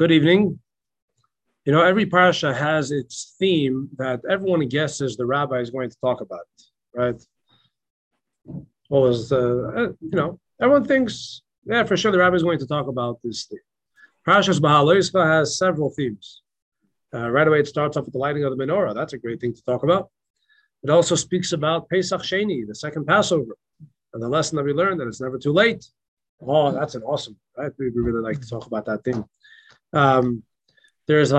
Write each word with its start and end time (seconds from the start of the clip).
Good 0.00 0.12
evening. 0.12 0.58
You 1.66 1.74
know, 1.74 1.82
every 1.82 2.06
parsha 2.06 2.56
has 2.56 2.90
its 2.90 3.36
theme 3.38 3.90
that 3.98 4.22
everyone 4.30 4.66
guesses 4.66 5.14
the 5.14 5.26
rabbi 5.26 5.58
is 5.58 5.68
going 5.68 5.90
to 5.90 5.96
talk 6.00 6.22
about, 6.22 6.46
right? 6.94 7.22
What 8.88 9.02
was 9.02 9.28
the, 9.28 9.94
you 10.00 10.16
know, 10.18 10.40
everyone 10.58 10.86
thinks, 10.86 11.42
yeah, 11.66 11.84
for 11.84 11.98
sure 11.98 12.12
the 12.12 12.16
rabbi 12.16 12.36
is 12.36 12.42
going 12.42 12.60
to 12.60 12.66
talk 12.66 12.86
about 12.88 13.18
this 13.22 13.44
theme. 13.44 13.58
Parshas 14.26 14.58
Beha'aloscha 14.58 15.22
has 15.22 15.58
several 15.58 15.90
themes. 15.90 16.40
Uh, 17.12 17.28
right 17.28 17.46
away, 17.46 17.60
it 17.60 17.68
starts 17.68 17.98
off 17.98 18.06
with 18.06 18.14
the 18.14 18.18
lighting 18.18 18.44
of 18.44 18.56
the 18.56 18.64
menorah. 18.64 18.94
That's 18.94 19.12
a 19.12 19.18
great 19.18 19.38
thing 19.38 19.52
to 19.52 19.62
talk 19.64 19.82
about. 19.82 20.08
It 20.82 20.88
also 20.88 21.14
speaks 21.14 21.52
about 21.52 21.90
Pesach 21.90 22.22
Sheni, 22.22 22.66
the 22.66 22.74
second 22.74 23.04
Passover, 23.04 23.54
and 24.14 24.22
the 24.22 24.30
lesson 24.30 24.56
that 24.56 24.64
we 24.64 24.72
learned 24.72 24.98
that 25.00 25.08
it's 25.08 25.20
never 25.20 25.38
too 25.38 25.52
late. 25.52 25.84
Oh, 26.40 26.72
that's 26.72 26.94
an 26.94 27.02
awesome, 27.02 27.36
right? 27.58 27.70
We 27.78 27.90
really 27.90 28.22
like 28.22 28.40
to 28.40 28.48
talk 28.48 28.64
about 28.64 28.86
that 28.86 29.04
thing. 29.04 29.26
Um, 29.92 30.42
there's. 31.06 31.30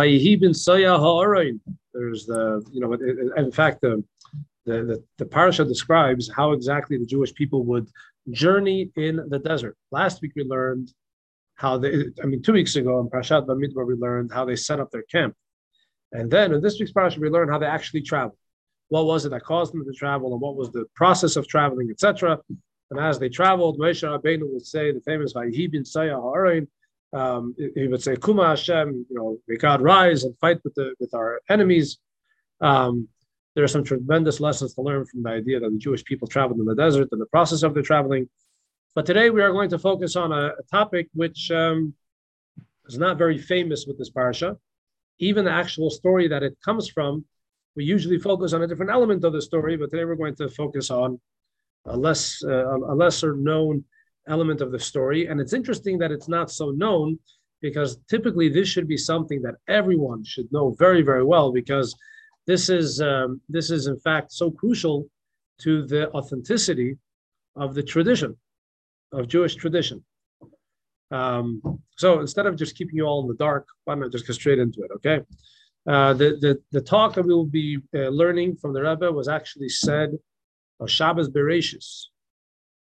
There's 1.94 2.26
the, 2.26 2.64
you 2.72 2.82
know, 2.82 2.94
in 3.38 3.52
fact, 3.52 3.82
the, 3.82 4.04
the, 4.66 4.84
the, 4.84 5.04
the 5.18 5.26
parasha 5.26 5.66
describes 5.66 6.32
how 6.34 6.52
exactly 6.52 6.98
the 6.98 7.06
Jewish 7.06 7.34
people 7.34 7.64
would 7.66 7.90
journey 8.30 8.92
in 8.96 9.22
the 9.28 9.40
desert. 9.40 9.76
Last 9.92 10.22
week 10.22 10.34
we 10.36 10.44
learned 10.44 10.94
how 11.56 11.78
they, 11.78 12.06
I 12.22 12.26
mean, 12.26 12.42
two 12.42 12.54
weeks 12.54 12.76
ago 12.76 13.00
in 13.00 13.10
Parashat 13.10 13.46
Bamidbar 13.46 13.86
we 13.86 13.96
learned 13.96 14.32
how 14.32 14.46
they 14.46 14.56
set 14.56 14.80
up 14.80 14.92
their 14.92 15.04
camp. 15.04 15.36
And 16.12 16.30
then 16.30 16.54
in 16.54 16.62
this 16.62 16.80
week's 16.80 16.92
parasha 16.92 17.20
we 17.20 17.30
learned 17.30 17.52
how 17.52 17.58
they 17.58 17.66
actually 17.66 18.02
traveled. 18.02 18.38
What 18.90 19.06
was 19.06 19.26
it 19.26 19.30
that 19.30 19.44
caused 19.44 19.74
them 19.74 19.86
to 19.86 19.92
travel 19.94 20.34
and 20.34 20.42
what 20.42 20.56
was 20.56 20.72
the 20.72 20.86
process 20.96 21.36
of 21.36 21.48
traveling, 21.48 21.90
etc. 21.90 22.40
And 22.90 23.00
as 23.00 23.20
they 23.20 23.30
traveled, 23.30 23.80
Moshe 23.80 24.04
Rabbeinu 24.04 24.52
would 24.52 24.66
say 24.66 24.92
the 24.92 25.00
famous 25.02 25.34
Vayihi 25.34 25.72
bin 25.72 25.86
Saya 25.86 26.16
Ha'arain, 26.16 26.68
um, 27.14 27.56
he 27.76 27.88
would 27.88 28.02
say, 28.02 28.16
"Kuma 28.16 28.48
Hashem, 28.50 29.06
you 29.10 29.16
know, 29.16 29.38
may 29.48 29.58
God 29.58 29.82
rise 29.82 30.24
and 30.24 30.38
fight 30.40 30.60
with 30.64 30.76
the 30.76 30.94
with 31.00 31.14
our 31.14 31.42
enemies." 31.50 31.98
Um, 32.62 33.08
there 33.56 33.64
are 33.64 33.70
some 33.70 33.84
tremendous 33.84 34.40
lessons 34.40 34.74
to 34.76 34.82
learn 34.82 35.06
from 35.06 35.24
the 35.24 35.30
idea 35.30 35.60
that 35.60 35.70
the 35.70 35.78
Jewish 35.78 36.06
people 36.06 36.28
traveled 36.28 36.60
in 36.60 36.66
the 36.66 36.76
desert 36.76 37.10
and 37.12 37.20
the 37.20 37.26
process 37.26 37.64
of 37.64 37.74
their 37.74 37.84
traveling. 37.84 38.30
But 38.96 39.06
today 39.06 39.30
we 39.30 39.42
are 39.42 39.52
going 39.52 39.70
to 39.72 39.80
focus 39.80 40.16
on 40.16 40.32
a, 40.32 40.48
a 40.48 40.64
topic 40.70 41.10
which 41.14 41.52
um, 41.52 41.94
is 42.88 42.98
not 42.98 43.18
very 43.18 43.38
famous 43.38 43.86
with 43.86 43.98
this 43.98 44.10
parsha. 44.10 44.58
Even 45.20 45.46
the 45.46 45.52
actual 45.52 45.90
story 45.90 46.28
that 46.30 46.44
it 46.44 46.58
comes 46.64 46.90
from, 46.90 47.26
we 47.76 47.84
usually 47.84 48.20
focus 48.20 48.54
on 48.54 48.62
a 48.64 48.68
different 48.68 48.92
element 48.92 49.24
of 49.24 49.34
the 49.34 49.42
story. 49.42 49.76
But 49.76 49.92
today 49.92 50.06
we're 50.06 50.16
going 50.16 50.36
to 50.36 50.50
focus 50.50 50.90
on 50.90 51.20
a 51.86 51.98
less 51.98 52.44
uh, 52.44 52.78
a 52.78 52.96
lesser 52.96 53.36
known 53.36 53.84
element 54.28 54.62
of 54.62 54.72
the 54.72 54.80
story. 54.80 55.28
And 55.28 55.40
it's 55.40 55.54
interesting 55.54 55.98
that 56.00 56.12
it's 56.12 56.28
not 56.28 56.52
so 56.52 56.72
known 56.72 57.20
because 57.62 57.98
typically 58.10 58.50
this 58.50 58.68
should 58.68 58.88
be 58.88 58.98
something 58.98 59.42
that 59.42 59.56
everyone 59.68 60.24
should 60.24 60.52
know 60.52 60.76
very, 60.78 61.02
very 61.02 61.24
well 61.24 61.52
because 61.52 61.96
this 62.48 62.70
is 62.70 63.02
um, 63.02 63.40
this 63.50 63.70
is 63.70 63.88
in 63.88 64.00
fact 64.00 64.32
so 64.32 64.50
crucial 64.50 65.06
to 65.62 65.86
the 65.86 66.12
authenticity 66.12 66.98
of 67.56 67.76
the 67.76 67.84
tradition 67.84 68.36
of 69.12 69.28
Jewish 69.28 69.56
tradition. 69.56 70.04
Um, 71.12 71.62
so 71.98 72.20
instead 72.20 72.48
of 72.48 72.56
just 72.56 72.76
keeping 72.76 72.96
you 72.96 73.06
all 73.06 73.22
in 73.22 73.28
the 73.28 73.36
dark, 73.36 73.68
why 73.84 73.96
not 73.96 74.12
just 74.12 74.26
go 74.26 74.34
straight 74.34 74.60
into 74.60 74.82
it? 74.82 74.92
Okay. 74.96 75.22
Uh, 75.88 76.14
the, 76.14 76.38
the 76.40 76.62
the 76.72 76.82
talk 76.82 77.14
that 77.16 77.26
we 77.26 77.34
will 77.34 77.46
be 77.46 77.78
uh, 77.96 78.10
learning 78.10 78.56
from 78.56 78.74
the 78.74 78.82
Rebbe 78.82 79.12
was 79.12 79.28
actually 79.28 79.70
said 79.70 80.12
on 80.80 80.88
Shabbos 80.88 81.30
Bereshis, 81.30 82.06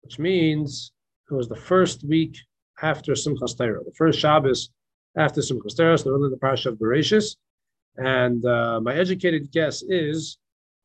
which 0.01 0.19
means 0.19 0.91
it 1.29 1.33
was 1.33 1.47
the 1.47 1.55
first 1.55 2.03
week 2.03 2.37
after 2.81 3.13
Simchas 3.13 3.57
Torah, 3.57 3.83
the 3.83 3.93
first 3.97 4.19
Shabbos 4.19 4.69
after 5.17 5.41
Simchas 5.41 5.75
Torah, 5.75 5.97
so 5.97 6.17
the 6.17 6.37
Parsha 6.37 6.67
of 6.67 6.77
Bereshis. 6.77 7.35
And 7.97 8.45
uh, 8.45 8.79
my 8.81 8.95
educated 8.95 9.51
guess 9.51 9.83
is 9.83 10.37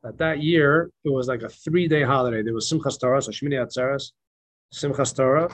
that 0.03 0.19
that 0.19 0.43
year 0.43 0.91
it 1.05 1.11
was 1.11 1.29
like 1.29 1.43
a 1.43 1.49
three-day 1.49 2.03
holiday. 2.03 2.43
There 2.43 2.55
was 2.55 2.71
Simchas 2.71 3.01
Torah, 3.01 3.23
so 3.23 3.33
Shmini 3.33 3.55
Atzeres, 3.55 4.13
Simchas 4.73 5.15
Torah, 5.15 5.49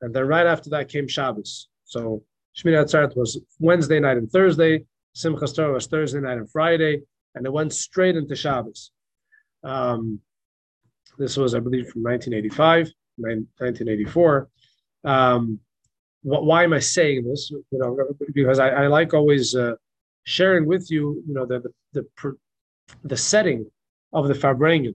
and 0.00 0.14
then 0.14 0.26
right 0.26 0.46
after 0.46 0.70
that 0.70 0.88
came 0.88 1.06
Shabbos. 1.06 1.68
So 1.84 2.22
Shmini 2.56 2.82
Atzeret 2.82 3.16
was 3.16 3.38
Wednesday 3.60 4.00
night 4.00 4.16
and 4.16 4.30
Thursday. 4.30 4.84
Simchas 5.14 5.54
Torah 5.54 5.74
was 5.74 5.86
Thursday 5.86 6.20
night 6.20 6.38
and 6.38 6.50
Friday, 6.50 7.02
and 7.34 7.46
it 7.46 7.52
went 7.52 7.72
straight 7.72 8.16
into 8.16 8.34
Shabbos. 8.34 8.90
Um, 9.62 10.20
this 11.18 11.36
was, 11.36 11.54
I 11.54 11.60
believe, 11.60 11.88
from 11.88 12.02
1985. 12.02 12.92
1984. 13.16 14.48
Um, 15.04 15.60
why 16.22 16.64
am 16.64 16.72
I 16.72 16.80
saying 16.80 17.24
this? 17.24 17.50
You 17.50 17.78
know, 17.78 17.96
because 18.34 18.58
I, 18.58 18.68
I 18.70 18.86
like 18.88 19.14
always 19.14 19.54
uh, 19.54 19.74
sharing 20.24 20.66
with 20.66 20.90
you, 20.90 21.22
you 21.26 21.34
know, 21.34 21.46
the 21.46 21.60
the 21.92 22.06
the, 22.22 22.36
the 23.04 23.16
setting 23.16 23.70
of 24.12 24.28
the 24.28 24.34
Farbrengen. 24.34 24.94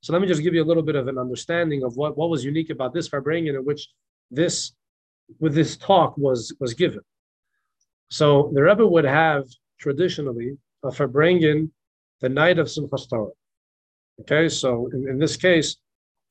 So 0.00 0.12
let 0.12 0.20
me 0.20 0.26
just 0.26 0.42
give 0.42 0.54
you 0.54 0.62
a 0.62 0.66
little 0.70 0.82
bit 0.82 0.96
of 0.96 1.06
an 1.06 1.18
understanding 1.18 1.84
of 1.84 1.96
what, 1.96 2.16
what 2.18 2.28
was 2.28 2.44
unique 2.44 2.70
about 2.70 2.92
this 2.92 3.08
Farbrengen 3.08 3.54
in 3.54 3.64
which 3.64 3.88
this 4.30 4.72
with 5.38 5.54
this 5.54 5.76
talk 5.76 6.18
was 6.18 6.54
was 6.58 6.74
given. 6.74 7.00
So 8.10 8.50
the 8.54 8.62
Rebbe 8.62 8.86
would 8.86 9.04
have 9.04 9.44
traditionally 9.78 10.58
a 10.82 10.88
Farbrengen 10.88 11.70
the 12.20 12.28
night 12.28 12.58
of 12.58 12.66
Simchas 12.66 13.08
Torah. 13.08 13.30
Okay, 14.20 14.48
so 14.48 14.88
in, 14.92 15.08
in 15.08 15.18
this 15.18 15.36
case, 15.36 15.76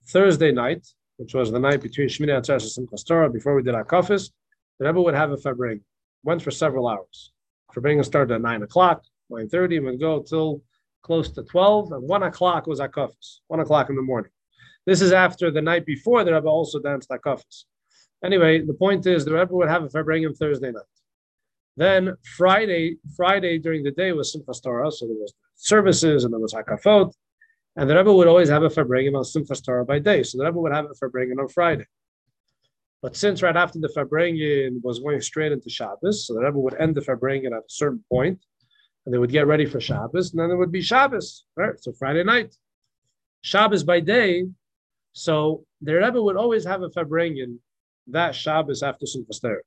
Thursday 0.07 0.51
night, 0.51 0.85
which 1.21 1.35
was 1.35 1.51
the 1.51 1.59
night 1.59 1.81
between 1.81 2.07
Shmini 2.07 2.31
Atzeres 2.31 2.75
and 2.77 2.89
Simchas 2.89 3.05
Torah, 3.05 3.29
before 3.29 3.53
we 3.53 3.61
did 3.61 3.75
our 3.75 3.85
kafis, 3.85 4.31
the 4.79 4.87
Rebbe 4.87 4.99
would 4.99 5.13
have 5.13 5.31
a 5.31 5.37
farbrengen. 5.37 5.83
Went 6.23 6.41
for 6.41 6.49
several 6.49 6.87
hours. 6.87 7.31
Farbrengen 7.75 8.03
started 8.03 8.33
at 8.33 8.41
9 8.41 8.63
o'clock, 8.63 9.03
9.30, 9.31 9.77
and 9.77 9.85
would 9.85 9.99
go 9.99 10.23
till 10.23 10.63
close 11.03 11.29
to 11.29 11.43
12, 11.43 11.91
and 11.91 12.09
1 12.09 12.23
o'clock 12.23 12.65
was 12.65 12.79
our 12.79 12.89
Akafis, 12.89 13.41
1 13.49 13.59
o'clock 13.59 13.91
in 13.91 13.95
the 13.95 14.01
morning. 14.01 14.31
This 14.87 14.99
is 14.99 15.11
after 15.11 15.51
the 15.51 15.61
night 15.61 15.85
before 15.85 16.23
the 16.23 16.33
Rebbe 16.33 16.47
also 16.47 16.79
danced 16.79 17.11
Akafis. 17.11 17.65
Anyway, 18.25 18.65
the 18.65 18.73
point 18.73 19.05
is 19.05 19.23
the 19.23 19.33
Rebbe 19.33 19.53
would 19.53 19.69
have 19.69 19.83
a 19.83 19.89
Farbrengen 19.89 20.35
Thursday 20.35 20.71
night. 20.71 20.83
Then 21.77 22.15
Friday, 22.35 22.97
Friday 23.15 23.59
during 23.59 23.83
the 23.83 23.91
day 23.91 24.11
was 24.11 24.35
Simchas 24.35 24.63
Torah, 24.63 24.91
so 24.91 25.05
there 25.05 25.15
was 25.15 25.35
services 25.55 26.23
and 26.23 26.33
there 26.33 26.39
was 26.39 26.55
Hakafot, 26.55 27.13
and 27.75 27.89
the 27.89 27.95
Rebbe 27.95 28.13
would 28.13 28.27
always 28.27 28.49
have 28.49 28.63
a 28.63 28.69
Farbrengen 28.69 29.15
on 29.15 29.23
Simchas 29.23 29.63
Torah 29.63 29.85
by 29.85 29.99
day. 29.99 30.23
So 30.23 30.37
the 30.37 30.45
Rebbe 30.45 30.59
would 30.59 30.73
have 30.73 30.85
a 30.85 31.05
Farbrengen 31.05 31.39
on 31.39 31.47
Friday. 31.47 31.85
But 33.01 33.15
since 33.15 33.41
right 33.41 33.55
after 33.55 33.79
the 33.79 33.89
Farbrengen 33.89 34.81
was 34.83 34.99
going 34.99 35.21
straight 35.21 35.51
into 35.51 35.69
Shabbos, 35.69 36.27
so 36.27 36.33
the 36.33 36.41
Rebbe 36.41 36.59
would 36.59 36.75
end 36.75 36.95
the 36.95 37.01
Farbrengen 37.01 37.47
at 37.47 37.63
a 37.63 37.69
certain 37.69 38.03
point, 38.11 38.39
and 39.05 39.13
they 39.13 39.17
would 39.17 39.31
get 39.31 39.47
ready 39.47 39.65
for 39.65 39.79
Shabbos, 39.79 40.31
and 40.31 40.39
then 40.39 40.51
it 40.51 40.57
would 40.57 40.71
be 40.71 40.81
Shabbos, 40.81 41.45
right? 41.55 41.79
So 41.79 41.93
Friday 41.93 42.23
night. 42.23 42.55
Shabbos 43.41 43.83
by 43.83 44.01
day, 44.01 44.45
so 45.13 45.65
the 45.81 45.95
Rebbe 45.95 46.21
would 46.21 46.37
always 46.37 46.63
have 46.65 46.83
a 46.83 46.89
Farbrengen 46.89 47.57
that 48.07 48.35
Shabbos 48.35 48.83
after 48.83 49.05
Simchas 49.05 49.41
Torah. 49.41 49.61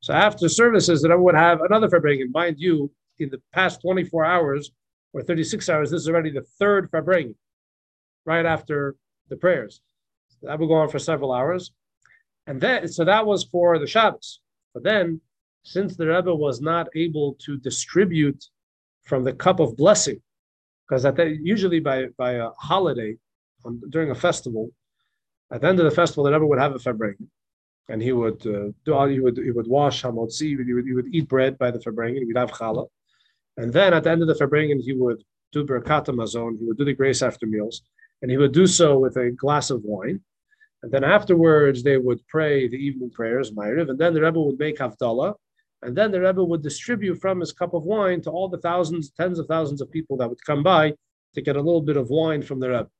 So 0.00 0.14
after 0.14 0.48
services, 0.48 1.02
the 1.02 1.10
Rebbe 1.10 1.22
would 1.22 1.34
have 1.34 1.60
another 1.60 1.88
Farbrengen. 1.88 2.32
Mind 2.32 2.56
you, 2.58 2.90
in 3.18 3.28
the 3.28 3.42
past 3.52 3.82
24 3.82 4.24
hours, 4.24 4.72
or 5.12 5.22
36 5.22 5.68
hours, 5.68 5.90
this 5.90 6.02
is 6.02 6.08
already 6.08 6.30
the 6.30 6.46
third 6.58 6.90
Farbrengen, 6.90 7.34
right 8.24 8.46
after 8.46 8.96
the 9.28 9.36
prayers. 9.36 9.80
That 10.42 10.58
will 10.58 10.68
go 10.68 10.74
on 10.74 10.88
for 10.88 10.98
several 10.98 11.32
hours. 11.32 11.72
And 12.46 12.60
then, 12.60 12.88
so 12.88 13.04
that 13.04 13.26
was 13.26 13.44
for 13.44 13.78
the 13.78 13.86
Shabbos. 13.86 14.40
But 14.74 14.82
then, 14.82 15.20
since 15.64 15.96
the 15.96 16.08
Rebbe 16.08 16.34
was 16.34 16.60
not 16.60 16.88
able 16.94 17.34
to 17.44 17.56
distribute 17.58 18.44
from 19.04 19.22
the 19.22 19.32
cup 19.32 19.60
of 19.60 19.76
blessing, 19.76 20.20
because 20.88 21.06
usually 21.42 21.80
by, 21.80 22.06
by 22.16 22.32
a 22.32 22.50
holiday, 22.58 23.16
on, 23.64 23.80
during 23.90 24.10
a 24.10 24.14
festival, 24.14 24.70
at 25.52 25.60
the 25.60 25.68
end 25.68 25.78
of 25.78 25.84
the 25.84 25.90
festival, 25.90 26.24
the 26.24 26.32
Rebbe 26.32 26.46
would 26.46 26.58
have 26.58 26.74
a 26.74 26.78
Farbrengen, 26.78 27.28
and 27.88 28.02
he 28.02 28.12
would 28.12 28.44
uh, 28.46 28.72
do 28.84 29.06
he 29.06 29.20
would 29.20 29.36
he 29.36 29.50
would 29.50 29.66
wash 29.66 30.02
hamotzi, 30.02 30.48
he 30.48 30.56
would, 30.56 30.86
he 30.86 30.94
would 30.94 31.14
eat 31.14 31.28
bread 31.28 31.58
by 31.58 31.70
the 31.70 31.78
Farbrengen, 31.78 32.18
he 32.18 32.24
would 32.24 32.36
have 32.36 32.50
challah, 32.50 32.88
and 33.56 33.72
then 33.72 33.94
at 33.94 34.04
the 34.04 34.10
end 34.10 34.22
of 34.22 34.28
the 34.28 34.34
Farbrengen, 34.34 34.80
he 34.80 34.92
would 34.92 35.22
do 35.52 35.64
Birkat 35.64 36.06
Hamazon, 36.06 36.58
he 36.58 36.64
would 36.66 36.78
do 36.78 36.84
the 36.84 36.94
grace 36.94 37.22
after 37.22 37.46
meals, 37.46 37.82
and 38.20 38.30
he 38.30 38.36
would 38.36 38.52
do 38.52 38.66
so 38.66 38.98
with 38.98 39.16
a 39.16 39.30
glass 39.30 39.70
of 39.70 39.82
wine. 39.84 40.20
And 40.82 40.90
then 40.90 41.04
afterwards, 41.04 41.82
they 41.82 41.98
would 41.98 42.26
pray 42.26 42.66
the 42.66 42.76
evening 42.76 43.10
prayers, 43.10 43.52
Ma'ariv, 43.52 43.90
and 43.90 43.98
then 43.98 44.14
the 44.14 44.22
Rebbe 44.22 44.40
would 44.40 44.58
make 44.58 44.78
Havdalah, 44.78 45.34
and 45.82 45.96
then 45.96 46.10
the 46.10 46.20
Rebbe 46.20 46.42
would 46.42 46.62
distribute 46.62 47.20
from 47.20 47.40
his 47.40 47.52
cup 47.52 47.74
of 47.74 47.82
wine 47.82 48.20
to 48.22 48.30
all 48.30 48.48
the 48.48 48.58
thousands, 48.58 49.10
tens 49.10 49.38
of 49.38 49.46
thousands 49.46 49.80
of 49.80 49.90
people 49.90 50.16
that 50.16 50.28
would 50.28 50.44
come 50.44 50.62
by 50.62 50.94
to 51.34 51.42
get 51.42 51.56
a 51.56 51.60
little 51.60 51.80
bit 51.80 51.96
of 51.96 52.10
wine 52.10 52.42
from 52.42 52.60
the 52.60 52.68
Rebbe. 52.70 52.90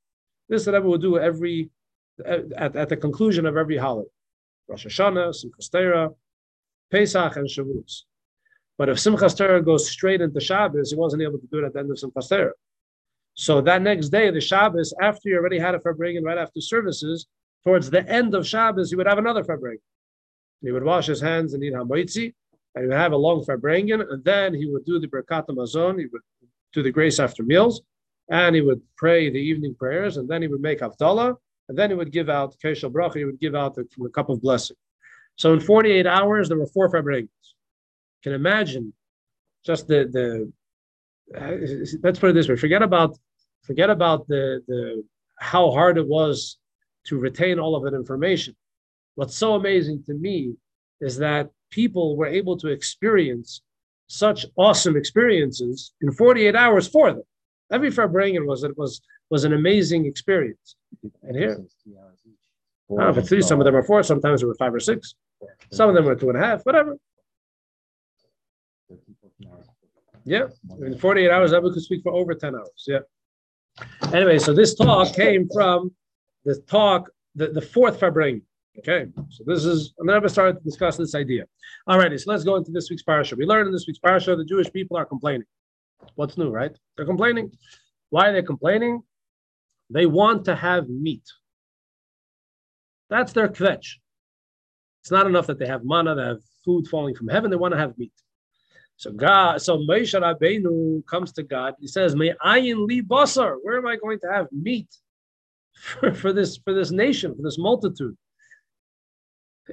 This 0.49 0.65
the 0.65 0.73
Rebbe 0.73 0.89
would 0.89 1.01
do 1.01 1.19
every 1.19 1.71
at, 2.25 2.77
at 2.77 2.89
the 2.89 2.97
conclusion 2.97 3.47
of 3.47 3.57
every 3.57 3.77
holiday. 3.77 4.09
Rosh 4.69 4.87
Hashanah, 4.87 5.35
Simchas 5.35 5.71
Torah, 5.71 6.11
Pesach, 6.91 7.37
and 7.37 7.49
Shavuos. 7.49 8.03
But 8.79 8.89
if 8.89 8.97
Simchas 8.97 9.37
Torah 9.37 9.63
goes 9.63 9.91
straight 9.91 10.21
into 10.21 10.41
Shabbos, 10.41 10.91
he 10.91 10.97
wasn't 10.97 11.23
able 11.23 11.39
to 11.39 11.47
do 11.47 11.59
it 11.59 11.67
at 11.67 11.73
the 11.75 11.81
end 11.81 11.91
of 11.91 11.99
Simchas 11.99 12.29
Torah. 12.29 12.53
So 13.35 13.61
that 13.63 13.83
next 13.83 14.09
day, 14.09 14.31
the 14.31 14.41
Shabbos, 14.41 14.95
after 15.01 15.29
you 15.29 15.37
already 15.37 15.59
had 15.59 15.75
a 15.75 15.79
Farbrengen 15.79 16.25
right 16.25 16.39
after 16.39 16.61
services, 16.61 17.27
towards 17.65 17.91
the 17.91 18.07
end 18.09 18.35
of 18.35 18.47
Shabbos, 18.47 18.91
he 18.91 18.97
would 18.97 19.07
have 19.07 19.19
another 19.19 19.45
Farbrengen. 19.45 19.79
He 20.63 20.71
would 20.71 20.85
wash 20.85 21.07
his 21.07 21.21
hands 21.21 21.55
and 21.55 21.63
eat 21.65 21.75
Hamoitzi, 21.75 22.33
and 22.75 22.85
he 22.85 22.89
would 22.89 22.97
have 22.97 23.13
a 23.13 23.17
long 23.17 23.45
farbrengen, 23.45 24.01
and 24.11 24.25
then 24.25 24.55
he 24.55 24.67
would 24.67 24.85
do 24.85 24.99
the 24.99 25.09
Birkat 25.09 25.47
Hamazon, 25.47 25.99
he 25.99 26.07
would 26.07 26.23
do 26.73 26.83
the 26.83 26.91
grace 26.91 27.19
after 27.19 27.43
meals, 27.43 27.83
and 28.31 28.55
he 28.55 28.63
would 28.63 28.81
pray 28.97 29.29
the 29.29 29.39
evening 29.39 29.75
prayers, 29.75 30.17
and 30.17 30.29
then 30.29 30.41
he 30.41 30.49
would 30.49 30.63
make 30.63 30.81
Havdalah, 30.81 31.37
and 31.69 31.77
then 31.77 31.91
he 31.91 31.97
would 31.97 32.13
give 32.13 32.29
out 32.29 32.57
Kos 32.63 32.79
shel 32.79 32.91
Bracha, 32.91 33.17
he 33.17 33.25
would 33.25 33.41
give 33.41 33.55
out 33.55 33.75
the, 33.75 33.87
the, 33.99 34.09
cup 34.09 34.31
of 34.31 34.41
blessing. 34.41 34.77
So 35.37 35.53
in 35.53 35.61
48 35.61 36.07
hours, 36.07 36.49
there 36.49 36.59
were 36.59 36.67
four 36.67 36.91
farbrengens. 36.91 37.29
Can 38.23 38.33
imagine 38.33 38.93
just 39.65 39.89
the 39.89 40.09
the 40.13 40.53
uh, 41.39 41.57
let's 42.03 42.19
put 42.19 42.31
it 42.31 42.35
this 42.35 42.49
way: 42.49 42.57
forget 42.57 42.83
about 42.83 43.19
forget 43.63 43.91
about 43.91 44.27
the 44.29 44.63
the 44.67 45.05
how 45.39 45.71
hard 45.71 45.99
it 45.99 46.07
was 46.07 46.59
to 47.07 47.19
retain 47.19 47.59
all 47.59 47.75
of 47.75 47.83
that 47.85 47.95
information. 47.95 48.55
What's 49.17 49.37
so 49.37 49.55
amazing 49.55 50.05
to 50.07 50.15
me 50.15 50.55
is 51.01 51.17
that 51.19 51.51
people 51.71 52.17
were 52.17 52.27
able 52.27 52.57
to 52.59 52.69
experience 52.69 53.63
such 54.07 54.47
awesome 54.57 54.97
experiences 54.97 55.93
in 56.01 56.13
48 56.13 56.55
hours 56.55 56.87
for 56.87 57.13
them. 57.13 57.23
Every 57.73 57.91
Farbrengen 57.91 58.47
was 58.47 58.63
it 58.63 58.77
was 58.77 59.01
was 59.31 59.45
an 59.45 59.55
amazing 59.55 60.07
experience. 60.07 60.77
And 61.23 61.35
here, 61.37 61.57
I 61.57 62.95
don't 62.95 62.99
know 62.99 63.09
if 63.09 63.17
it's 63.17 63.29
three, 63.31 63.41
some 63.41 63.61
of 63.61 63.65
them 63.65 63.75
are 63.75 63.83
four, 63.83 64.03
sometimes 64.03 64.41
there 64.41 64.49
were 64.49 64.55
five 64.57 64.75
or 64.75 64.81
six, 64.81 65.15
some 65.71 65.89
of 65.89 65.95
them 65.95 66.05
were 66.05 66.15
two 66.15 66.29
and 66.29 66.37
a 66.37 66.41
half, 66.41 66.63
whatever. 66.67 66.99
Yeah, 70.25 70.47
in 70.81 70.99
48 70.99 71.31
hours, 71.31 71.53
I 71.53 71.61
could 71.61 71.75
speak 71.83 72.03
for 72.03 72.13
over 72.13 72.35
10 72.35 72.55
hours. 72.55 72.85
Yeah. 72.87 72.99
Anyway, 74.13 74.39
so 74.39 74.53
this 74.53 74.75
talk 74.75 75.15
came 75.15 75.49
from 75.53 75.93
the 76.45 76.61
talk, 76.67 77.11
the, 77.35 77.49
the 77.49 77.61
fourth 77.61 77.99
Farbrengen. 77.99 78.43
Okay, 78.79 79.07
so 79.29 79.45
this 79.47 79.65
is, 79.67 79.93
I'm 80.01 80.07
never 80.07 80.29
started 80.29 80.57
to 80.57 80.65
discuss 80.65 80.97
this 80.97 81.15
idea. 81.15 81.45
All 81.87 81.99
righty, 81.99 82.17
so 82.17 82.31
let's 82.31 82.43
go 82.43 82.57
into 82.57 82.71
this 82.71 82.89
week's 82.89 83.03
parasha. 83.03 83.37
We 83.37 83.45
learned 83.45 83.67
in 83.67 83.73
this 83.73 83.87
week's 83.87 83.99
parasha 83.99 84.35
the 84.35 84.45
Jewish 84.45 84.73
people 84.73 84.97
are 84.97 85.05
complaining. 85.05 85.47
What's 86.15 86.39
new, 86.39 86.51
right? 86.51 86.75
They're 86.97 87.07
complaining. 87.07 87.53
Why 88.11 88.29
are 88.29 88.33
they 88.33 88.43
complaining? 88.43 89.03
They 89.91 90.07
want 90.07 90.47
to 90.47 90.57
have 90.57 90.89
meat. 90.89 91.25
That's 93.11 93.33
their 93.33 93.49
kvetch. 93.49 93.97
It's 95.03 95.11
not 95.11 95.27
enough 95.27 95.47
that 95.49 95.59
they 95.59 95.67
have 95.67 95.85
manna, 95.85 96.15
they 96.15 96.23
have 96.23 96.41
food 96.65 96.87
falling 96.89 97.15
from 97.15 97.29
heaven. 97.29 97.51
They 97.51 97.57
want 97.57 97.73
to 97.73 97.79
have 97.79 97.99
meat. 97.99 98.13
So 99.03 99.11
God, 99.11 99.61
so 99.61 99.79
Moshe 99.79 100.15
Rabbeinu 100.15 101.05
comes 101.07 101.33
to 101.33 101.43
God. 101.43 101.75
He 101.81 101.89
says, 101.89 102.15
"May 102.15 102.35
ayin 102.47 102.87
li 102.87 103.03
basar. 103.03 103.57
Where 103.61 103.77
am 103.77 103.85
I 103.85 103.97
going 103.97 104.21
to 104.21 104.29
have 104.33 104.47
meat 104.53 104.87
for, 105.75 106.15
for 106.15 106.33
this 106.33 106.59
for 106.59 106.73
this 106.73 106.93
nation, 106.93 107.35
for 107.35 107.43
this 107.43 107.59
multitude?" 107.59 108.17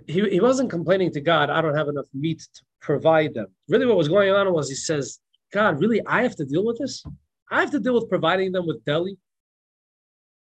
He, 0.07 0.27
he 0.35 0.39
wasn't 0.39 0.71
complaining 0.71 1.11
to 1.11 1.21
God. 1.21 1.51
I 1.51 1.61
don't 1.61 1.75
have 1.75 1.89
enough 1.89 2.07
meat 2.11 2.39
to 2.55 2.61
provide 2.81 3.35
them. 3.35 3.49
Really, 3.67 3.85
what 3.85 3.97
was 3.97 4.07
going 4.07 4.31
on 4.31 4.51
was 4.51 4.67
he 4.67 4.73
says, 4.73 5.19
"God, 5.53 5.79
really, 5.79 6.03
I 6.07 6.23
have 6.23 6.35
to 6.37 6.45
deal 6.45 6.65
with 6.65 6.79
this. 6.79 7.03
I 7.51 7.59
have 7.59 7.69
to 7.69 7.79
deal 7.79 7.93
with 7.93 8.09
providing 8.09 8.51
them 8.51 8.65
with 8.65 8.83
deli. 8.83 9.15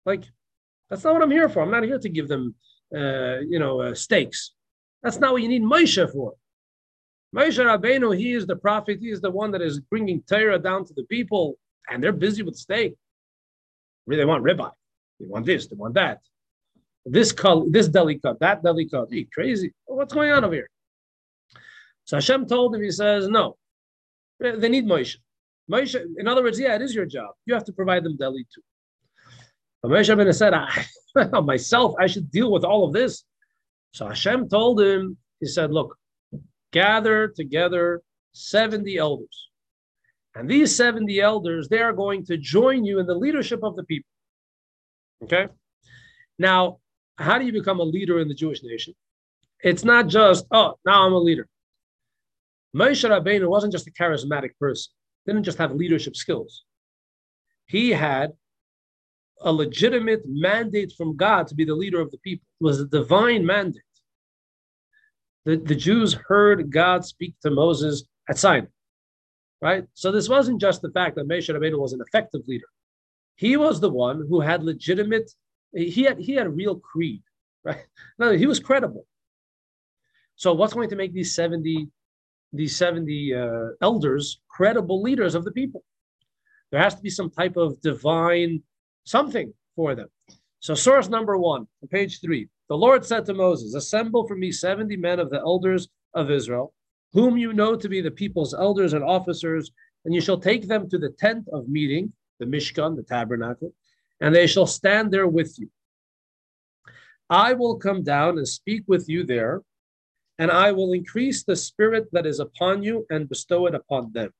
Like, 0.06 0.24
that's 0.88 1.04
not 1.04 1.12
what 1.12 1.22
I'm 1.22 1.30
here 1.30 1.50
for. 1.50 1.60
I'm 1.60 1.70
not 1.70 1.84
here 1.84 1.98
to 1.98 2.08
give 2.08 2.28
them, 2.28 2.54
uh, 2.96 3.40
you 3.46 3.58
know, 3.58 3.82
uh, 3.82 3.94
steaks. 3.94 4.54
That's 5.02 5.18
not 5.18 5.32
what 5.32 5.42
you 5.42 5.48
need 5.48 5.64
Moshe 5.64 6.10
for. 6.10 6.32
Moshe 7.34 7.58
Rabbeinu, 7.64 8.16
he 8.16 8.32
is 8.32 8.46
the 8.46 8.56
prophet. 8.56 8.98
He 9.00 9.10
is 9.10 9.20
the 9.20 9.30
one 9.30 9.52
that 9.52 9.62
is 9.62 9.80
bringing 9.80 10.22
Torah 10.22 10.58
down 10.58 10.84
to 10.86 10.94
the 10.94 11.04
people, 11.04 11.56
and 11.88 12.02
they're 12.02 12.12
busy 12.12 12.42
with 12.42 12.56
steak. 12.56 12.94
Really, 14.06 14.22
they 14.22 14.26
want 14.26 14.44
ribeye. 14.44 14.72
They 15.20 15.26
want 15.26 15.46
this. 15.46 15.66
They 15.66 15.76
want 15.76 15.94
that. 15.94 16.20
This 17.06 17.32
color, 17.32 17.66
this 17.70 17.88
deli 17.88 18.18
cut, 18.18 18.40
that 18.40 18.62
deli 18.62 18.88
cut. 18.88 19.10
You 19.12 19.26
crazy? 19.32 19.72
What's 19.86 20.12
going 20.12 20.32
on 20.32 20.44
over 20.44 20.54
here? 20.54 20.68
So 22.04 22.16
Hashem 22.16 22.46
told 22.46 22.74
him, 22.74 22.82
he 22.82 22.90
says, 22.90 23.28
no, 23.28 23.56
they 24.40 24.68
need 24.68 24.86
Moshe. 24.86 25.16
Moshe, 25.70 26.02
in 26.18 26.26
other 26.26 26.42
words, 26.42 26.58
yeah, 26.58 26.74
it 26.74 26.82
is 26.82 26.94
your 26.94 27.06
job. 27.06 27.30
You 27.46 27.54
have 27.54 27.64
to 27.64 27.72
provide 27.72 28.02
them 28.02 28.16
deli 28.16 28.44
too. 28.52 28.62
But 29.82 29.92
Moshe 29.92 30.14
Rabbeinu 30.14 30.34
said, 30.34 30.52
I, 30.52 31.40
myself, 31.42 31.94
I 31.98 32.06
should 32.06 32.30
deal 32.30 32.50
with 32.50 32.64
all 32.64 32.84
of 32.84 32.92
this. 32.92 33.24
So 33.92 34.08
Hashem 34.08 34.48
told 34.48 34.80
him, 34.80 35.16
he 35.38 35.46
said, 35.46 35.70
look, 35.70 35.96
gather 36.72 37.28
together 37.28 38.02
70 38.32 38.96
elders. 38.96 39.49
And 40.34 40.49
these 40.49 40.75
70 40.76 41.20
elders, 41.20 41.69
they 41.69 41.81
are 41.81 41.93
going 41.93 42.25
to 42.26 42.37
join 42.37 42.84
you 42.84 43.00
in 43.00 43.06
the 43.06 43.14
leadership 43.14 43.61
of 43.62 43.76
the 43.76 43.84
people. 43.84 44.08
Okay? 45.25 45.49
Now, 46.38 46.78
how 47.19 47.38
do 47.38 47.44
you 47.44 47.52
become 47.52 47.81
a 47.81 47.84
leader 47.84 48.20
in 48.20 48.28
the 48.28 48.34
Jewish 48.34 48.62
nation? 48.62 48.94
It's 49.62 49.84
not 49.84 50.06
just, 50.06 50.46
oh, 50.52 50.75
now 50.87 51.06
I'm 51.06 51.12
a 51.12 51.19
leader. 51.19 51.46
Moshe 52.75 53.08
Rabbeinu 53.08 53.49
wasn't 53.49 53.73
just 53.73 53.88
a 53.88 53.90
charismatic 53.90 54.50
person, 54.58 54.93
didn't 55.26 55.43
just 55.43 55.58
have 55.58 55.73
leadership 55.73 56.16
skills. 56.16 56.64
He 57.66 57.90
had 57.90 58.32
a 59.43 59.52
legitimate 59.52 60.23
mandate 60.26 60.93
from 60.96 61.16
God 61.16 61.46
to 61.49 61.55
be 61.55 61.64
the 61.64 61.75
leader 61.75 62.00
of 62.00 62.11
the 62.11 62.19
people. 62.19 62.46
It 62.61 62.64
was 62.64 62.81
a 62.81 62.87
divine 62.87 63.44
mandate 63.44 63.82
the, 65.44 65.56
the 65.56 65.75
Jews 65.75 66.14
heard 66.14 66.70
God 66.70 67.04
speak 67.04 67.34
to 67.42 67.50
Moses 67.50 68.04
at 68.28 68.38
Sinai, 68.38 68.66
right? 69.60 69.84
So 69.94 70.12
this 70.12 70.28
wasn't 70.28 70.60
just 70.60 70.82
the 70.82 70.90
fact 70.90 71.16
that 71.16 71.28
Moshe 71.28 71.48
Rabbeinu 71.48 71.78
was 71.78 71.92
an 71.92 72.00
effective 72.00 72.42
leader. 72.46 72.66
He 73.37 73.56
was 73.56 73.81
the 73.81 73.90
one 73.90 74.26
who 74.28 74.40
had 74.40 74.62
legitimate, 74.62 75.31
he 75.72 76.02
had, 76.02 76.19
he 76.19 76.34
had 76.34 76.46
a 76.46 76.50
real 76.50 76.76
creed, 76.76 77.22
right? 77.64 77.84
No, 78.19 78.32
he 78.32 78.46
was 78.46 78.60
credible. 78.60 79.06
So 80.37 80.52
what's 80.52 80.75
going 80.75 80.90
to 80.90 80.96
make 80.96 81.12
these 81.12 81.34
70, 81.34 81.88
these 82.52 82.76
70 82.76 83.34
uh, 83.34 83.66
elders 83.81 84.40
credible 84.48 85.02
leaders 85.02 85.34
of 85.34 85.44
the 85.44 85.52
people? 85.52 85.84
There 86.70 86.82
has 86.82 86.94
to 86.94 87.02
be 87.02 87.10
some 87.10 87.31
type 87.31 87.56
of 87.56 87.81
divine 87.81 88.62
something 89.04 89.52
for 89.75 89.94
them. 89.94 90.08
So 90.60 90.75
source 90.75 91.08
number 91.08 91.37
one, 91.37 91.66
page 91.90 92.20
three, 92.20 92.48
the 92.70 92.76
Lord 92.76 93.05
said 93.05 93.26
to 93.26 93.34
Moses, 93.34 93.75
Assemble 93.75 94.28
for 94.28 94.37
me 94.37 94.52
70 94.52 94.96
men 94.96 95.19
of 95.19 95.28
the 95.28 95.40
elders 95.40 95.88
of 96.14 96.31
Israel, 96.31 96.72
whom 97.12 97.37
you 97.37 97.52
know 97.52 97.75
to 97.75 97.88
be 97.88 98.00
the 98.00 98.12
people's 98.12 98.55
elders 98.55 98.93
and 98.93 99.02
officers, 99.02 99.72
and 100.05 100.14
you 100.14 100.20
shall 100.20 100.38
take 100.38 100.69
them 100.69 100.88
to 100.88 100.96
the 100.96 101.11
tent 101.19 101.49
of 101.52 101.69
meeting, 101.69 102.12
the 102.38 102.46
Mishkan, 102.46 102.94
the 102.94 103.02
tabernacle, 103.02 103.75
and 104.20 104.32
they 104.32 104.46
shall 104.46 104.67
stand 104.67 105.11
there 105.11 105.26
with 105.26 105.58
you. 105.58 105.69
I 107.28 107.55
will 107.55 107.76
come 107.76 108.05
down 108.05 108.38
and 108.38 108.46
speak 108.46 108.84
with 108.87 109.08
you 109.08 109.25
there, 109.25 109.62
and 110.38 110.52
I 110.52 110.70
will 110.70 110.93
increase 110.93 111.43
the 111.43 111.56
spirit 111.56 112.06
that 112.12 112.25
is 112.25 112.38
upon 112.38 112.84
you 112.84 113.04
and 113.11 113.28
bestow 113.28 113.66
it 113.66 113.75
upon 113.75 114.12
them. 114.12 114.30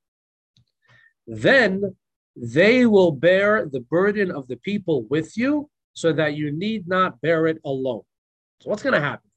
Then 1.27 1.97
they 2.37 2.85
will 2.85 3.11
bear 3.11 3.65
the 3.65 3.81
burden 3.81 4.31
of 4.31 4.47
the 4.47 4.55
people 4.55 5.03
with 5.09 5.37
you, 5.37 5.69
so 5.93 6.13
that 6.13 6.35
you 6.35 6.49
need 6.53 6.87
not 6.87 7.19
bear 7.19 7.47
it 7.47 7.59
alone. 7.65 8.03
So 8.61 8.69
what's 8.69 8.83
going 8.83 8.93
to 8.93 9.01
happen? 9.01 9.27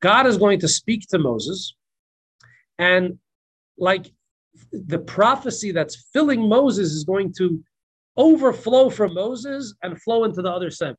God 0.00 0.26
is 0.26 0.38
going 0.38 0.60
to 0.60 0.68
speak 0.68 1.02
to 1.08 1.18
Moses, 1.18 1.74
and 2.78 3.18
like 3.76 4.12
the 4.70 5.00
prophecy 5.00 5.72
that's 5.72 6.06
filling 6.12 6.48
Moses 6.48 6.92
is 6.92 7.02
going 7.02 7.34
to 7.38 7.60
overflow 8.16 8.88
from 8.88 9.14
Moses 9.14 9.74
and 9.82 10.00
flow 10.00 10.22
into 10.24 10.42
the 10.42 10.50
other 10.50 10.70
70. 10.70 10.96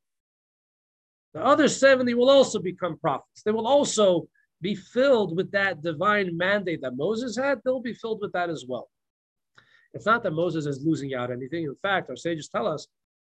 The 1.33 1.41
other 1.41 1.69
70 1.69 2.13
will 2.15 2.29
also 2.29 2.59
become 2.59 2.97
prophets. 2.97 3.43
They 3.45 3.51
will 3.51 3.67
also 3.67 4.27
be 4.61 4.75
filled 4.75 5.37
with 5.37 5.51
that 5.51 5.81
divine 5.81 6.35
mandate 6.35 6.81
that 6.81 6.97
Moses 6.97 7.37
had. 7.37 7.61
They'll 7.63 7.81
be 7.81 7.93
filled 7.93 8.19
with 8.21 8.33
that 8.33 8.49
as 8.49 8.65
well. 8.67 8.89
It's 9.93 10.05
not 10.05 10.23
that 10.23 10.31
Moses 10.31 10.65
is 10.65 10.85
losing 10.85 11.13
out 11.13 11.31
anything. 11.31 11.63
In 11.63 11.75
fact, 11.75 12.09
our 12.09 12.17
sages 12.17 12.49
tell 12.49 12.67
us 12.67 12.87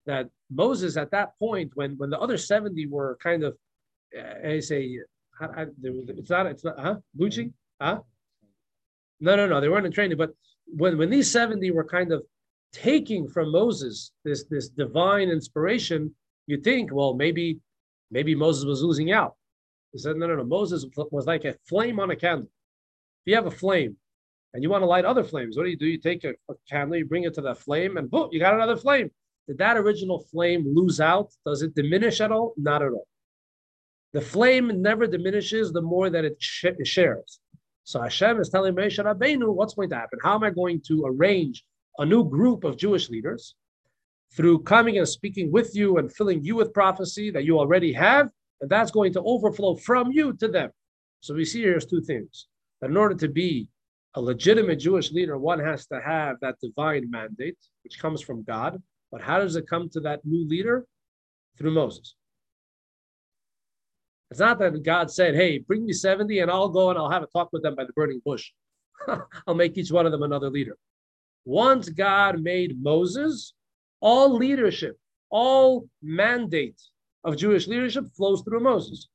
that 0.08 0.30
Moses, 0.50 0.98
at 0.98 1.12
that 1.12 1.38
point, 1.38 1.72
when, 1.76 1.96
when 1.98 2.10
the 2.10 2.20
other 2.20 2.38
70 2.38 2.88
were 2.88 3.20
kind 3.22 3.44
of 3.44 3.56
I 4.46 4.60
say, 4.60 5.00
it's 5.42 6.30
not, 6.30 6.48
it's 6.48 6.64
not, 6.64 6.80
huh? 6.80 6.96
Gucci? 7.20 7.52
Huh? 7.82 8.00
No, 9.20 9.36
no, 9.36 9.48
no, 9.48 9.62
they 9.62 9.70
weren't 9.70 9.86
in 9.86 9.92
training. 9.92 10.18
But 10.18 10.32
when, 10.66 10.98
when 10.98 11.10
these 11.10 11.32
70 11.32 11.72
were 11.72 11.84
kind 11.84 12.12
of 12.12 12.24
taking 12.72 13.28
from 13.28 13.52
Moses 13.52 14.12
this, 14.24 14.46
this 14.50 14.70
divine 14.70 15.30
inspiration, 15.30 16.14
you 16.46 16.62
think, 16.62 16.94
well, 16.94 17.14
maybe, 17.14 17.60
maybe 18.12 18.36
Moses 18.36 18.66
was 18.66 18.82
losing 18.82 19.12
out. 19.12 19.36
He 19.92 20.00
said, 20.00 20.18
no, 20.18 20.28
no, 20.28 20.36
no. 20.36 20.44
Moses 20.44 20.86
was 21.12 21.26
like 21.26 21.46
a 21.46 21.56
flame 21.68 22.00
on 22.00 22.12
a 22.12 22.16
candle. 22.16 22.48
If 23.26 23.32
you 23.32 23.36
have 23.36 23.48
a 23.48 23.52
flame 23.52 23.98
and 24.54 24.64
you 24.64 24.70
want 24.70 24.82
to 24.82 24.88
light 24.88 25.06
other 25.06 25.24
flames, 25.24 25.58
what 25.58 25.64
do 25.64 25.70
you 25.70 25.78
do? 25.78 25.88
You 25.88 25.98
take 25.98 26.24
a, 26.24 26.32
a 26.50 26.54
candle, 26.70 26.98
you 26.98 27.06
bring 27.06 27.24
it 27.24 27.34
to 27.36 27.42
that 27.42 27.58
flame, 27.58 27.98
and 27.98 28.10
boom, 28.10 28.30
you 28.32 28.40
got 28.40 28.54
another 28.54 28.78
flame. 28.78 29.10
Did 29.48 29.58
that 29.60 29.78
original 29.78 30.20
flame 30.32 30.66
lose 30.76 31.00
out? 31.00 31.32
Does 31.46 31.62
it 31.62 31.74
diminish 31.74 32.20
at 32.22 32.32
all? 32.32 32.54
Not 32.58 32.82
at 32.82 32.92
all. 32.92 33.08
The 34.14 34.22
flame 34.22 34.82
never 34.82 35.06
diminishes 35.08 35.72
the 35.72 35.82
more 35.82 36.10
that 36.10 36.26
it 36.26 36.38
sh- 36.40 36.66
shares. 36.84 37.40
So 37.84 38.02
Hashem 38.02 38.40
is 38.40 38.50
telling 38.50 38.76
Moshe 38.76 39.04
Rabbeinu 39.04 39.54
what's 39.54 39.74
going 39.74 39.90
to 39.90 39.96
happen. 39.96 40.20
How 40.24 40.36
am 40.36 40.44
I 40.44 40.50
going 40.50 40.82
to 40.88 41.06
arrange 41.06 41.64
a 42.00 42.06
new 42.06 42.24
group 42.30 42.64
of 42.64 42.78
Jewish 42.78 43.10
leaders 43.10 43.56
through 44.34 44.64
coming 44.64 44.98
and 44.98 45.08
speaking 45.08 45.52
with 45.52 45.76
you 45.76 45.98
and 45.98 46.14
filling 46.14 46.44
you 46.44 46.56
with 46.56 46.74
prophecy 46.74 47.32
that 47.32 47.46
you 47.46 47.60
already 47.60 47.94
have, 47.94 48.30
and 48.62 48.70
that's 48.70 48.92
going 48.92 49.14
to 49.14 49.22
overflow 49.22 49.76
from 49.76 50.12
you 50.12 50.34
to 50.34 50.48
them. 50.48 50.70
So 51.22 51.34
we 51.34 51.46
see 51.46 51.62
here's 51.62 51.86
two 51.86 52.02
things. 52.02 52.48
that 52.82 52.90
in 52.90 52.98
order 52.98 53.16
to 53.16 53.28
be 53.28 53.70
a 54.16 54.22
legitimate 54.22 54.78
Jewish 54.78 55.12
leader, 55.12 55.38
one 55.38 55.60
has 55.60 55.88
to 55.88 56.02
have 56.02 56.38
that 56.42 56.56
divine 56.62 57.10
mandate, 57.10 57.58
which 57.84 58.00
comes 58.00 58.22
from 58.22 58.44
God. 58.44 58.82
But 59.12 59.22
how 59.22 59.40
does 59.40 59.56
it 59.56 59.68
come 59.70 59.90
to 59.90 60.00
that 60.02 60.26
new 60.26 60.48
leader? 60.48 60.86
Through 61.58 61.72
Moses. 61.72 62.16
It's 64.30 64.40
not 64.40 64.60
that 64.60 64.84
God 64.84 65.10
said, 65.10 65.36
Hey, 65.36 65.60
bring 65.60 65.86
me 65.86 65.94
70 65.94 66.40
and 66.40 66.52
I'll 66.52 66.70
go 66.70 66.90
and 66.90 67.00
I'll 67.00 67.10
have 67.10 67.24
a 67.24 67.28
talk 67.28 67.50
with 67.54 67.64
them 67.64 67.76
by 67.76 67.86
the 67.86 67.94
burning 67.94 68.22
bush. 68.24 68.52
I'll 69.48 69.56
make 69.56 69.78
each 69.78 69.92
one 69.92 70.06
of 70.06 70.12
them 70.12 70.24
another 70.24 70.50
leader. 70.50 70.78
Once 71.46 71.88
God 71.90 72.42
made 72.42 72.82
Moses, 72.82 73.54
all 74.02 74.36
leadership, 74.36 74.98
all 75.30 75.88
mandate 76.02 76.80
of 77.24 77.38
Jewish 77.38 77.68
leadership 77.68 78.06
flows 78.16 78.42
through 78.42 78.60
Moses. 78.60 79.08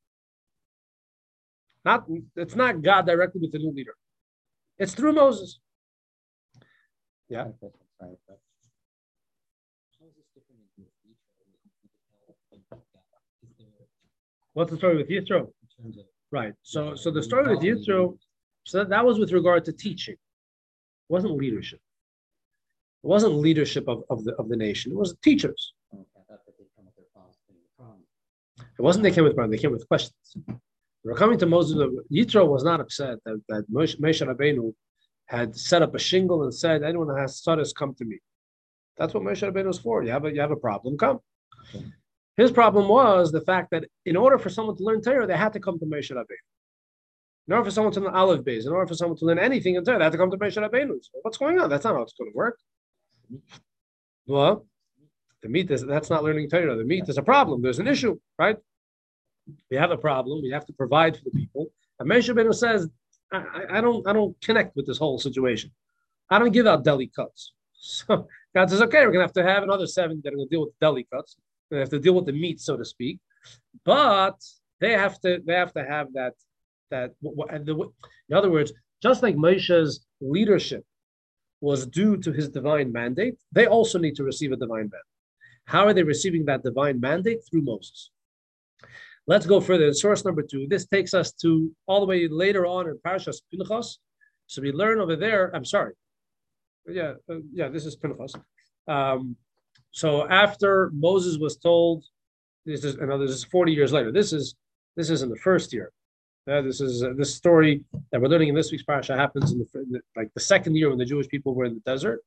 Not 1.85 2.07
it's 2.37 2.54
not 2.54 2.83
God 2.83 3.07
directly 3.07 3.40
with 3.40 3.52
the 3.52 3.59
new 3.59 3.73
leader. 3.73 3.95
It's 4.78 4.95
through 4.95 5.12
Moses. 5.12 5.59
Yeah. 7.28 7.49
What's 14.54 14.71
the 14.71 14.76
story 14.76 14.97
with 14.97 15.09
Yitro? 15.09 15.50
Right. 16.30 16.52
So, 16.62 16.94
so 16.94 17.11
the 17.11 17.23
story 17.23 17.49
with 17.54 17.64
Yitro, 17.64 18.16
so 18.64 18.78
that, 18.78 18.88
that 18.90 19.04
was 19.04 19.18
with 19.18 19.32
regard 19.32 19.64
to 19.66 19.73
teaching. 19.73 20.14
It 20.14 21.12
wasn't 21.12 21.37
leadership. 21.37 21.80
It 23.04 23.06
wasn't 23.06 23.35
leadership 23.35 23.88
of, 23.88 24.04
of 24.11 24.25
the 24.25 24.35
of 24.37 24.49
the 24.49 24.56
nation. 24.56 24.92
It 24.92 24.99
was 24.99 25.16
teachers. 25.23 25.75
It 28.78 28.82
wasn't 28.82 29.02
they 29.02 29.11
came 29.11 29.25
with 29.25 29.35
problems. 29.35 29.56
They 29.56 29.62
came 29.62 29.73
with 29.73 29.87
questions. 29.88 30.37
They 30.47 31.11
were 31.11 31.16
coming 31.16 31.38
to 31.38 31.47
Moses. 31.47 31.76
Yitro 32.12 32.47
was 32.47 32.64
not 32.64 32.80
upset 32.80 33.18
that, 33.25 33.40
that 33.49 33.64
Moshe 33.71 33.99
Rabbeinu 33.99 34.73
had 35.26 35.56
set 35.56 35.82
up 35.82 35.94
a 35.94 35.99
shingle 35.99 36.44
and 36.44 36.54
said, 36.54 36.82
anyone 36.82 37.09
who 37.09 37.16
has 37.16 37.37
studies, 37.37 37.73
come 37.73 37.94
to 37.94 38.04
me. 38.04 38.18
That's 38.97 39.12
what 39.14 39.23
Moshe 39.25 39.42
Rabbeinu 39.42 39.66
was 39.66 39.78
for. 39.78 40.02
You 40.04 40.11
have 40.11 40.25
a, 40.25 40.32
you 40.32 40.40
have 40.40 40.52
a 40.52 40.56
problem, 40.56 40.97
come. 40.97 41.21
Okay. 41.75 41.85
His 42.36 42.50
problem 42.50 42.88
was 42.88 43.30
the 43.30 43.42
fact 43.42 43.70
that 43.72 43.84
in 44.06 44.16
order 44.16 44.38
for 44.38 44.48
someone 44.48 44.76
to 44.76 44.82
learn 44.82 45.02
Torah, 45.02 45.26
they 45.26 45.36
had 45.36 45.52
to 45.52 45.60
come 45.60 45.78
to 45.78 45.84
Moshe 45.84 46.10
Rabbeinu. 46.10 46.46
In 47.48 47.54
order 47.54 47.64
for 47.64 47.70
someone 47.70 47.92
to 47.94 48.00
learn 48.00 48.14
Aleph 48.14 48.42
Beis, 48.42 48.66
in 48.66 48.72
order 48.72 48.86
for 48.86 48.94
someone 48.94 49.18
to 49.18 49.24
learn 49.24 49.38
anything 49.38 49.74
in 49.74 49.84
Torah, 49.84 49.98
they 49.98 50.04
had 50.04 50.12
to 50.12 50.18
come 50.18 50.30
to 50.30 50.38
Moshe 50.38 50.56
Rabbeinu. 50.56 50.98
So 51.02 51.10
what's 51.22 51.36
going 51.36 51.58
on? 51.60 51.68
That's 51.68 51.84
not 51.84 51.94
how 51.94 52.02
it's 52.02 52.14
going 52.14 52.30
to 52.30 52.36
work. 52.36 52.58
Well, 54.26 54.66
the 55.42 55.48
meat 55.48 55.70
is 55.70 55.84
that's 55.84 56.08
not 56.08 56.22
learning 56.22 56.48
Torah. 56.48 56.76
The 56.76 56.84
meat 56.84 57.08
is 57.08 57.18
a 57.18 57.22
problem. 57.22 57.60
There's 57.60 57.80
an 57.80 57.88
issue, 57.88 58.18
right? 58.38 58.56
We 59.70 59.76
have 59.76 59.90
a 59.90 59.96
problem. 59.96 60.40
We 60.42 60.50
have 60.50 60.64
to 60.66 60.72
provide 60.72 61.16
for 61.16 61.24
the 61.24 61.32
people. 61.32 61.66
And 61.98 62.08
Moshe 62.08 62.32
Rabbeinu 62.32 62.54
says, 62.54 62.88
I, 63.32 63.78
I, 63.78 63.80
don't 63.80 64.06
I 64.06 64.12
don't 64.12 64.40
connect 64.40 64.76
with 64.76 64.86
this 64.86 64.98
whole 64.98 65.18
situation. 65.18 65.70
I 66.30 66.38
don't 66.38 66.52
give 66.52 66.66
out 66.66 66.84
deli 66.84 67.10
cuts. 67.14 67.52
So 67.84 68.28
God 68.54 68.70
says, 68.70 68.80
okay, 68.82 69.04
we're 69.04 69.10
gonna 69.10 69.24
have 69.24 69.32
to 69.32 69.42
have 69.42 69.64
another 69.64 69.88
seven 69.88 70.20
that 70.22 70.32
are 70.32 70.36
gonna 70.36 70.48
deal 70.48 70.60
with 70.60 70.78
deli 70.80 71.04
cuts. 71.12 71.36
They 71.73 71.81
have 71.81 71.88
to 71.88 71.99
deal 71.99 72.14
with 72.14 72.26
the 72.26 72.33
meat, 72.33 72.61
so 72.61 72.76
to 72.76 72.85
speak. 72.85 73.19
But 73.85 74.38
they 74.79 74.93
have 74.93 75.19
to 75.23 75.41
they 75.45 75.55
have 75.55 75.73
to 75.73 75.85
have 75.85 76.12
that 76.12 76.35
that 76.91 77.14
in 77.23 78.37
other 78.37 78.50
words, 78.50 78.73
just 79.02 79.23
like 79.23 79.37
Moshe's 79.37 80.05
leadership 80.21 80.85
was 81.62 81.87
due 81.87 82.17
to 82.19 82.31
his 82.31 82.49
divine 82.50 82.93
mandate, 82.93 83.37
they 83.52 83.67
also 83.67 83.99
need 83.99 84.17
to 84.17 84.25
receive 84.25 84.52
a 84.52 84.57
divine 84.57 84.91
mandate. 84.93 85.12
How 85.64 85.87
are 85.87 85.95
they 85.95 86.02
receiving 86.02 86.45
that 86.47 86.62
divine 86.62 87.00
mandate? 87.00 87.41
Through 87.49 87.62
Moses. 87.62 88.11
Let's 89.26 89.47
go 89.47 89.61
further. 89.61 89.87
In 89.87 89.95
Source 89.95 90.25
number 90.25 90.43
two. 90.43 90.67
This 90.69 90.87
takes 90.87 91.14
us 91.14 91.33
to 91.43 91.71
all 91.87 92.00
the 92.00 92.07
way 92.07 92.29
later 92.29 92.67
on 92.67 92.88
in 92.88 92.99
Parashas 92.99 93.41
Pinchas. 93.50 93.99
So 94.49 94.61
we 94.61 94.73
learn 94.73 95.00
over 95.00 95.17
there. 95.17 95.55
I'm 95.55 95.64
sorry. 95.64 95.95
Yeah, 96.87 97.14
uh, 97.31 97.37
yeah. 97.55 97.69
This 97.69 97.87
is 97.87 97.97
Pinchas. 97.97 98.35
Um, 98.88 99.37
so 99.92 100.28
after 100.28 100.90
Moses 100.94 101.38
was 101.38 101.56
told, 101.56 102.04
this 102.64 102.84
is 102.84 102.96
another. 102.96 103.26
This 103.26 103.37
is 103.37 103.44
40 103.44 103.72
years 103.72 103.92
later. 103.92 104.11
This 104.11 104.32
is 104.32 104.54
this 104.96 105.11
is 105.11 105.22
in 105.22 105.28
the 105.28 105.37
first 105.37 105.72
year. 105.72 105.92
Uh, 106.50 106.61
this 106.61 106.80
is 106.80 107.04
uh, 107.04 107.11
this 107.16 107.34
story 107.34 107.84
that 108.11 108.20
we're 108.20 108.28
learning 108.28 108.49
in 108.49 108.54
this 108.54 108.72
week's 108.72 108.82
parasha 108.82 109.16
happens 109.16 109.52
in 109.52 109.58
the, 109.58 109.80
in 109.80 109.92
the, 109.92 110.00
like 110.16 110.28
the 110.34 110.40
second 110.40 110.76
year 110.76 110.88
when 110.88 110.99
the 110.99 111.04
Jewish 111.04 111.28
people 111.28 111.54
were 111.54 111.66
in 111.66 111.75
the 111.75 111.80
desert. 111.80 112.20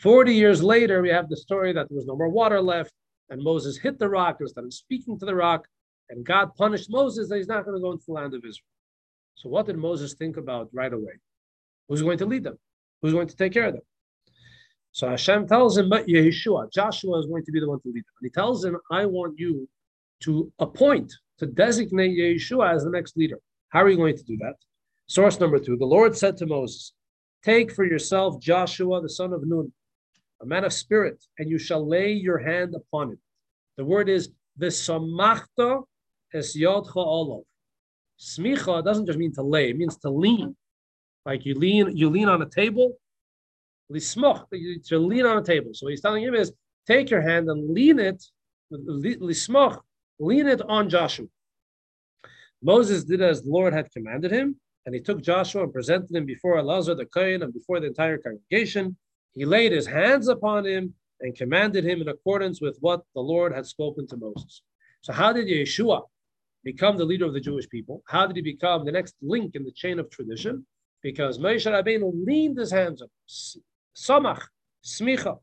40 0.00 0.34
years 0.34 0.62
later, 0.62 1.00
we 1.00 1.10
have 1.10 1.28
the 1.28 1.36
story 1.36 1.72
that 1.72 1.88
there 1.88 1.96
was 1.96 2.06
no 2.06 2.16
more 2.16 2.28
water 2.28 2.60
left, 2.60 2.92
and 3.30 3.40
Moses 3.40 3.76
hit 3.76 3.98
the 4.00 4.08
rock 4.08 4.38
and 4.40 4.48
started 4.48 4.72
speaking 4.72 5.16
to 5.18 5.26
the 5.26 5.34
rock, 5.34 5.68
and 6.10 6.24
God 6.24 6.56
punished 6.56 6.90
Moses 6.90 7.28
that 7.28 7.36
he's 7.36 7.46
not 7.46 7.64
going 7.64 7.76
to 7.76 7.80
go 7.80 7.92
into 7.92 8.04
the 8.06 8.12
land 8.12 8.34
of 8.34 8.38
Israel. 8.38 8.66
So 9.36 9.48
what 9.48 9.66
did 9.66 9.76
Moses 9.76 10.14
think 10.14 10.38
about 10.38 10.68
right 10.72 10.92
away? 10.92 11.12
Who's 11.88 12.02
going 12.02 12.18
to 12.18 12.26
lead 12.26 12.42
them? 12.42 12.58
Who's 13.00 13.12
going 13.12 13.28
to 13.28 13.36
take 13.36 13.52
care 13.52 13.66
of 13.66 13.74
them? 13.74 13.82
So 14.92 15.08
Hashem 15.08 15.48
tells 15.48 15.78
him, 15.78 15.88
but 15.88 16.06
Yeshua, 16.06 16.70
Joshua 16.70 17.18
is 17.18 17.26
going 17.26 17.44
to 17.44 17.52
be 17.52 17.60
the 17.60 17.68
one 17.68 17.80
to 17.80 17.88
lead 17.88 18.04
them. 18.04 18.14
And 18.20 18.26
he 18.26 18.30
tells 18.30 18.64
him, 18.64 18.76
I 18.90 19.06
want 19.06 19.38
you 19.38 19.68
to 20.20 20.52
appoint, 20.58 21.12
to 21.38 21.46
designate 21.46 22.16
Yeshua 22.16 22.74
as 22.74 22.84
the 22.84 22.90
next 22.90 23.16
leader. 23.16 23.38
How 23.70 23.82
are 23.82 23.88
you 23.88 23.96
going 23.96 24.16
to 24.16 24.22
do 24.22 24.36
that? 24.38 24.54
Source 25.06 25.40
number 25.40 25.58
two, 25.58 25.76
the 25.78 25.86
Lord 25.86 26.16
said 26.16 26.36
to 26.38 26.46
Moses, 26.46 26.92
Take 27.42 27.72
for 27.72 27.84
yourself 27.84 28.38
Joshua, 28.40 29.00
the 29.00 29.08
son 29.08 29.32
of 29.32 29.46
Nun, 29.46 29.72
a 30.42 30.46
man 30.46 30.64
of 30.64 30.72
spirit, 30.72 31.24
and 31.38 31.50
you 31.50 31.58
shall 31.58 31.86
lay 31.86 32.12
your 32.12 32.38
hand 32.38 32.74
upon 32.74 33.10
him. 33.10 33.18
The 33.78 33.84
word 33.84 34.08
is 34.08 34.28
v'samachta 34.60 35.84
es 36.34 36.56
yodcha 36.56 36.96
olav. 36.96 37.44
Smicha 38.18 38.84
doesn't 38.84 39.06
just 39.06 39.18
mean 39.18 39.32
to 39.34 39.42
lay; 39.42 39.70
it 39.70 39.76
means 39.76 39.96
to 39.98 40.10
lean. 40.10 40.54
Like 41.24 41.44
you 41.46 41.54
lean, 41.54 41.96
you 41.96 42.10
lean 42.10 42.28
on 42.28 42.42
a 42.42 42.48
table. 42.48 42.96
Lismoch, 43.92 44.46
to 44.86 44.98
lean 44.98 45.26
on 45.26 45.38
a 45.38 45.42
table. 45.42 45.70
So 45.74 45.86
what 45.86 45.90
he's 45.90 46.00
telling 46.00 46.24
him 46.24 46.34
is, 46.34 46.52
take 46.86 47.10
your 47.10 47.20
hand 47.20 47.48
and 47.48 47.72
lean 47.72 47.98
it. 47.98 48.22
Lismoch, 48.72 49.80
lean 50.18 50.46
it 50.48 50.62
on 50.62 50.88
Joshua. 50.88 51.26
Moses 52.62 53.04
did 53.04 53.20
as 53.20 53.42
the 53.42 53.50
Lord 53.50 53.72
had 53.72 53.90
commanded 53.90 54.30
him, 54.30 54.56
and 54.86 54.94
he 54.94 55.00
took 55.00 55.22
Joshua 55.22 55.64
and 55.64 55.72
presented 55.72 56.14
him 56.14 56.24
before 56.24 56.56
Elazar 56.56 56.96
the 56.96 57.06
Kohen 57.06 57.42
and 57.42 57.52
before 57.52 57.80
the 57.80 57.88
entire 57.88 58.18
congregation. 58.18 58.96
He 59.32 59.44
laid 59.44 59.72
his 59.72 59.86
hands 59.86 60.28
upon 60.28 60.66
him 60.66 60.94
and 61.20 61.36
commanded 61.36 61.84
him 61.84 62.00
in 62.00 62.08
accordance 62.08 62.60
with 62.60 62.76
what 62.80 63.02
the 63.14 63.20
Lord 63.20 63.54
had 63.54 63.66
spoken 63.66 64.06
to 64.08 64.16
Moses. 64.16 64.62
So, 65.02 65.12
how 65.12 65.32
did 65.32 65.46
Yeshua 65.46 66.02
become 66.64 66.96
the 66.96 67.04
leader 67.04 67.24
of 67.24 67.32
the 67.32 67.40
Jewish 67.40 67.68
people? 67.68 68.02
How 68.06 68.26
did 68.26 68.36
he 68.36 68.42
become 68.42 68.84
the 68.84 68.92
next 68.92 69.14
link 69.20 69.54
in 69.54 69.64
the 69.64 69.72
chain 69.72 69.98
of 69.98 70.10
tradition? 70.10 70.66
Because 71.02 71.38
Moshe 71.38 71.66
Rabbeinu 71.70 72.12
leaned 72.26 72.58
his 72.58 72.70
hands 72.70 73.02
up, 73.02 73.10
samach, 73.96 74.42
smicha. 74.84 75.38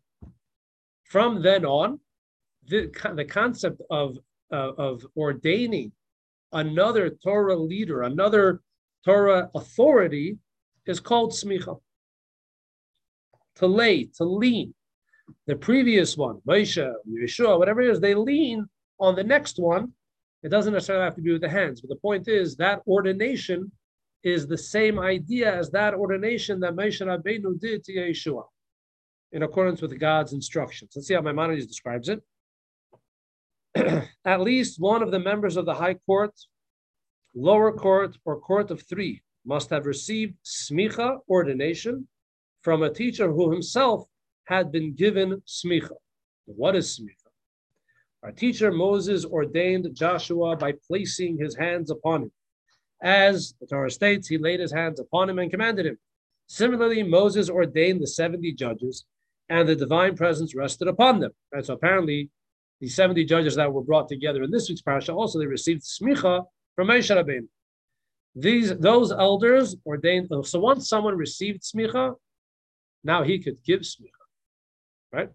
From 1.04 1.42
then 1.42 1.66
on, 1.66 2.00
the, 2.68 2.92
the 3.16 3.26
concept 3.26 3.82
of, 3.90 4.18
uh, 4.52 4.74
of 4.78 5.06
ordaining 5.18 5.92
another 6.52 7.10
Torah 7.10 7.56
leader, 7.56 8.04
another 8.04 8.62
Torah 9.06 9.50
authority, 9.56 10.38
is 10.86 11.00
called 11.00 11.32
smicha 11.32 11.80
to 13.56 13.68
lay, 13.68 14.06
to 14.18 14.24
lean. 14.24 14.74
The 15.46 15.56
previous 15.56 16.18
one, 16.18 16.42
Moshe, 16.48 16.94
Yeshua, 17.08 17.60
whatever 17.60 17.82
it 17.82 17.90
is, 17.90 18.00
they 18.00 18.16
lean 18.16 18.68
on 19.00 19.16
the 19.16 19.24
next 19.24 19.60
one. 19.60 19.94
It 20.42 20.50
doesn't 20.50 20.74
necessarily 20.74 21.04
have 21.04 21.16
to 21.16 21.22
be 21.22 21.34
with 21.34 21.42
the 21.42 21.50
hands, 21.50 21.82
but 21.82 21.90
the 21.90 21.98
point 21.98 22.28
is 22.28 22.56
that 22.56 22.82
ordination 22.88 23.72
is 24.24 24.48
the 24.48 24.58
same 24.58 25.00
idea 25.00 25.54
as 25.54 25.70
that 25.72 25.94
ordination 25.94 26.60
that 26.60 26.76
Moshe 26.76 27.06
Rabbeinu 27.06 27.60
did 27.60 27.84
to 27.86 27.94
Yeshua, 27.94 28.44
in 29.32 29.44
accordance 29.44 29.82
with 29.82 29.98
God's 30.00 30.34
instructions. 30.34 30.92
Let's 30.96 31.08
see 31.08 31.14
how 31.14 31.22
Maimonides 31.22 31.68
describes 31.68 32.10
it. 32.10 32.22
At 34.26 34.42
least 34.42 34.80
one 34.80 35.02
of 35.02 35.12
the 35.12 35.20
members 35.20 35.56
of 35.58 35.66
the 35.66 35.74
high 35.74 35.94
court, 35.94 36.34
lower 37.36 37.72
court, 37.72 38.18
or 38.26 38.40
court 38.40 38.72
of 38.72 38.82
three 38.82 39.22
must 39.46 39.70
have 39.70 39.86
received 39.86 40.36
smicha 40.46 41.18
ordination 41.30 42.08
from 42.62 42.84
a 42.84 42.94
teacher 42.94 43.32
who 43.32 43.52
himself 43.52 44.06
had 44.46 44.72
been 44.72 44.94
given 44.94 45.42
smicha. 45.48 45.96
What 46.46 46.76
is 46.76 47.00
smicha? 47.00 47.30
Our 48.24 48.32
teacher 48.32 48.72
Moses 48.72 49.24
ordained 49.24 49.96
Joshua 49.96 50.58
by 50.58 50.74
placing 50.88 51.38
his 51.38 51.56
hands 51.56 51.90
upon 51.90 52.24
him. 52.24 52.32
As 53.02 53.54
the 53.60 53.68
Torah 53.68 53.90
states, 53.90 54.28
he 54.28 54.38
laid 54.38 54.60
his 54.60 54.74
hands 54.74 55.00
upon 55.00 55.30
him 55.30 55.40
and 55.40 55.52
commanded 55.52 55.86
him. 55.86 55.98
Similarly, 56.48 57.04
Moses 57.04 57.50
ordained 57.50 58.02
the 58.02 58.08
70 58.08 58.54
judges, 58.54 59.06
and 59.50 59.68
the 59.68 59.76
divine 59.76 60.16
presence 60.16 60.56
rested 60.56 60.88
upon 60.88 61.20
them. 61.20 61.32
And 61.52 61.66
so 61.66 61.74
apparently, 61.74 62.30
the 62.82 62.88
70 62.88 63.26
judges 63.26 63.56
that 63.56 63.72
were 63.72 63.84
brought 63.84 64.08
together 64.08 64.44
in 64.44 64.52
this 64.52 64.70
week's 64.70 64.82
parasha 64.82 65.14
also 65.14 65.40
they 65.40 65.46
received 65.46 65.84
smicha 65.84 66.46
from 66.76 66.88
Moshe 66.88 67.16
Rabbeinu. 67.16 67.48
These 68.36 68.78
those 68.78 69.12
elders 69.12 69.76
ordained. 69.86 70.30
So 70.44 70.60
once 70.60 70.88
someone 70.88 71.18
received 71.18 71.62
smicha, 71.62 72.16
now 73.04 73.24
he 73.24 73.40
could 73.40 73.62
give 73.64 73.82
smicha, 73.82 74.24
right? 75.12 75.30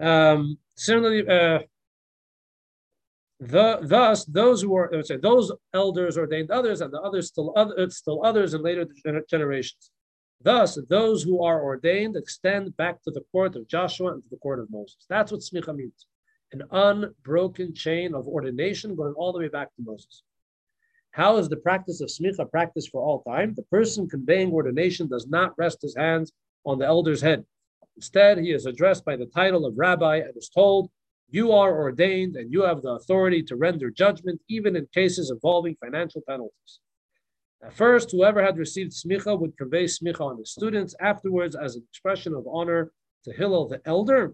Um, 0.00 0.58
similarly, 0.76 1.28
uh, 1.28 1.60
The, 3.40 3.80
thus, 3.82 4.24
those 4.24 4.62
who 4.62 4.74
are 4.76 5.02
say, 5.02 5.16
those 5.16 5.52
elders 5.74 6.16
ordained 6.16 6.50
others, 6.50 6.80
and 6.80 6.92
the 6.92 7.00
others 7.00 7.28
still 7.28 7.52
other, 7.56 7.78
uh, 7.78 7.88
still 7.90 8.24
others 8.24 8.54
in 8.54 8.62
later 8.62 8.86
generations. 9.28 9.90
Thus, 10.40 10.78
those 10.88 11.22
who 11.22 11.42
are 11.42 11.62
ordained 11.62 12.16
extend 12.16 12.76
back 12.76 13.02
to 13.02 13.10
the 13.10 13.24
court 13.32 13.56
of 13.56 13.66
Joshua 13.66 14.12
and 14.12 14.22
to 14.22 14.28
the 14.30 14.36
court 14.36 14.60
of 14.60 14.70
Moses. 14.70 15.04
That's 15.08 15.32
what 15.32 15.40
smicha 15.40 15.74
means 15.74 16.06
an 16.52 16.62
unbroken 16.70 17.74
chain 17.74 18.14
of 18.14 18.28
ordination 18.28 18.94
going 18.94 19.14
all 19.14 19.32
the 19.32 19.38
way 19.38 19.48
back 19.48 19.74
to 19.74 19.82
Moses. 19.82 20.22
How 21.10 21.36
is 21.36 21.48
the 21.48 21.56
practice 21.56 22.00
of 22.00 22.08
smicha 22.08 22.48
practiced 22.50 22.90
for 22.90 23.02
all 23.02 23.22
time? 23.22 23.54
The 23.54 23.62
person 23.64 24.08
conveying 24.08 24.52
ordination 24.52 25.08
does 25.08 25.26
not 25.26 25.54
rest 25.58 25.82
his 25.82 25.96
hands 25.96 26.32
on 26.64 26.78
the 26.78 26.86
elder's 26.86 27.20
head. 27.20 27.44
Instead, 27.96 28.38
he 28.38 28.52
is 28.52 28.66
addressed 28.66 29.04
by 29.04 29.16
the 29.16 29.26
title 29.26 29.64
of 29.64 29.78
rabbi 29.78 30.16
and 30.16 30.36
is 30.36 30.48
told, 30.48 30.90
You 31.34 31.50
are 31.50 31.76
ordained 31.76 32.36
and 32.36 32.52
you 32.52 32.62
have 32.62 32.82
the 32.82 32.90
authority 32.90 33.42
to 33.42 33.56
render 33.56 33.90
judgment, 33.90 34.40
even 34.48 34.76
in 34.76 34.86
cases 34.94 35.32
involving 35.32 35.74
financial 35.84 36.22
penalties. 36.28 36.78
At 37.60 37.74
first, 37.74 38.12
whoever 38.12 38.40
had 38.40 38.56
received 38.56 38.92
smicha 38.92 39.36
would 39.40 39.58
convey 39.58 39.86
smicha 39.86 40.20
on 40.20 40.38
his 40.38 40.52
students. 40.52 40.94
Afterwards, 41.00 41.56
as 41.56 41.74
an 41.74 41.82
expression 41.90 42.34
of 42.34 42.46
honor 42.46 42.92
to 43.24 43.32
Hillel 43.32 43.66
the 43.66 43.80
elder, 43.84 44.32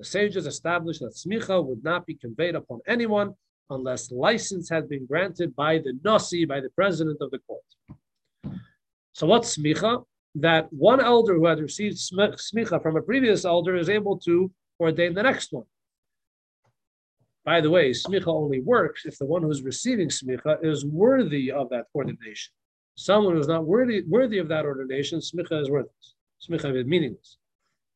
the 0.00 0.04
sages 0.04 0.48
established 0.48 1.02
that 1.02 1.14
smicha 1.14 1.64
would 1.64 1.84
not 1.84 2.04
be 2.04 2.16
conveyed 2.16 2.56
upon 2.56 2.80
anyone 2.88 3.32
unless 3.76 4.10
license 4.10 4.68
had 4.68 4.88
been 4.88 5.06
granted 5.06 5.54
by 5.54 5.78
the 5.78 5.96
nasi, 6.02 6.44
by 6.46 6.58
the 6.58 6.70
president 6.70 7.18
of 7.20 7.30
the 7.30 7.38
court. 7.46 8.58
So 9.12 9.24
what's 9.28 9.56
smicha? 9.56 10.04
That 10.34 10.66
one 10.72 11.00
elder 11.00 11.34
who 11.36 11.46
had 11.46 11.60
received 11.60 11.98
smicha 11.98 12.82
from 12.82 12.96
a 12.96 13.02
previous 13.02 13.44
elder 13.44 13.76
is 13.76 13.88
able 13.88 14.18
to 14.26 14.50
ordain 14.80 15.14
the 15.14 15.22
next 15.22 15.52
one. 15.52 15.66
By 17.44 17.60
the 17.60 17.70
way, 17.70 17.90
smicha 17.90 18.28
only 18.28 18.60
works 18.60 19.06
if 19.06 19.18
the 19.18 19.24
one 19.24 19.42
who's 19.42 19.62
receiving 19.62 20.08
smicha 20.08 20.62
is 20.62 20.84
worthy 20.84 21.50
of 21.50 21.70
that 21.70 21.86
ordination. 21.94 22.52
Someone 22.96 23.34
who's 23.34 23.48
not 23.48 23.66
worthy 23.66 24.02
worthy 24.06 24.38
of 24.38 24.48
that 24.48 24.66
ordination, 24.66 25.20
smicha 25.20 25.60
is 25.62 25.70
worthless. 25.70 26.14
Smicha 26.46 26.76
is 26.78 26.86
meaningless, 26.86 27.38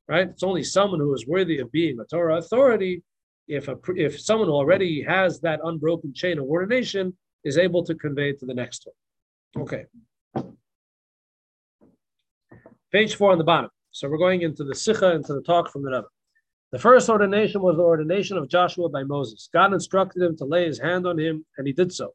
right? 0.08 0.28
It's 0.28 0.42
only 0.42 0.62
someone 0.62 1.00
who 1.00 1.12
is 1.14 1.26
worthy 1.26 1.58
of 1.58 1.70
being 1.72 1.98
a 2.00 2.04
Torah 2.04 2.38
authority. 2.38 3.02
If 3.46 3.68
a 3.68 3.76
if 3.96 4.18
someone 4.18 4.48
already 4.48 5.02
has 5.02 5.40
that 5.40 5.60
unbroken 5.62 6.14
chain 6.14 6.38
of 6.38 6.44
ordination 6.46 7.14
is 7.44 7.58
able 7.58 7.84
to 7.84 7.94
convey 7.94 8.30
it 8.30 8.40
to 8.40 8.46
the 8.46 8.54
next 8.54 8.86
one. 8.86 9.64
Okay. 9.64 9.84
Page 12.90 13.16
four 13.16 13.32
on 13.32 13.38
the 13.38 13.44
bottom. 13.44 13.70
So 13.90 14.08
we're 14.08 14.18
going 14.18 14.42
into 14.42 14.64
the 14.64 14.74
Sikha, 14.74 15.12
into 15.12 15.34
the 15.34 15.42
talk 15.42 15.70
from 15.70 15.82
the 15.82 15.90
Rebbe. 15.90 16.06
The 16.74 16.80
first 16.80 17.08
ordination 17.08 17.62
was 17.62 17.76
the 17.76 17.84
ordination 17.84 18.36
of 18.36 18.48
Joshua 18.48 18.88
by 18.88 19.04
Moses. 19.04 19.48
God 19.52 19.72
instructed 19.72 20.20
him 20.20 20.36
to 20.38 20.44
lay 20.44 20.66
his 20.66 20.80
hand 20.80 21.06
on 21.06 21.16
him, 21.20 21.46
and 21.56 21.68
he 21.68 21.72
did 21.72 21.92
so. 21.92 22.14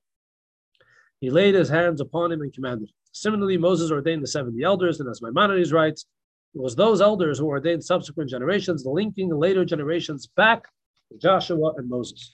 He 1.21 1.29
laid 1.29 1.55
his 1.55 1.69
hands 1.69 2.01
upon 2.01 2.33
him 2.33 2.41
and 2.41 2.51
commanded. 2.51 2.89
Similarly, 3.13 3.57
Moses 3.57 3.89
ordained 3.89 4.21
the 4.21 4.27
70 4.27 4.61
elders, 4.61 4.99
and 4.99 5.07
as 5.09 5.21
Maimonides 5.21 5.71
writes, 5.71 6.07
it 6.53 6.61
was 6.61 6.75
those 6.75 6.99
elders 6.99 7.39
who 7.39 7.45
ordained 7.45 7.85
subsequent 7.85 8.29
generations, 8.29 8.85
linking 8.85 9.33
later 9.33 9.63
generations 9.63 10.27
back 10.27 10.65
to 11.09 11.17
Joshua 11.17 11.75
and 11.77 11.89
Moses. 11.89 12.29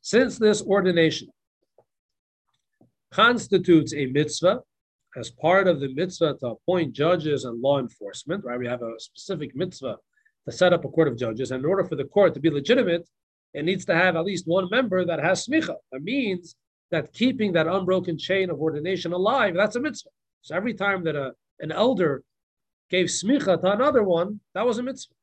Since 0.00 0.38
this 0.38 0.62
ordination 0.62 1.28
constitutes 3.12 3.92
a 3.92 4.06
mitzvah, 4.06 4.60
as 5.18 5.30
part 5.30 5.68
of 5.68 5.78
the 5.80 5.92
mitzvah 5.92 6.38
to 6.40 6.46
appoint 6.46 6.94
judges 6.94 7.44
and 7.44 7.60
law 7.60 7.80
enforcement, 7.80 8.46
right? 8.46 8.58
We 8.58 8.66
have 8.66 8.80
a 8.80 8.94
specific 8.98 9.54
mitzvah 9.54 9.96
to 10.46 10.52
set 10.52 10.72
up 10.72 10.84
a 10.84 10.88
court 10.88 11.08
of 11.08 11.18
judges. 11.18 11.50
And 11.50 11.64
in 11.64 11.68
order 11.68 11.84
for 11.84 11.96
the 11.96 12.04
court 12.04 12.34
to 12.34 12.40
be 12.40 12.50
legitimate, 12.50 13.08
it 13.52 13.64
needs 13.64 13.84
to 13.86 13.94
have 13.94 14.16
at 14.16 14.24
least 14.24 14.46
one 14.46 14.68
member 14.70 15.04
that 15.04 15.18
has 15.18 15.46
smicha. 15.46 15.74
That 15.92 16.02
means 16.02 16.56
that 16.90 17.12
keeping 17.12 17.52
that 17.52 17.66
unbroken 17.66 18.18
chain 18.18 18.50
of 18.50 18.60
ordination 18.60 19.12
alive, 19.12 19.54
that's 19.54 19.76
a 19.76 19.80
mitzvah. 19.80 20.10
So 20.42 20.54
every 20.54 20.74
time 20.74 21.04
that 21.04 21.16
a, 21.16 21.32
an 21.60 21.72
elder 21.72 22.22
gave 22.90 23.06
smicha 23.06 23.60
to 23.60 23.72
another 23.72 24.02
one, 24.02 24.40
that 24.54 24.66
was 24.66 24.78
a 24.78 24.82
mitzvah. 24.82 25.14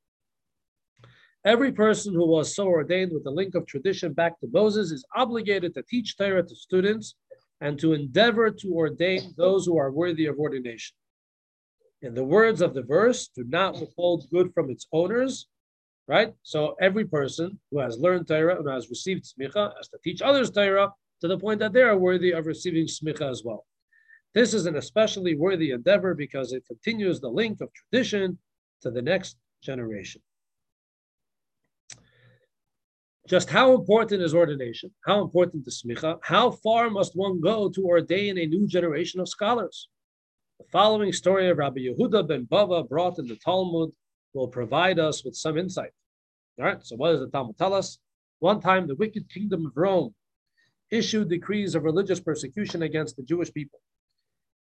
Every 1.46 1.72
person 1.74 2.14
who 2.14 2.26
was 2.26 2.56
so 2.56 2.68
ordained 2.68 3.12
with 3.12 3.26
the 3.26 3.32
link 3.32 3.54
of 3.56 3.66
tradition 3.66 4.14
back 4.14 4.40
to 4.40 4.48
Moses 4.52 4.92
is 4.92 5.06
obligated 5.16 5.74
to 5.74 5.84
teach 5.84 6.18
Torah 6.18 6.44
to 6.44 6.56
students 6.56 7.16
and 7.62 7.78
to 7.80 7.94
endeavor 7.94 8.50
to 8.50 8.74
ordain 8.74 9.34
those 9.38 9.66
who 9.66 9.78
are 9.78 9.92
worthy 9.92 10.26
of 10.26 10.38
ordination. 10.38 10.96
In 12.04 12.14
the 12.14 12.24
words 12.24 12.62
of 12.62 12.74
the 12.74 12.84
verse, 12.84 13.30
do 13.30 13.46
not 13.46 13.80
withhold 13.80 14.30
good 14.30 14.54
from 14.54 14.70
its 14.70 14.88
owners, 14.92 15.48
right? 16.06 16.34
So 16.44 16.76
every 16.82 17.06
person 17.06 17.58
who 17.72 17.80
has 17.80 17.98
learned 17.98 18.28
Torah 18.28 18.58
and 18.60 18.70
has 18.70 18.90
received 18.90 19.24
smicha 19.24 19.74
has 19.78 19.88
to 19.88 19.98
teach 20.04 20.22
others 20.22 20.52
Torah 20.52 20.92
to 21.22 21.28
the 21.30 21.38
point 21.38 21.60
that 21.62 21.72
they 21.72 21.82
are 21.82 21.98
worthy 21.98 22.32
of 22.32 22.46
receiving 22.46 22.88
smicha 22.88 23.32
as 23.32 23.44
well. 23.46 23.66
This 24.34 24.54
is 24.54 24.66
an 24.66 24.76
especially 24.76 25.36
worthy 25.36 25.72
endeavor 25.72 26.14
because 26.14 26.52
it 26.52 26.66
continues 26.68 27.22
the 27.22 27.30
link 27.30 27.62
of 27.62 27.70
tradition 27.74 28.38
to 28.82 28.92
the 28.92 29.02
next 29.02 29.38
generation. 29.62 30.22
Just 33.30 33.50
how 33.50 33.74
important 33.74 34.22
is 34.22 34.36
ordination? 34.36 34.92
How 35.06 35.22
important 35.22 35.66
is 35.68 35.82
smicha? 35.82 36.20
How 36.22 36.52
far 36.52 36.90
must 36.90 37.16
one 37.16 37.40
go 37.40 37.70
to 37.70 37.86
ordain 37.86 38.38
a 38.38 38.46
new 38.46 38.68
generation 38.68 39.22
of 39.22 39.30
scholars? 39.30 39.88
The 40.64 40.80
following 40.80 41.12
story 41.12 41.50
of 41.50 41.58
Rabbi 41.58 41.82
Yehuda 41.82 42.26
ben 42.26 42.46
Bava 42.46 42.88
brought 42.88 43.20
in 43.20 43.28
the 43.28 43.36
Talmud 43.36 43.92
will 44.34 44.48
provide 44.48 44.98
us 44.98 45.26
with 45.26 45.36
some 45.36 45.58
insight. 45.58 45.92
All 46.58 46.64
right, 46.64 46.82
so 46.82 46.96
what 46.96 47.12
does 47.12 47.20
the 47.20 47.30
Talmud 47.30 47.58
tell 47.58 47.74
us? 47.74 48.00
One 48.40 48.62
time, 48.62 48.88
the 48.88 48.96
wicked 48.96 49.30
kingdom 49.30 49.66
of 49.66 49.74
Rome 49.76 50.16
issued 50.90 51.28
decrees 51.28 51.76
of 51.76 51.84
religious 51.84 52.22
persecution 52.22 52.82
against 52.82 53.18
the 53.18 53.24
Jewish 53.24 53.52
people 53.52 53.82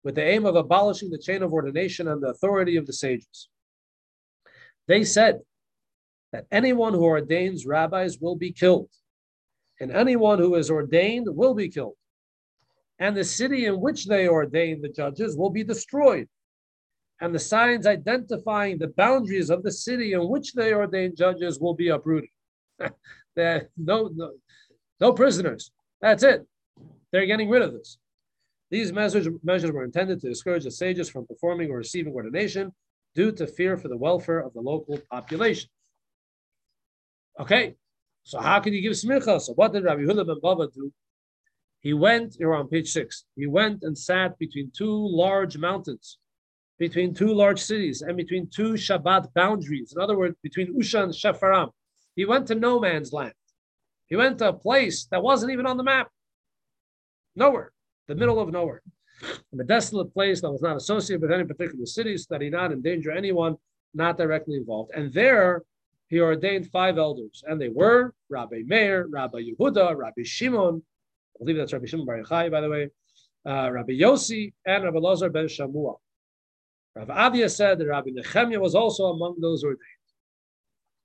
with 0.04 0.16
the 0.16 0.24
aim 0.24 0.48
of 0.48 0.56
abolishing 0.56 1.12
the 1.12 1.20
chain 1.20 1.44
of 1.44 1.54
ordination 1.54 2.08
and 2.08 2.24
the 2.24 2.30
authority 2.30 2.76
of 2.76 2.88
the 2.88 2.94
sages. 2.94 3.50
They 4.88 5.04
said 5.04 5.42
that 6.32 6.48
anyone 6.52 6.94
who 6.94 7.06
ordains 7.06 7.68
rabbis 7.68 8.18
will 8.20 8.36
be 8.36 8.52
killed, 8.52 8.90
and 9.80 9.92
anyone 9.92 10.40
who 10.40 10.56
is 10.56 10.72
ordained 10.72 11.28
will 11.30 11.54
be 11.54 11.70
killed. 11.70 11.98
And 13.04 13.18
the 13.18 13.24
city 13.26 13.66
in 13.66 13.82
which 13.82 14.06
they 14.06 14.30
ordain 14.30 14.82
the 14.82 14.88
judges 14.88 15.36
will 15.36 15.50
be 15.50 15.62
destroyed, 15.62 16.26
and 17.20 17.36
the 17.36 17.46
signs 17.54 17.86
identifying 17.86 18.78
the 18.78 18.94
boundaries 18.96 19.50
of 19.50 19.62
the 19.62 19.74
city 19.74 20.14
in 20.14 20.30
which 20.30 20.54
they 20.54 20.74
ordain 20.74 21.14
judges 21.14 21.60
will 21.60 21.74
be 21.74 21.90
uprooted. 21.90 22.30
no, 23.36 23.60
no, 23.76 24.32
no 25.02 25.12
prisoners, 25.12 25.70
that's 26.00 26.24
it. 26.24 26.48
They're 27.12 27.26
getting 27.26 27.50
rid 27.50 27.62
of 27.62 27.74
this. 27.74 27.98
These 28.72 28.94
measures, 28.94 29.28
measures 29.44 29.74
were 29.74 29.84
intended 29.84 30.22
to 30.22 30.30
discourage 30.30 30.64
the 30.64 30.72
sages 30.72 31.10
from 31.10 31.28
performing 31.28 31.72
or 31.72 31.80
receiving 31.80 32.14
ordination 32.14 32.72
due 33.16 33.34
to 33.34 33.46
fear 33.46 33.76
for 33.76 33.90
the 33.90 33.98
welfare 33.98 34.40
of 34.40 34.54
the 34.54 34.62
local 34.62 34.98
population. 35.12 35.70
Okay, 37.38 37.76
so 38.24 38.40
how 38.40 38.62
can 38.62 38.72
you 38.72 38.82
give 38.82 38.94
smicha? 38.94 39.42
So 39.42 39.52
what 39.56 39.74
did 39.74 39.84
Rabbi 39.84 40.04
Yehuda 40.04 40.26
ben 40.26 40.40
Bava 40.42 40.74
do? 40.74 40.90
He 41.84 41.94
went, 41.94 42.38
you're 42.40 42.56
on 42.56 42.70
page 42.70 42.90
six, 42.92 43.26
he 43.36 43.46
went 43.46 43.84
and 43.84 43.96
sat 43.98 44.40
between 44.40 44.72
two 44.72 44.96
large 45.24 45.58
mountains, 45.58 46.18
between 46.80 47.14
two 47.14 47.34
large 47.34 47.62
cities, 47.62 48.02
and 48.02 48.16
between 48.16 48.50
two 48.50 48.74
Shabbat 48.74 49.34
boundaries. 49.34 49.94
In 49.94 50.02
other 50.02 50.18
words, 50.18 50.38
between 50.42 50.74
Usha 50.80 51.04
and 51.04 51.14
Shefaram. 51.14 51.72
He 52.16 52.24
went 52.26 52.48
to 52.48 52.56
no 52.56 52.80
man's 52.80 53.12
land. 53.12 53.34
He 54.08 54.16
went 54.16 54.38
to 54.38 54.50
a 54.50 54.54
place 54.54 55.08
that 55.12 55.22
wasn't 55.22 55.52
even 55.52 55.66
on 55.66 55.76
the 55.76 55.84
map. 55.84 56.08
Nowhere, 57.36 57.74
the 58.08 58.16
middle 58.16 58.40
of 58.40 58.50
nowhere. 58.50 58.82
In 59.52 59.60
a 59.60 59.64
desolate 59.66 60.14
place 60.14 60.40
that 60.42 60.52
was 60.52 60.62
not 60.62 60.78
associated 60.78 61.22
with 61.22 61.32
any 61.32 61.44
particular 61.44 61.86
city, 61.86 62.18
so 62.18 62.28
that 62.30 62.42
he 62.42 62.50
not 62.50 62.72
endanger 62.72 63.12
anyone 63.12 63.58
not 63.94 64.18
directly 64.18 64.56
involved. 64.56 64.92
And 64.96 65.12
there 65.12 65.64
he 66.08 66.22
ordained 66.22 66.70
five 66.70 66.98
elders, 66.98 67.44
and 67.46 67.60
they 67.60 67.70
were 67.70 68.14
Rabbi 68.30 68.62
Meir, 68.66 69.08
Rabbi 69.10 69.40
Yehuda, 69.40 69.98
Rabbi 69.98 70.24
Shimon, 70.24 70.84
I 71.36 71.40
believe 71.40 71.58
that's 71.58 71.74
Rabbi 71.74 71.86
Shimon 71.86 72.06
Bar 72.06 72.22
Yochai, 72.22 72.52
by 72.52 72.62
the 72.62 72.70
way, 72.70 72.90
uh, 73.46 73.72
Rabbi 73.72 73.94
Yossi, 73.94 74.54
and 74.66 74.84
Rabbi 74.84 75.00
Lazar 75.00 75.30
ben 75.30 75.46
Shamua. 75.46 75.96
Rabbi 76.96 77.28
Avia 77.28 77.50
said 77.50 77.80
that 77.80 77.88
Rabbi 77.88 78.12
Nechemia 78.12 78.60
was 78.60 78.76
also 78.76 79.06
among 79.06 79.40
those 79.42 79.64
ordained 79.64 79.80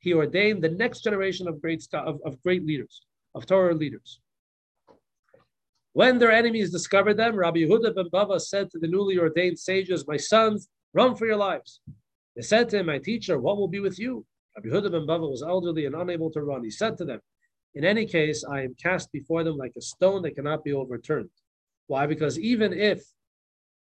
he 0.00 0.14
ordained 0.14 0.62
the 0.62 0.70
next 0.70 1.02
generation 1.02 1.48
of 1.48 1.60
great 1.60 1.86
of, 1.92 2.20
of 2.24 2.42
great 2.42 2.64
leaders, 2.64 3.02
of 3.34 3.46
Torah 3.46 3.74
leaders. 3.74 4.20
When 5.92 6.18
their 6.18 6.30
enemies 6.30 6.70
discovered 6.70 7.14
them, 7.14 7.36
Rabbi 7.36 7.60
Yehuda 7.60 7.94
ben 7.94 8.08
Bava 8.12 8.40
said 8.40 8.70
to 8.70 8.78
the 8.78 8.86
newly 8.86 9.18
ordained 9.18 9.58
sages, 9.58 10.06
My 10.06 10.16
sons, 10.16 10.68
run 10.94 11.16
for 11.16 11.26
your 11.26 11.36
lives. 11.36 11.80
They 12.36 12.42
said 12.42 12.68
to 12.68 12.78
him, 12.78 12.86
My 12.86 12.98
teacher, 12.98 13.38
what 13.38 13.56
will 13.56 13.68
be 13.68 13.80
with 13.80 13.98
you? 13.98 14.24
Rabbi 14.56 14.68
Yehuda 14.68 14.92
ben 14.92 15.06
Bava 15.06 15.28
was 15.28 15.42
elderly 15.42 15.86
and 15.86 15.96
unable 15.96 16.30
to 16.30 16.42
run. 16.42 16.62
He 16.62 16.70
said 16.70 16.96
to 16.98 17.04
them, 17.04 17.20
In 17.78 17.84
any 17.84 18.06
case, 18.06 18.42
I 18.42 18.62
am 18.62 18.74
cast 18.74 19.12
before 19.12 19.44
them 19.44 19.56
like 19.56 19.72
a 19.78 19.80
stone 19.80 20.22
that 20.22 20.34
cannot 20.34 20.64
be 20.64 20.72
overturned. 20.72 21.30
Why? 21.86 22.06
Because 22.06 22.36
even 22.36 22.72
if 22.72 23.04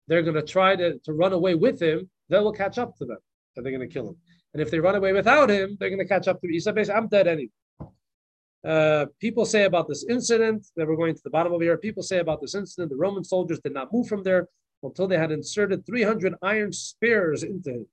they're 0.07 0.21
going 0.21 0.35
to 0.35 0.43
try 0.43 0.75
to, 0.75 0.99
to 0.99 1.13
run 1.13 1.33
away 1.33 1.55
with 1.55 1.81
him, 1.81 2.07
they 2.29 2.37
will 2.37 2.53
catch 2.53 2.77
up 2.77 2.95
to 2.97 3.05
them 3.05 3.17
and 3.55 3.65
they're 3.65 3.75
going 3.75 3.89
to 3.89 3.91
kill 3.91 4.09
him. 4.09 4.17
And 4.53 4.61
if 4.61 4.69
they 4.69 4.79
run 4.79 4.93
away 4.93 5.13
without 5.13 5.49
him, 5.49 5.77
they're 5.79 5.89
going 5.89 5.97
to 5.97 6.05
catch 6.05 6.27
up 6.27 6.39
to 6.41 6.47
me. 6.47 6.53
Basically, 6.53 6.93
I'm 6.93 7.07
dead 7.07 7.27
anyway. 7.27 7.49
Uh, 8.63 9.07
people 9.19 9.45
say 9.45 9.63
about 9.63 9.87
this 9.87 10.05
incident 10.07 10.67
that 10.75 10.87
we're 10.87 10.95
going 10.95 11.15
to 11.15 11.23
the 11.23 11.31
bottom 11.31 11.51
of 11.51 11.61
here. 11.61 11.75
People 11.75 12.03
say 12.03 12.19
about 12.19 12.39
this 12.39 12.53
incident 12.53 12.91
the 12.91 12.95
Roman 12.95 13.23
soldiers 13.23 13.59
did 13.63 13.73
not 13.73 13.91
move 13.91 14.07
from 14.07 14.21
there 14.21 14.47
until 14.83 15.07
they 15.07 15.17
had 15.17 15.31
inserted 15.31 15.87
300 15.87 16.35
iron 16.43 16.71
spears 16.71 17.41
into 17.41 17.71
him, 17.71 17.87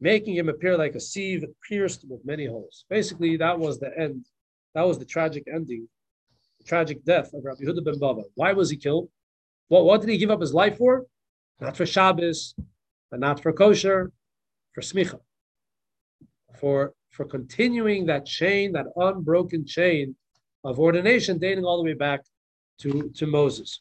making 0.00 0.34
him 0.34 0.48
appear 0.48 0.76
like 0.76 0.96
a 0.96 1.00
sieve 1.00 1.44
pierced 1.68 2.04
with 2.08 2.26
many 2.26 2.46
holes. 2.46 2.84
Basically, 2.90 3.36
that 3.36 3.60
was 3.60 3.78
the 3.78 3.96
end. 3.96 4.26
That 4.74 4.82
was 4.82 4.98
the 4.98 5.04
tragic 5.04 5.44
ending, 5.52 5.88
the 6.58 6.64
tragic 6.64 7.04
death 7.04 7.32
of 7.34 7.44
Rabbi 7.44 7.62
Yehuda 7.62 7.84
ben 7.84 7.98
Bava. 7.98 8.22
Why 8.34 8.52
was 8.52 8.70
he 8.70 8.76
killed? 8.76 9.08
What, 9.68 9.84
what 9.84 10.00
did 10.00 10.10
he 10.10 10.18
give 10.18 10.30
up 10.30 10.40
his 10.40 10.54
life 10.54 10.78
for? 10.78 11.06
Not 11.60 11.76
for 11.76 11.86
Shabbos, 11.86 12.54
but 13.10 13.20
not 13.20 13.42
for 13.42 13.52
kosher, 13.52 14.12
for 14.72 14.80
smicha, 14.80 15.18
for 16.58 16.94
for 17.10 17.24
continuing 17.24 18.06
that 18.06 18.24
chain, 18.24 18.72
that 18.72 18.86
unbroken 18.96 19.66
chain 19.66 20.14
of 20.62 20.78
ordination, 20.78 21.38
dating 21.38 21.64
all 21.64 21.76
the 21.76 21.84
way 21.84 21.94
back 21.94 22.20
to 22.78 23.10
to 23.16 23.26
Moses. 23.26 23.80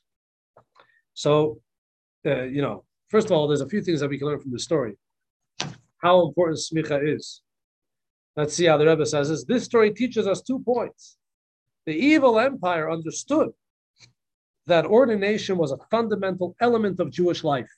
So, 1.13 1.61
uh, 2.25 2.43
you 2.43 2.61
know, 2.61 2.85
first 3.09 3.27
of 3.27 3.33
all, 3.33 3.47
there's 3.47 3.61
a 3.61 3.69
few 3.69 3.81
things 3.81 3.99
that 3.99 4.09
we 4.09 4.17
can 4.17 4.27
learn 4.27 4.39
from 4.39 4.51
the 4.51 4.59
story. 4.59 4.95
How 5.97 6.25
important 6.27 6.59
smicha 6.59 7.15
is. 7.15 7.41
Let's 8.39 8.55
see 8.55 8.67
how 8.67 8.77
the 8.77 8.87
Rebbe 8.87 9.05
says 9.05 9.27
this. 9.27 9.43
This 9.43 9.65
story 9.65 9.91
teaches 9.91 10.25
us 10.25 10.41
two 10.41 10.59
points. 10.59 11.17
The 11.85 11.93
evil 11.93 12.39
empire 12.39 12.89
understood 12.89 13.49
that 14.65 14.85
ordination 14.85 15.57
was 15.57 15.73
a 15.73 15.77
fundamental 15.91 16.55
element 16.61 17.01
of 17.01 17.11
Jewish 17.11 17.43
life 17.43 17.69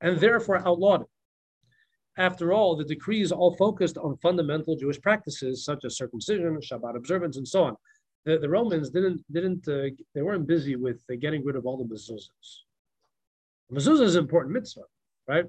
and 0.00 0.18
therefore 0.18 0.66
outlawed 0.66 1.02
it. 1.02 1.08
After 2.16 2.54
all, 2.54 2.76
the 2.76 2.84
decrees 2.84 3.30
all 3.30 3.56
focused 3.56 3.98
on 3.98 4.16
fundamental 4.22 4.74
Jewish 4.74 5.02
practices 5.02 5.66
such 5.66 5.84
as 5.84 5.98
circumcision, 5.98 6.58
Shabbat 6.62 6.96
observance, 6.96 7.36
and 7.36 7.46
so 7.46 7.64
on. 7.64 7.76
The, 8.24 8.38
the 8.38 8.48
Romans 8.48 8.88
didn't 8.88 9.20
didn't 9.30 9.68
uh, 9.68 9.90
they 10.14 10.22
weren't 10.22 10.46
busy 10.46 10.76
with 10.76 11.04
uh, 11.12 11.16
getting 11.20 11.44
rid 11.44 11.56
of 11.56 11.66
all 11.66 11.76
the 11.76 11.84
mezuzahs. 11.84 12.48
Mezuzah 13.70 14.04
is 14.04 14.16
an 14.16 14.24
important 14.24 14.54
mitzvah, 14.54 14.88
right? 15.26 15.44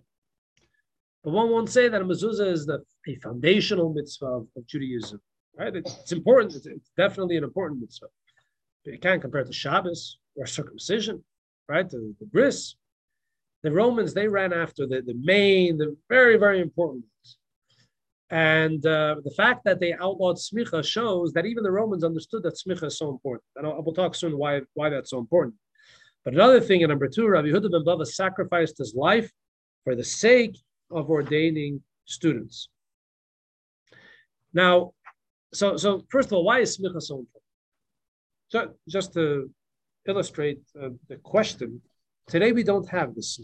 But 1.24 1.32
one 1.32 1.50
won't 1.50 1.70
say 1.70 1.90
that 1.90 2.02
a 2.02 2.06
mezuzah 2.06 2.52
is 2.52 2.66
the, 2.66 2.84
a 3.08 3.16
foundational 3.16 3.94
mitzvah 3.94 4.26
of, 4.26 4.48
of 4.56 4.66
Judaism, 4.68 5.20
right? 5.58 5.76
It's 5.76 6.12
important. 6.12 6.56
It's, 6.56 6.66
it's, 6.66 6.92
definitely 6.96 7.38
an 7.38 7.44
important 7.44 7.82
mitzvah. 7.82 8.08
But 8.86 8.94
you 8.94 9.00
can't 9.00 9.22
compare 9.22 9.42
it 9.42 9.48
to 9.48 9.54
Shabbos 9.54 10.18
or 10.36 10.46
circumcision, 10.46 11.24
right? 11.68 11.90
The, 11.90 12.16
the 12.20 12.26
bris, 12.26 12.76
the 13.64 13.72
Romans 13.72 14.14
they 14.14 14.28
ran 14.28 14.54
after 14.54 14.88
the, 14.88 15.02
the 15.02 15.16
main, 15.22 15.78
the 15.78 15.98
very, 16.08 16.38
very 16.38 16.62
important 16.62 17.04
ones. 17.04 17.38
And 18.32 18.86
uh, 18.86 19.16
the 19.24 19.32
fact 19.32 19.66
that 19.66 19.80
they 19.80 19.94
outlawed 19.94 20.38
smicha 20.38 20.86
shows 20.86 21.34
that 21.34 21.46
even 21.46 21.64
the 21.64 21.72
Romans 21.72 22.04
understood 22.04 22.44
that 22.44 22.56
smicha 22.56 22.86
is 22.86 22.98
so 22.98 23.10
important. 23.10 23.44
And 23.56 23.68
I'll, 23.68 23.92
talk 23.92 24.16
soon 24.16 24.38
why, 24.38 24.62
why 24.76 24.90
that's 24.90 25.10
so 25.10 25.18
important. 25.18 25.56
But 26.24 26.36
another 26.36 26.62
thing, 26.62 26.82
in 26.82 26.90
number 26.90 27.08
two, 27.08 27.28
Rabbi 27.28 27.48
Yehuda 27.48 27.72
ben 27.72 27.84
Bava 27.84 28.06
sacrificed 28.06 28.78
his 28.78 28.94
life 28.94 29.32
for 29.84 29.96
the 29.96 30.04
sake 30.04 30.58
of 30.92 31.10
ordaining 31.10 31.82
students. 32.06 32.70
Now, 34.54 34.94
so 35.54 35.78
so 35.78 36.04
first 36.10 36.28
of 36.28 36.34
all, 36.34 36.44
why 36.44 36.60
is 36.60 36.78
smicha 36.78 37.02
so 37.02 37.20
important? 37.20 37.44
So, 38.50 38.74
just 38.88 39.14
to 39.14 39.52
illustrate 40.08 40.62
uh, 40.82 40.90
the 41.08 41.18
question, 41.18 41.82
Today 42.30 42.52
we 42.52 42.64
don't 42.64 42.88
have 42.90 43.16
this. 43.16 43.40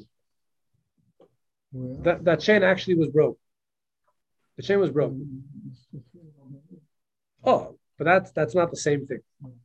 That, 1.74 2.24
that 2.24 2.40
chain 2.40 2.62
actually 2.64 2.96
was 2.96 3.10
broke. 3.10 3.40
The 4.58 4.64
chain 4.64 4.80
was 4.80 4.92
broke. 4.92 5.14
Oh, 7.44 7.78
but 7.98 8.06
that's 8.06 8.32
that's 8.32 8.56
not 8.56 8.70
the 8.70 8.78
same 8.78 9.08
thing. 9.08 9.22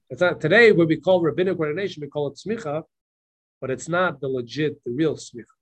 It's 0.08 0.20
not 0.20 0.40
today 0.40 0.72
what 0.72 0.88
we 0.88 0.96
call 0.96 1.20
rabbinic 1.20 1.58
ordination, 1.58 2.00
we 2.00 2.08
call 2.08 2.28
it 2.28 2.40
smicha, 2.44 2.82
but 3.60 3.70
it's 3.70 3.88
not 3.88 4.20
the 4.20 4.28
legit, 4.28 4.82
the 4.84 4.90
real 4.90 5.16
smicha. 5.16 5.56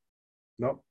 No. 0.58 0.82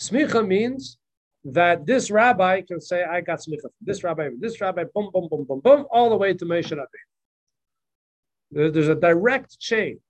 Smicha 0.00 0.46
means 0.46 0.98
that 1.44 1.86
this 1.86 2.10
rabbi 2.10 2.62
can 2.62 2.80
say, 2.80 3.04
I 3.04 3.20
got 3.20 3.40
smicha 3.40 3.62
from 3.62 3.70
this 3.80 4.02
rabbi, 4.02 4.30
this 4.38 4.60
rabbi, 4.60 4.84
boom, 4.94 5.10
boom, 5.12 5.28
boom, 5.30 5.44
boom, 5.44 5.60
boom, 5.60 5.86
all 5.90 6.10
the 6.10 6.16
way 6.16 6.34
to 6.34 6.44
Moshe 6.44 6.72
Rabbeinu. 6.72 8.72
There's 8.72 8.88
a 8.88 8.94
direct 8.94 9.58
chain 9.60 10.00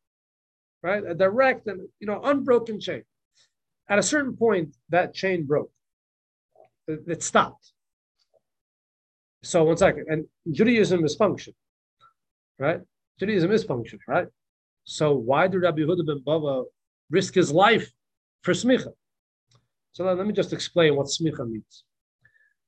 right? 0.82 1.02
A 1.06 1.14
direct 1.14 1.66
and 1.66 1.88
you 1.98 2.06
know 2.06 2.20
unbroken 2.22 2.80
chain. 2.80 3.02
At 3.88 3.98
a 3.98 4.02
certain 4.02 4.36
point, 4.36 4.76
that 4.88 5.14
chain 5.14 5.44
broke. 5.44 5.70
It, 6.86 7.02
it 7.06 7.22
stopped. 7.22 7.72
So 9.42 9.64
one 9.64 9.76
second, 9.76 10.06
and 10.08 10.26
Judaism 10.50 11.04
is 11.04 11.16
function, 11.16 11.54
right? 12.58 12.80
Judaism 13.18 13.50
is 13.52 13.64
function, 13.64 13.98
right? 14.06 14.28
So 14.84 15.14
why 15.14 15.48
did 15.48 15.58
Rabbi 15.58 15.80
Yehuda 15.80 16.06
ben 16.06 16.22
Bava 16.26 16.64
risk 17.10 17.34
his 17.34 17.50
life 17.50 17.90
for 18.42 18.52
smicha? 18.52 18.92
So 19.92 20.04
let 20.04 20.26
me 20.26 20.32
just 20.32 20.52
explain 20.52 20.96
what 20.96 21.06
smicha 21.06 21.48
means. 21.48 21.84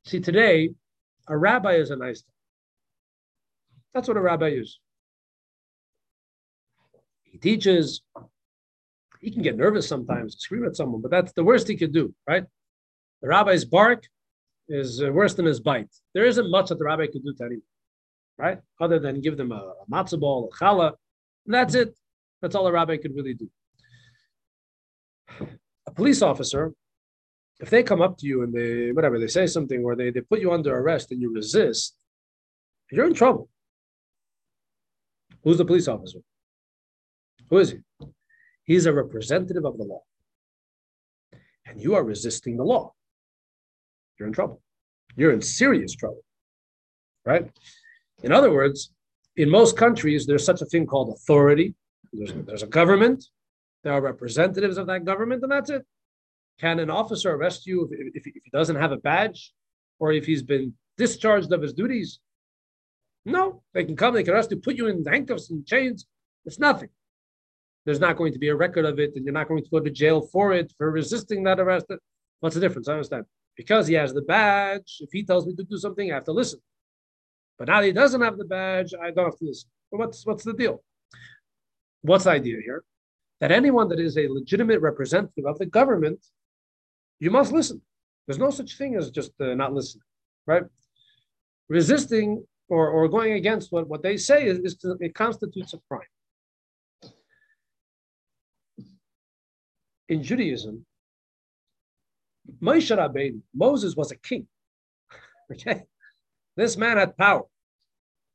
See, 0.04 0.20
today, 0.20 0.70
a 1.28 1.36
rabbi 1.36 1.74
is 1.74 1.90
a 1.90 1.96
nice. 1.96 2.22
guy. 2.22 2.32
That's 3.94 4.08
what 4.08 4.16
a 4.16 4.20
rabbi 4.20 4.48
is. 4.48 4.80
He 7.22 7.38
teaches. 7.38 8.02
He 9.20 9.30
can 9.30 9.42
get 9.42 9.56
nervous 9.56 9.86
sometimes, 9.86 10.36
scream 10.38 10.64
at 10.64 10.74
someone, 10.74 11.00
but 11.00 11.12
that's 11.12 11.32
the 11.32 11.44
worst 11.44 11.68
he 11.68 11.76
could 11.76 11.92
do, 11.92 12.12
right? 12.26 12.44
The 13.22 13.28
rabbi's 13.28 13.64
bark 13.64 14.04
is 14.68 15.00
uh, 15.00 15.12
worse 15.12 15.34
than 15.34 15.46
his 15.46 15.60
bite. 15.60 15.94
There 16.12 16.24
isn't 16.24 16.50
much 16.50 16.70
that 16.70 16.78
the 16.78 16.84
rabbi 16.84 17.06
could 17.06 17.24
do 17.24 17.32
to 17.32 17.44
anyone, 17.44 17.62
right? 18.36 18.58
Other 18.80 18.98
than 18.98 19.20
give 19.20 19.36
them 19.36 19.52
a, 19.52 19.74
a 19.82 19.90
matzah 19.90 20.18
ball, 20.18 20.50
a 20.52 20.56
challah, 20.56 20.94
and 21.46 21.54
that's 21.54 21.76
it. 21.76 21.96
That's 22.40 22.56
all 22.56 22.66
a 22.66 22.72
rabbi 22.72 22.96
could 22.96 23.14
really 23.14 23.34
do. 23.34 23.48
A 25.86 25.90
police 25.92 26.20
officer, 26.20 26.72
if 27.62 27.70
they 27.70 27.82
come 27.84 28.02
up 28.02 28.18
to 28.18 28.26
you 28.26 28.42
and 28.42 28.52
they 28.52 28.90
whatever 28.90 29.18
they 29.18 29.28
say 29.28 29.46
something 29.46 29.84
or 29.84 29.94
they, 29.94 30.10
they 30.10 30.20
put 30.20 30.40
you 30.40 30.52
under 30.52 30.76
arrest 30.76 31.12
and 31.12 31.22
you 31.22 31.32
resist, 31.32 31.94
you're 32.90 33.06
in 33.06 33.14
trouble. 33.14 33.48
Who's 35.44 35.58
the 35.58 35.64
police 35.64 35.88
officer? 35.88 36.18
Who 37.48 37.58
is 37.58 37.70
he? 37.70 37.78
He's 38.64 38.86
a 38.86 38.92
representative 38.92 39.64
of 39.64 39.78
the 39.78 39.84
law. 39.84 40.02
And 41.64 41.80
you 41.80 41.94
are 41.94 42.02
resisting 42.02 42.56
the 42.56 42.64
law. 42.64 42.94
You're 44.18 44.26
in 44.26 44.34
trouble. 44.34 44.60
You're 45.16 45.32
in 45.32 45.40
serious 45.40 45.94
trouble. 45.94 46.22
Right? 47.24 47.48
In 48.24 48.32
other 48.32 48.52
words, 48.52 48.92
in 49.36 49.48
most 49.48 49.76
countries, 49.76 50.26
there's 50.26 50.44
such 50.44 50.62
a 50.62 50.66
thing 50.66 50.86
called 50.86 51.10
authority. 51.10 51.74
There's, 52.12 52.32
there's 52.46 52.62
a 52.62 52.66
government. 52.66 53.24
There 53.84 53.92
are 53.92 54.00
representatives 54.00 54.78
of 54.78 54.86
that 54.88 55.04
government, 55.04 55.42
and 55.42 55.52
that's 55.52 55.70
it. 55.70 55.84
Can 56.60 56.78
an 56.78 56.90
officer 56.90 57.34
arrest 57.34 57.66
you 57.66 57.88
if, 57.90 58.14
if, 58.14 58.26
if 58.26 58.42
he 58.44 58.50
doesn't 58.52 58.76
have 58.76 58.92
a 58.92 58.96
badge 58.96 59.52
or 59.98 60.12
if 60.12 60.24
he's 60.24 60.42
been 60.42 60.74
discharged 60.96 61.52
of 61.52 61.62
his 61.62 61.72
duties? 61.72 62.20
No, 63.24 63.62
they 63.72 63.84
can 63.84 63.96
come, 63.96 64.14
they 64.14 64.22
can 64.22 64.34
arrest 64.34 64.50
you, 64.50 64.58
put 64.58 64.76
you 64.76 64.88
in 64.88 65.04
handcuffs 65.04 65.50
and 65.50 65.66
chains. 65.66 66.06
It's 66.44 66.58
nothing 66.58 66.88
there's 67.84 68.00
not 68.00 68.16
going 68.16 68.32
to 68.32 68.38
be 68.38 68.48
a 68.48 68.54
record 68.54 68.84
of 68.84 68.98
it, 68.98 69.12
and 69.16 69.24
you're 69.24 69.34
not 69.34 69.48
going 69.48 69.62
to 69.62 69.70
go 69.70 69.80
to 69.80 69.90
jail 69.90 70.20
for 70.20 70.52
it 70.52 70.72
for 70.78 70.90
resisting 70.90 71.42
that 71.44 71.58
arrest. 71.58 71.86
What's 72.40 72.54
the 72.54 72.60
difference? 72.60 72.88
I 72.88 72.92
understand. 72.92 73.24
Because 73.56 73.86
he 73.86 73.94
has 73.94 74.14
the 74.14 74.22
badge, 74.22 74.98
if 75.00 75.10
he 75.12 75.24
tells 75.24 75.46
me 75.46 75.54
to 75.56 75.64
do 75.64 75.76
something, 75.76 76.10
I 76.10 76.14
have 76.14 76.24
to 76.24 76.32
listen. 76.32 76.60
But 77.58 77.68
now 77.68 77.82
he 77.82 77.92
doesn't 77.92 78.20
have 78.20 78.38
the 78.38 78.44
badge, 78.44 78.94
I 78.94 79.10
don't 79.10 79.26
have 79.26 79.38
to 79.38 79.44
listen. 79.44 79.68
But 79.90 79.98
what's 79.98 80.24
what's 80.24 80.44
the 80.44 80.54
deal? 80.54 80.82
What's 82.02 82.24
the 82.24 82.30
idea 82.30 82.58
here? 82.64 82.84
That 83.40 83.52
anyone 83.52 83.88
that 83.88 84.00
is 84.00 84.16
a 84.16 84.28
legitimate 84.28 84.80
representative 84.80 85.44
of 85.44 85.58
the 85.58 85.66
government, 85.66 86.24
you 87.22 87.30
must 87.30 87.52
listen. 87.52 87.80
There's 88.26 88.38
no 88.38 88.50
such 88.50 88.76
thing 88.78 88.96
as 88.96 89.10
just 89.10 89.32
uh, 89.40 89.54
not 89.54 89.72
listening, 89.72 90.02
right? 90.46 90.64
Resisting 91.68 92.44
or, 92.68 92.88
or 92.88 93.08
going 93.08 93.32
against 93.34 93.72
what, 93.72 93.88
what 93.88 94.02
they 94.02 94.16
say 94.16 94.46
is, 94.46 94.58
is 94.58 94.76
it 95.00 95.14
constitutes 95.14 95.74
a 95.74 95.78
crime. 95.88 96.12
in 100.12 100.22
Judaism, 100.22 100.84
Moshe 102.60 102.94
Rabbeinu, 102.94 103.40
Moses 103.54 103.96
was 103.96 104.10
a 104.12 104.16
king. 104.16 104.46
okay, 105.52 105.84
this 106.56 106.76
man 106.76 106.98
had 106.98 107.16
power. 107.16 107.44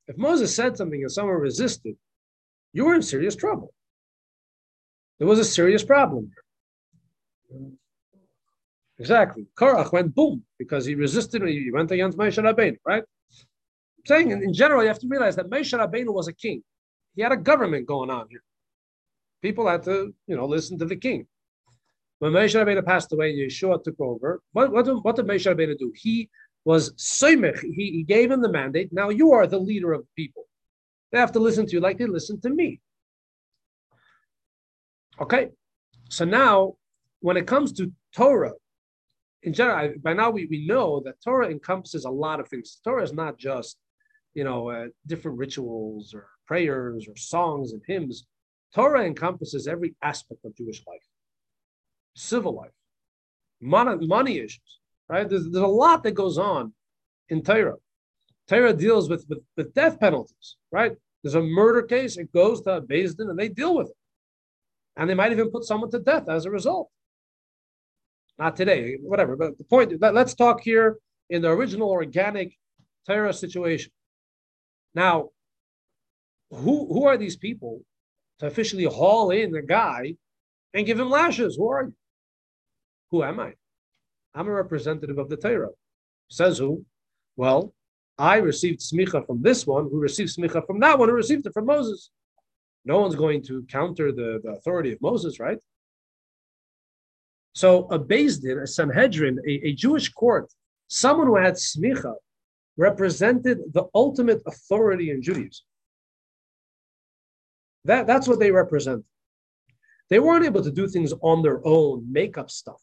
If 0.07 0.17
Moses 0.17 0.55
said 0.55 0.75
something 0.75 1.01
and 1.01 1.11
someone 1.11 1.35
resisted, 1.35 1.95
you 2.73 2.85
were 2.85 2.95
in 2.95 3.03
serious 3.03 3.35
trouble. 3.35 3.73
There 5.19 5.27
was 5.27 5.39
a 5.39 5.45
serious 5.45 5.83
problem 5.83 6.31
here. 7.51 7.67
Exactly. 8.99 9.45
Korach 9.55 9.91
went 9.91 10.15
boom 10.15 10.43
because 10.57 10.85
he 10.85 10.95
resisted. 10.95 11.47
He 11.47 11.71
went 11.71 11.91
against 11.91 12.17
Moshe 12.17 12.41
Rabbeinu, 12.43 12.77
right? 12.85 13.03
I'm 13.03 14.05
saying 14.05 14.31
in, 14.31 14.43
in 14.43 14.53
general, 14.53 14.81
you 14.81 14.87
have 14.87 14.99
to 14.99 15.07
realize 15.07 15.35
that 15.35 15.49
Moshe 15.49 15.77
Rabbeinu 15.77 16.13
was 16.13 16.27
a 16.27 16.33
king. 16.33 16.63
He 17.15 17.21
had 17.21 17.31
a 17.31 17.37
government 17.37 17.87
going 17.87 18.09
on 18.09 18.27
here. 18.29 18.43
People 19.41 19.67
had 19.67 19.83
to, 19.83 20.13
you 20.25 20.35
know, 20.35 20.47
listen 20.47 20.79
to 20.79 20.85
the 20.85 20.95
king. 20.95 21.27
When 22.19 22.31
Moshe 22.31 22.55
Rabbeinu 22.55 22.83
passed 22.83 23.13
away, 23.13 23.35
Yeshua 23.35 23.83
took 23.83 23.99
over. 23.99 24.41
What, 24.53 24.71
what, 24.71 25.03
what 25.03 25.15
did 25.15 25.27
Moshe 25.27 25.45
Rabbeinu 25.45 25.77
do? 25.77 25.93
He 25.95 26.29
was 26.65 26.93
Soymech. 26.93 27.61
He, 27.61 27.91
he 27.91 28.03
gave 28.03 28.31
him 28.31 28.41
the 28.41 28.51
mandate. 28.51 28.91
Now 28.91 29.09
you 29.09 29.31
are 29.31 29.45
the 29.45 29.59
leader 29.59 29.93
of 29.93 30.01
the 30.01 30.23
people. 30.23 30.45
They 31.11 31.19
have 31.19 31.31
to 31.33 31.39
listen 31.39 31.67
to 31.67 31.71
you 31.73 31.79
like 31.79 31.99
they 31.99 32.07
listen 32.07 32.41
to 32.41 32.49
me. 32.49 32.81
Okay. 35.21 35.49
So 36.09 36.25
now, 36.25 36.73
when 37.19 37.37
it 37.37 37.47
comes 37.47 37.71
to 37.73 37.91
Torah, 38.15 38.53
in 39.43 39.53
general, 39.53 39.93
by 40.01 40.13
now 40.13 40.29
we, 40.29 40.45
we 40.47 40.65
know 40.65 41.01
that 41.05 41.21
Torah 41.23 41.49
encompasses 41.49 42.05
a 42.05 42.09
lot 42.09 42.39
of 42.39 42.47
things. 42.47 42.79
Torah 42.83 43.03
is 43.03 43.13
not 43.13 43.37
just, 43.37 43.77
you 44.33 44.43
know, 44.43 44.69
uh, 44.69 44.85
different 45.05 45.37
rituals 45.37 46.13
or 46.13 46.27
prayers 46.45 47.07
or 47.07 47.15
songs 47.15 47.73
and 47.73 47.81
hymns. 47.87 48.25
Torah 48.73 49.05
encompasses 49.05 49.67
every 49.67 49.95
aspect 50.01 50.43
of 50.43 50.55
Jewish 50.55 50.83
life, 50.87 51.03
civil 52.15 52.55
life, 52.55 52.71
money, 53.61 54.05
money 54.05 54.37
issues, 54.39 54.79
right? 55.07 55.29
There's, 55.29 55.49
there's 55.49 55.63
a 55.63 55.67
lot 55.67 56.03
that 56.03 56.11
goes 56.11 56.37
on 56.37 56.73
in 57.29 57.41
Torah. 57.43 57.75
Torah 58.47 58.73
deals 58.73 59.09
with, 59.09 59.25
with, 59.29 59.39
with 59.55 59.73
death 59.73 59.99
penalties, 59.99 60.55
right? 60.71 60.93
There's 61.23 61.35
a 61.35 61.41
murder 61.41 61.81
case, 61.83 62.17
it 62.17 62.31
goes 62.33 62.61
to 62.61 62.81
Din 62.87 63.13
and 63.19 63.37
they 63.37 63.49
deal 63.49 63.75
with 63.75 63.87
it. 63.87 63.95
And 64.95 65.09
they 65.09 65.13
might 65.13 65.31
even 65.31 65.51
put 65.51 65.63
someone 65.63 65.91
to 65.91 65.99
death 65.99 66.27
as 66.29 66.45
a 66.45 66.51
result. 66.51 66.89
Not 68.39 68.55
today, 68.55 68.97
whatever. 69.01 69.35
But 69.35 69.57
the 69.57 69.63
point, 69.63 69.93
let's 69.99 70.35
talk 70.35 70.61
here 70.61 70.97
in 71.29 71.41
the 71.41 71.49
original 71.49 71.89
organic 71.89 72.57
Torah 73.07 73.33
situation. 73.33 73.91
Now, 74.93 75.29
who, 76.51 76.87
who 76.93 77.05
are 77.05 77.17
these 77.17 77.35
people 77.35 77.81
to 78.39 78.47
officially 78.47 78.85
haul 78.85 79.31
in 79.31 79.55
a 79.55 79.61
guy 79.61 80.15
and 80.73 80.85
give 80.85 80.99
him 80.99 81.09
lashes? 81.09 81.55
Who 81.55 81.69
are 81.69 81.83
you? 81.83 81.93
Who 83.11 83.23
am 83.23 83.39
I? 83.39 83.53
I'm 84.35 84.47
a 84.47 84.51
representative 84.51 85.17
of 85.17 85.29
the 85.29 85.37
Torah. 85.37 85.69
Says 86.29 86.57
who? 86.57 86.85
Well, 87.35 87.73
I 88.17 88.37
received 88.37 88.81
smicha 88.81 89.25
from 89.25 89.41
this 89.41 89.65
one, 89.65 89.85
who 89.85 89.99
received 89.99 90.35
smicha 90.35 90.65
from 90.65 90.79
that 90.81 90.97
one, 90.97 91.09
who 91.09 91.15
received 91.15 91.45
it 91.45 91.53
from 91.53 91.65
Moses. 91.65 92.11
No 92.85 92.99
one's 92.99 93.15
going 93.15 93.43
to 93.43 93.65
counter 93.69 94.11
the, 94.11 94.41
the 94.43 94.51
authority 94.51 94.91
of 94.93 95.01
Moses, 95.01 95.39
right? 95.39 95.57
So 97.57 97.87
a 97.89 97.97
Din, 97.97 98.59
a 98.59 98.67
Sanhedrin, 98.67 99.39
a, 99.47 99.69
a 99.69 99.73
Jewish 99.73 100.09
court, 100.09 100.53
someone 100.89 101.25
who 101.25 101.37
had 101.37 101.55
smicha, 101.55 102.13
represented 102.77 103.73
the 103.73 103.85
ultimate 103.95 104.43
authority 104.45 105.09
in 105.09 105.23
Judaism. 105.23 105.65
That, 107.85 108.05
that's 108.05 108.27
what 108.27 108.37
they 108.37 108.51
represent. 108.51 109.03
They 110.11 110.19
weren't 110.19 110.45
able 110.45 110.61
to 110.61 110.69
do 110.69 110.87
things 110.87 111.15
on 111.23 111.41
their 111.41 111.65
own, 111.65 112.05
make 112.11 112.37
up 112.37 112.51
stuff, 112.51 112.79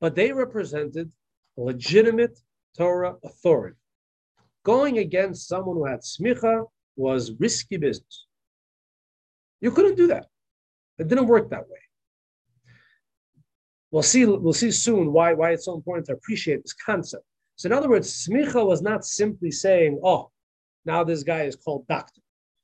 but 0.00 0.16
they 0.16 0.32
represented 0.32 1.12
legitimate 1.56 2.40
Torah 2.76 3.14
authority. 3.22 3.76
Going 4.64 4.98
against 4.98 5.46
someone 5.46 5.76
who 5.76 5.86
had 5.86 6.00
smicha 6.00 6.66
was 6.96 7.38
risky 7.38 7.76
business. 7.76 8.26
You 9.60 9.70
couldn't 9.70 9.94
do 9.94 10.08
that. 10.08 10.26
It 10.98 11.06
didn't 11.06 11.28
work 11.28 11.50
that 11.50 11.68
way. 11.68 11.78
We'll 13.90 14.02
see. 14.02 14.24
We'll 14.24 14.52
see 14.52 14.70
soon 14.70 15.12
why 15.12 15.32
why 15.34 15.50
it's 15.52 15.64
so 15.64 15.74
important 15.74 16.06
to 16.06 16.12
appreciate 16.12 16.62
this 16.62 16.72
concept. 16.72 17.24
So, 17.56 17.66
in 17.66 17.72
other 17.72 17.88
words, 17.88 18.26
smicha 18.26 18.64
was 18.64 18.82
not 18.82 19.04
simply 19.04 19.50
saying, 19.50 20.00
"Oh, 20.02 20.30
now 20.84 21.02
this 21.04 21.22
guy 21.22 21.42
is 21.42 21.56
called 21.56 21.86
doctor. 21.88 22.20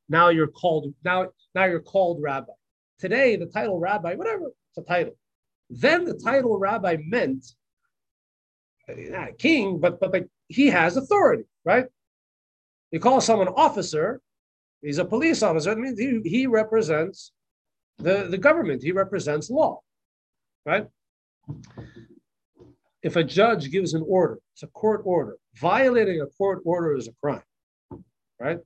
Now 0.09 0.29
you're 0.29 0.47
called 0.47 0.95
now 1.05 1.29
now 1.55 1.65
you're 1.65 1.81
called 1.81 2.23
rabbi." 2.23 2.53
Today, 2.99 3.37
the 3.37 3.47
title 3.47 3.79
rabbi, 3.79 4.15
whatever, 4.15 4.47
it's 4.47 4.79
a 4.79 4.83
title. 4.83 5.17
Then 5.69 6.05
the 6.05 6.15
title 6.15 6.59
rabbi 6.59 6.97
meant 7.05 7.45
not 8.89 9.29
a 9.29 9.33
king, 9.33 9.79
but 9.79 9.99
but 10.01 10.13
like 10.13 10.29
he 10.49 10.69
has 10.69 10.97
authority, 10.97 11.45
right? 11.65 11.87
You 12.93 13.01
call 13.01 13.21
someone 13.21 13.49
officer, 13.49 14.21
he's 14.81 14.99
a 14.99 15.05
police 15.05 15.43
officer. 15.43 15.73
It 15.73 15.79
means 15.79 15.99
he, 15.99 16.21
he 16.25 16.47
represents 16.47 17.33
the, 17.99 18.29
the 18.31 18.39
government, 18.39 18.83
he 18.83 18.93
represents 18.93 19.51
law, 19.51 19.81
right? 20.65 20.87
If 23.03 23.17
a 23.17 23.25
judge 23.25 23.71
gives 23.71 23.95
an 23.95 24.05
order, 24.07 24.39
it's 24.55 24.63
a 24.63 24.69
court 24.69 25.03
order. 25.05 25.37
Violating 25.57 26.21
a 26.21 26.27
court 26.27 26.61
order 26.65 26.97
is 26.97 27.09
a 27.09 27.13
crime, 27.23 27.43
right? 28.41 28.59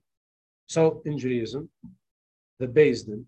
So 0.66 1.02
in 1.04 1.18
Judaism, 1.18 1.68
the 2.58 2.66
Din, 2.66 3.26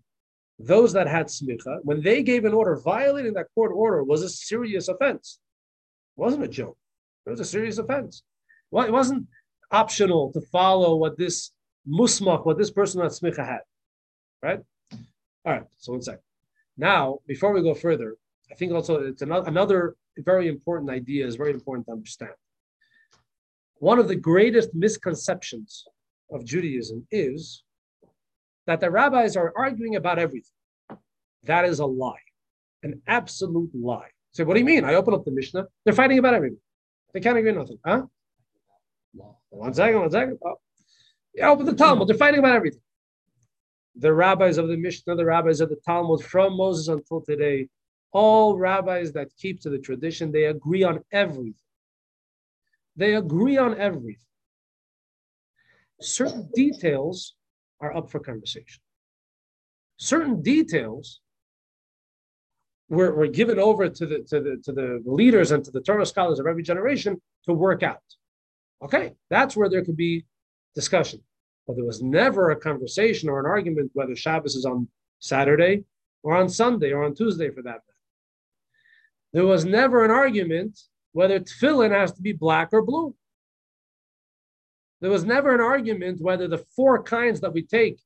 those 0.59 0.93
that 0.93 1.07
had 1.07 1.27
smicha, 1.27 1.79
when 1.83 2.01
they 2.01 2.23
gave 2.23 2.45
an 2.45 2.53
order, 2.53 2.77
violating 2.77 3.33
that 3.33 3.47
court 3.53 3.71
order 3.75 4.03
was 4.03 4.23
a 4.23 4.29
serious 4.29 4.87
offense. 4.87 5.39
It 6.17 6.21
wasn't 6.21 6.43
a 6.43 6.47
joke. 6.47 6.77
It 7.25 7.31
was 7.31 7.39
a 7.39 7.45
serious 7.45 7.77
offense. 7.77 8.23
Well, 8.71 8.85
it 8.85 8.91
wasn't 8.91 9.27
optional 9.71 10.31
to 10.33 10.41
follow 10.51 10.95
what 10.95 11.17
this 11.17 11.51
musmach, 11.87 12.45
what 12.45 12.57
this 12.57 12.71
person 12.71 13.01
at 13.01 13.11
smicha 13.11 13.45
had, 13.45 13.61
right? 14.41 14.59
All 15.45 15.53
right. 15.53 15.63
So 15.77 15.91
one 15.93 16.01
second. 16.01 16.21
Now, 16.77 17.19
before 17.27 17.53
we 17.53 17.61
go 17.61 17.73
further, 17.73 18.15
I 18.53 18.55
think 18.55 18.71
also 18.71 19.01
it's 19.01 19.23
another, 19.23 19.49
another 19.49 19.95
very 20.17 20.47
important 20.47 20.91
idea 20.91 21.25
is 21.25 21.35
very 21.35 21.49
important 21.49 21.87
to 21.87 21.91
understand. 21.91 22.33
One 23.79 23.97
of 23.97 24.07
the 24.07 24.15
greatest 24.15 24.75
misconceptions 24.75 25.83
of 26.31 26.45
Judaism 26.45 27.07
is 27.09 27.63
that 28.67 28.79
the 28.79 28.91
rabbis 28.91 29.35
are 29.35 29.51
arguing 29.57 29.95
about 29.95 30.19
everything. 30.19 30.51
That 31.45 31.65
is 31.65 31.79
a 31.79 31.85
lie, 31.87 32.13
an 32.83 33.01
absolute 33.07 33.71
lie. 33.73 34.11
So, 34.33 34.45
what 34.45 34.53
do 34.53 34.59
you 34.59 34.67
mean? 34.67 34.85
I 34.85 34.93
open 34.93 35.15
up 35.15 35.25
the 35.25 35.31
Mishnah, 35.31 35.65
they're 35.83 35.95
fighting 35.95 36.19
about 36.19 36.35
everything. 36.35 36.59
They 37.11 37.21
can't 37.21 37.37
agree 37.37 37.49
on 37.49 37.57
nothing. 37.57 37.79
Huh? 37.83 38.03
One 39.49 39.73
second, 39.73 39.99
one 39.99 40.11
second. 40.11 40.37
Oh. 40.45 40.57
Yeah, 41.33 41.49
open 41.49 41.65
the 41.65 41.73
Talmud. 41.73 42.07
They're 42.07 42.17
fighting 42.17 42.39
about 42.39 42.55
everything. 42.55 42.81
The 43.95 44.13
rabbis 44.13 44.59
of 44.59 44.67
the 44.67 44.77
Mishnah, 44.77 45.15
the 45.15 45.25
rabbis 45.25 45.59
of 45.59 45.69
the 45.69 45.79
Talmud, 45.83 46.23
from 46.23 46.55
Moses 46.55 46.87
until 46.87 47.21
today, 47.21 47.67
all 48.13 48.57
rabbis 48.57 49.11
that 49.13 49.35
keep 49.37 49.59
to 49.61 49.69
the 49.69 49.79
tradition, 49.79 50.31
they 50.31 50.45
agree 50.45 50.83
on 50.83 50.99
everything. 51.11 51.55
They 52.95 53.15
agree 53.15 53.57
on 53.57 53.77
everything. 53.77 54.17
Certain 55.99 56.49
details 56.53 57.35
are 57.81 57.95
up 57.95 58.11
for 58.11 58.19
conversation. 58.19 58.81
Certain 59.97 60.41
details 60.41 61.21
were, 62.89 63.13
were 63.13 63.27
given 63.27 63.57
over 63.57 63.89
to 63.89 64.05
the, 64.05 64.19
to, 64.29 64.39
the, 64.41 64.61
to 64.63 64.71
the 64.71 65.01
leaders 65.05 65.51
and 65.51 65.63
to 65.65 65.71
the 65.71 65.81
Torah 65.81 66.05
scholars 66.05 66.39
of 66.39 66.45
every 66.45 66.63
generation 66.63 67.19
to 67.45 67.53
work 67.53 67.83
out. 67.83 68.03
Okay, 68.83 69.13
that's 69.29 69.55
where 69.55 69.69
there 69.69 69.83
could 69.83 69.97
be 69.97 70.25
discussion. 70.75 71.21
But 71.65 71.77
there 71.77 71.85
was 71.85 72.03
never 72.03 72.51
a 72.51 72.55
conversation 72.55 73.29
or 73.29 73.39
an 73.39 73.45
argument 73.45 73.91
whether 73.93 74.15
Shabbos 74.15 74.55
is 74.55 74.65
on 74.65 74.87
Saturday 75.19 75.85
or 76.21 76.35
on 76.35 76.49
Sunday 76.49 76.91
or 76.91 77.03
on 77.03 77.15
Tuesday 77.15 77.49
for 77.49 77.61
that 77.63 77.71
matter. 77.71 77.92
There 79.33 79.45
was 79.45 79.65
never 79.65 80.05
an 80.05 80.11
argument 80.11 80.79
whether 81.11 81.39
tefillin 81.39 81.91
has 81.91 82.11
to 82.13 82.21
be 82.21 82.33
black 82.33 82.69
or 82.71 82.83
blue. 82.83 83.15
There 85.01 85.11
was 85.11 85.25
never 85.25 85.53
an 85.53 85.59
argument 85.59 86.21
whether 86.21 86.47
the 86.47 86.63
four 86.75 87.03
kinds 87.03 87.41
that 87.41 87.53
we 87.53 87.63
take 87.63 87.99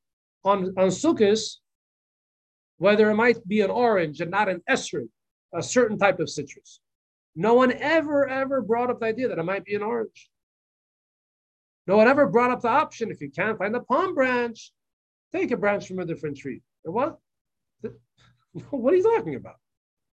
on, 0.44 0.74
on 0.76 0.88
Sukkot, 0.88 1.40
whether 2.78 3.10
it 3.10 3.14
might 3.14 3.46
be 3.46 3.60
an 3.60 3.70
orange 3.70 4.20
and 4.20 4.30
not 4.30 4.48
an 4.48 4.62
esrog, 4.68 5.08
a 5.54 5.62
certain 5.62 5.98
type 5.98 6.18
of 6.18 6.30
citrus. 6.30 6.80
No 7.36 7.54
one 7.54 7.72
ever, 7.72 8.26
ever 8.26 8.62
brought 8.62 8.90
up 8.90 9.00
the 9.00 9.06
idea 9.06 9.28
that 9.28 9.38
it 9.38 9.44
might 9.44 9.64
be 9.64 9.74
an 9.74 9.82
orange. 9.82 10.28
No 11.86 11.96
one 11.96 12.08
ever 12.08 12.26
brought 12.26 12.50
up 12.50 12.62
the 12.62 12.68
option 12.68 13.10
if 13.10 13.20
you 13.20 13.30
can't 13.30 13.58
find 13.58 13.76
a 13.76 13.80
palm 13.80 14.14
branch, 14.14 14.72
take 15.32 15.50
a 15.50 15.56
branch 15.56 15.86
from 15.86 16.00
a 16.00 16.04
different 16.04 16.36
tree. 16.36 16.62
What? 16.82 17.18
What 18.70 18.92
are 18.92 18.96
you 18.96 19.02
talking 19.02 19.36
about? 19.36 19.56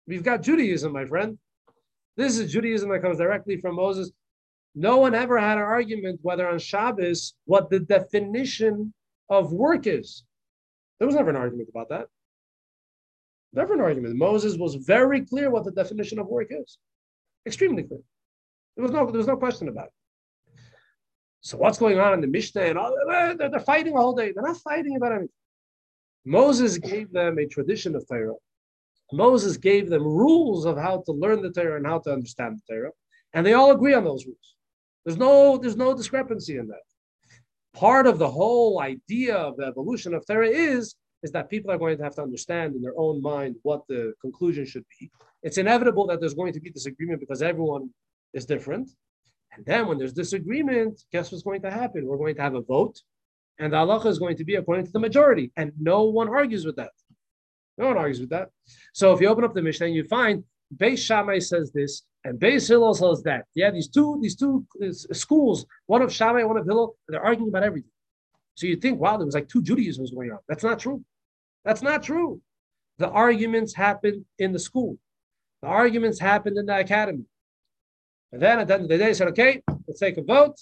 We've 0.06 0.22
got 0.22 0.42
Judaism, 0.42 0.92
my 0.92 1.04
friend. 1.04 1.38
This 2.16 2.38
is 2.38 2.52
Judaism 2.52 2.90
that 2.90 3.02
comes 3.02 3.18
directly 3.18 3.56
from 3.58 3.76
Moses. 3.76 4.10
No 4.74 4.98
one 4.98 5.14
ever 5.14 5.38
had 5.38 5.58
an 5.58 5.64
argument 5.64 6.20
whether 6.22 6.48
on 6.48 6.58
Shabbos 6.58 7.34
what 7.44 7.70
the 7.70 7.80
definition 7.80 8.92
of 9.28 9.52
work 9.52 9.86
is. 9.86 10.24
There 10.98 11.06
was 11.06 11.16
never 11.16 11.30
an 11.30 11.36
argument 11.36 11.68
about 11.68 11.88
that. 11.90 12.06
Never 13.52 13.74
an 13.74 13.80
argument. 13.80 14.16
Moses 14.16 14.56
was 14.56 14.74
very 14.76 15.22
clear 15.22 15.50
what 15.50 15.64
the 15.64 15.72
definition 15.72 16.18
of 16.18 16.26
work 16.26 16.48
is. 16.50 16.78
Extremely 17.46 17.82
clear. 17.82 18.00
There 18.76 18.82
was 18.82 18.92
no, 18.92 19.06
there 19.06 19.18
was 19.18 19.26
no 19.26 19.36
question 19.36 19.68
about 19.68 19.86
it. 19.86 19.92
So 21.40 21.56
what's 21.56 21.78
going 21.78 21.98
on 21.98 22.12
in 22.12 22.20
the 22.20 22.26
Mishnah 22.26 22.62
and 22.62 22.78
all 22.78 22.94
they're, 23.08 23.36
they're 23.36 23.60
fighting 23.60 23.96
all 23.96 24.14
day. 24.14 24.32
They're 24.32 24.42
not 24.42 24.58
fighting 24.58 24.96
about 24.96 25.12
anything. 25.12 25.28
Moses 26.24 26.76
gave 26.76 27.12
them 27.12 27.38
a 27.38 27.46
tradition 27.46 27.94
of 27.94 28.06
Torah. 28.08 28.34
Moses 29.12 29.56
gave 29.56 29.88
them 29.88 30.02
rules 30.02 30.64
of 30.64 30.76
how 30.76 31.02
to 31.06 31.12
learn 31.12 31.42
the 31.42 31.50
Torah 31.50 31.76
and 31.76 31.86
how 31.86 32.00
to 32.00 32.12
understand 32.12 32.58
the 32.58 32.74
Torah, 32.74 32.90
and 33.32 33.46
they 33.46 33.52
all 33.52 33.70
agree 33.70 33.94
on 33.94 34.04
those 34.04 34.26
rules. 34.26 34.56
There's 35.04 35.18
no 35.18 35.56
there's 35.56 35.76
no 35.76 35.94
discrepancy 35.94 36.56
in 36.56 36.66
that. 36.68 36.80
Part 37.74 38.06
of 38.06 38.18
the 38.18 38.30
whole 38.30 38.80
idea 38.80 39.36
of 39.36 39.56
the 39.56 39.66
evolution 39.66 40.14
of 40.14 40.26
Torah 40.26 40.48
is 40.48 40.96
is 41.22 41.32
that 41.32 41.50
people 41.50 41.70
are 41.70 41.78
going 41.78 41.96
to 41.98 42.04
have 42.04 42.14
to 42.16 42.22
understand 42.22 42.74
in 42.74 42.82
their 42.82 42.98
own 42.98 43.22
mind 43.22 43.56
what 43.62 43.82
the 43.88 44.12
conclusion 44.20 44.64
should 44.64 44.84
be. 44.98 45.10
It's 45.42 45.58
inevitable 45.58 46.06
that 46.08 46.20
there's 46.20 46.34
going 46.34 46.52
to 46.52 46.60
be 46.60 46.70
disagreement 46.70 47.20
because 47.20 47.42
everyone 47.42 47.90
is 48.32 48.44
different. 48.46 48.90
And 49.56 49.64
then 49.64 49.86
when 49.86 49.98
there's 49.98 50.12
disagreement, 50.12 51.02
guess 51.12 51.32
what's 51.32 51.44
going 51.44 51.62
to 51.62 51.70
happen? 51.70 52.06
We're 52.06 52.18
going 52.18 52.36
to 52.36 52.42
have 52.42 52.54
a 52.54 52.60
vote, 52.60 53.00
and 53.58 53.72
the 53.72 53.78
halacha 53.78 54.06
is 54.06 54.18
going 54.18 54.36
to 54.36 54.44
be 54.44 54.56
according 54.56 54.86
to 54.86 54.92
the 54.92 54.98
majority, 54.98 55.52
and 55.56 55.72
no 55.80 56.04
one 56.04 56.28
argues 56.28 56.66
with 56.66 56.76
that. 56.76 56.92
No 57.78 57.88
one 57.88 57.98
argues 57.98 58.20
with 58.20 58.30
that. 58.30 58.50
So 58.92 59.12
if 59.12 59.20
you 59.20 59.28
open 59.28 59.44
up 59.44 59.54
the 59.54 59.62
Mishnah 59.62 59.88
you 59.88 60.04
find 60.04 60.44
Beis 60.74 60.98
Shammai 60.98 61.38
says 61.38 61.70
this, 61.72 62.02
and 62.24 62.40
Beis 62.40 62.68
Hillel 62.68 62.94
says 62.94 63.22
that. 63.22 63.44
Yeah, 63.54 63.70
these 63.70 63.88
two 63.88 64.18
these 64.20 64.34
two 64.34 64.66
uh, 64.82 64.92
schools, 65.14 65.66
one 65.86 66.02
of 66.02 66.12
Shammai, 66.12 66.42
one 66.42 66.56
of 66.56 66.66
Hillel, 66.66 66.96
they're 67.08 67.24
arguing 67.24 67.50
about 67.50 67.62
everything. 67.62 67.90
So 68.54 68.66
you 68.66 68.76
think, 68.76 68.98
wow, 68.98 69.16
there 69.16 69.26
was 69.26 69.34
like 69.34 69.48
two 69.48 69.62
Judaisms 69.62 70.12
going 70.12 70.32
on. 70.32 70.38
That's 70.48 70.64
not 70.64 70.78
true. 70.78 71.04
That's 71.64 71.82
not 71.82 72.02
true. 72.02 72.40
The 72.98 73.10
arguments 73.10 73.74
happened 73.74 74.24
in 74.38 74.52
the 74.52 74.58
school. 74.58 74.96
The 75.62 75.68
arguments 75.68 76.18
happened 76.18 76.56
in 76.56 76.66
the 76.66 76.78
academy. 76.78 77.24
And 78.32 78.40
then 78.40 78.58
at 78.58 78.68
the 78.68 78.74
end 78.74 78.84
of 78.84 78.88
the 78.88 78.98
day, 78.98 79.12
said, 79.12 79.28
okay, 79.28 79.62
let's 79.86 80.00
take 80.00 80.16
a 80.16 80.22
vote. 80.22 80.56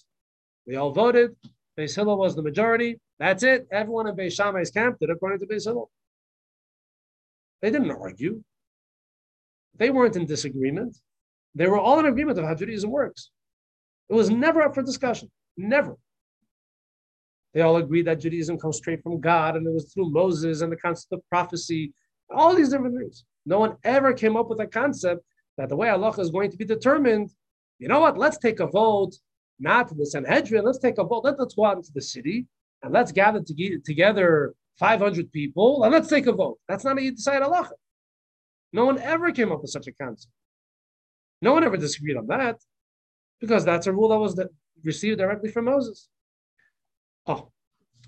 We 0.66 0.76
all 0.76 0.90
voted. 0.90 1.36
Beis 1.78 1.94
Hillel 1.94 2.18
was 2.18 2.34
the 2.34 2.42
majority. 2.42 3.00
That's 3.18 3.42
it. 3.42 3.66
Everyone 3.70 4.08
in 4.08 4.16
Beis 4.16 4.32
Shammai's 4.32 4.70
camp 4.70 4.98
did 5.00 5.10
according 5.10 5.38
to 5.40 5.46
Beis 5.46 5.64
Hillel. 5.64 5.90
They 7.64 7.70
didn't 7.70 7.92
argue. 7.92 8.42
They 9.78 9.88
weren't 9.88 10.16
in 10.16 10.26
disagreement. 10.26 10.98
They 11.54 11.66
were 11.66 11.78
all 11.78 11.98
in 11.98 12.04
agreement 12.04 12.38
of 12.38 12.44
how 12.44 12.54
Judaism 12.54 12.90
works. 12.90 13.30
It 14.10 14.14
was 14.14 14.28
never 14.28 14.60
up 14.60 14.74
for 14.74 14.82
discussion. 14.82 15.30
Never. 15.56 15.96
They 17.54 17.62
all 17.62 17.78
agreed 17.78 18.06
that 18.06 18.20
Judaism 18.20 18.58
comes 18.58 18.76
straight 18.76 19.02
from 19.02 19.18
God 19.18 19.56
and 19.56 19.66
it 19.66 19.72
was 19.72 19.90
through 19.94 20.10
Moses 20.10 20.60
and 20.60 20.70
the 20.70 20.76
concept 20.76 21.14
of 21.14 21.26
prophecy, 21.30 21.94
all 22.28 22.54
these 22.54 22.68
different 22.68 22.98
things. 22.98 23.24
No 23.46 23.60
one 23.60 23.78
ever 23.82 24.12
came 24.12 24.36
up 24.36 24.50
with 24.50 24.60
a 24.60 24.66
concept 24.66 25.24
that 25.56 25.70
the 25.70 25.76
way 25.76 25.88
halacha 25.88 26.18
is 26.18 26.28
going 26.28 26.50
to 26.50 26.58
be 26.58 26.66
determined, 26.66 27.30
you 27.78 27.88
know 27.88 28.00
what, 28.00 28.18
let's 28.18 28.36
take 28.36 28.60
a 28.60 28.66
vote, 28.66 29.12
not 29.58 29.88
the 29.96 30.04
Sanhedrin, 30.04 30.66
let's 30.66 30.80
take 30.80 30.98
a 30.98 31.04
vote, 31.04 31.24
Let, 31.24 31.40
us 31.40 31.54
go 31.54 31.64
out 31.64 31.78
into 31.78 31.92
the 31.94 32.02
city 32.02 32.46
and 32.82 32.92
let's 32.92 33.10
gather 33.10 33.40
to 33.40 33.78
together 33.86 34.52
500 34.78 35.30
people 35.32 35.84
and 35.84 35.92
let's 35.92 36.08
take 36.08 36.26
a 36.26 36.32
vote. 36.32 36.58
That's 36.68 36.84
not 36.84 36.96
decide 36.96 37.42
halacha. 37.42 37.72
No 38.72 38.84
one 38.86 38.98
ever 38.98 39.30
came 39.30 39.52
up 39.52 39.62
with 39.62 39.70
such 39.70 39.86
a 39.86 39.92
concept. 39.92 40.32
No 41.40 41.52
one 41.52 41.64
ever 41.64 41.76
disagreed 41.76 42.16
on 42.16 42.26
that 42.28 42.56
because 43.40 43.64
that's 43.64 43.86
a 43.86 43.92
rule 43.92 44.08
that 44.08 44.18
was 44.18 44.40
received 44.82 45.18
directly 45.18 45.50
from 45.50 45.66
Moses. 45.66 46.08
Oh, 47.26 47.50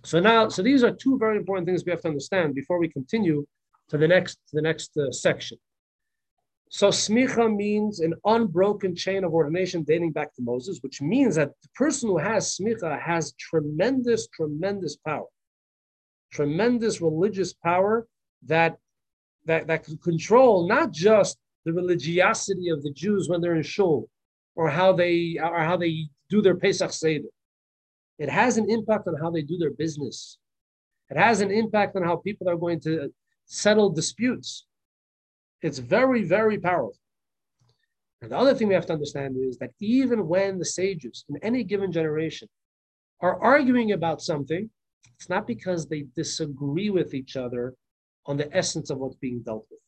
so 0.04 0.20
now, 0.20 0.48
so 0.48 0.62
these 0.62 0.84
are 0.84 0.92
two 0.92 1.18
very 1.18 1.36
important 1.36 1.66
things 1.66 1.84
we 1.84 1.90
have 1.90 2.02
to 2.02 2.08
understand 2.08 2.54
before 2.54 2.78
we 2.78 2.88
continue 2.88 3.46
to 3.88 3.98
the 3.98 4.08
next, 4.08 4.36
to 4.48 4.56
the 4.56 4.62
next 4.62 4.96
uh, 4.96 5.10
section. 5.12 5.58
So 6.68 6.88
smicha 6.88 7.54
means 7.54 8.00
an 8.00 8.14
unbroken 8.24 8.96
chain 8.96 9.24
of 9.24 9.32
ordination 9.32 9.84
dating 9.84 10.12
back 10.12 10.34
to 10.34 10.42
Moses, 10.42 10.80
which 10.82 11.00
means 11.00 11.36
that 11.36 11.50
the 11.62 11.68
person 11.74 12.08
who 12.08 12.18
has 12.18 12.56
smicha 12.56 13.00
has 13.00 13.32
tremendous, 13.38 14.26
tremendous 14.28 14.96
power, 14.96 15.26
tremendous 16.32 17.00
religious 17.00 17.52
power 17.52 18.06
that 18.46 18.76
that, 19.46 19.66
that 19.68 19.84
can 19.84 19.96
control 19.98 20.66
not 20.66 20.90
just 20.90 21.38
the 21.64 21.72
religiosity 21.72 22.68
of 22.68 22.82
the 22.82 22.92
Jews 22.92 23.28
when 23.28 23.40
they're 23.40 23.54
in 23.54 23.62
shul, 23.62 24.08
or 24.56 24.68
how 24.68 24.92
they 24.92 25.38
or 25.42 25.60
how 25.60 25.76
they 25.76 26.08
do 26.28 26.42
their 26.42 26.56
Pesach 26.56 26.92
Seder. 26.92 27.28
It 28.18 28.28
has 28.28 28.56
an 28.56 28.70
impact 28.70 29.06
on 29.06 29.14
how 29.20 29.30
they 29.30 29.42
do 29.42 29.58
their 29.58 29.72
business. 29.72 30.38
It 31.10 31.16
has 31.16 31.40
an 31.40 31.50
impact 31.50 31.94
on 31.96 32.02
how 32.02 32.16
people 32.16 32.48
are 32.48 32.56
going 32.56 32.80
to 32.80 33.12
settle 33.44 33.90
disputes. 33.90 34.66
It's 35.62 35.78
very, 35.78 36.24
very 36.24 36.58
powerful. 36.58 36.98
And 38.22 38.32
the 38.32 38.38
other 38.38 38.54
thing 38.54 38.68
we 38.68 38.74
have 38.74 38.86
to 38.86 38.92
understand 38.92 39.36
is 39.38 39.58
that 39.58 39.70
even 39.80 40.26
when 40.26 40.58
the 40.58 40.64
sages 40.64 41.24
in 41.28 41.36
any 41.42 41.62
given 41.62 41.92
generation 41.92 42.48
are 43.20 43.40
arguing 43.42 43.92
about 43.92 44.22
something, 44.22 44.70
it's 45.14 45.28
not 45.28 45.46
because 45.46 45.86
they 45.86 46.06
disagree 46.14 46.90
with 46.90 47.14
each 47.14 47.36
other 47.36 47.74
on 48.26 48.36
the 48.36 48.54
essence 48.56 48.90
of 48.90 48.98
what's 48.98 49.16
being 49.16 49.40
dealt 49.40 49.66
with. 49.70 49.80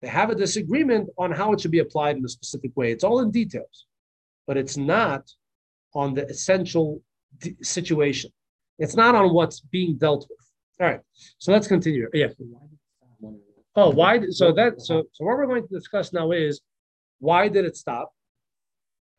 They 0.00 0.08
have 0.08 0.30
a 0.30 0.34
disagreement 0.34 1.10
on 1.18 1.30
how 1.30 1.52
it 1.52 1.60
should 1.60 1.70
be 1.70 1.78
applied 1.78 2.16
in 2.16 2.24
a 2.24 2.28
specific 2.28 2.72
way. 2.76 2.90
It's 2.90 3.04
all 3.04 3.20
in 3.20 3.30
details, 3.30 3.86
but 4.46 4.56
it's 4.56 4.76
not 4.76 5.30
on 5.94 6.14
the 6.14 6.26
essential 6.26 7.00
d- 7.38 7.56
situation. 7.62 8.32
It's 8.78 8.96
not 8.96 9.14
on 9.14 9.32
what's 9.32 9.60
being 9.60 9.96
dealt 9.96 10.26
with. 10.28 10.38
All 10.80 10.88
right, 10.88 11.00
so 11.38 11.52
let's 11.52 11.68
continue. 11.68 12.08
Yeah. 12.12 12.28
Oh, 13.76 13.90
why? 13.90 14.20
So 14.30 14.52
that 14.52 14.80
so 14.80 15.04
so 15.12 15.24
what 15.24 15.36
we're 15.36 15.46
going 15.46 15.66
to 15.66 15.74
discuss 15.74 16.12
now 16.12 16.32
is 16.32 16.60
why 17.20 17.48
did 17.48 17.64
it 17.64 17.76
stop? 17.76 18.12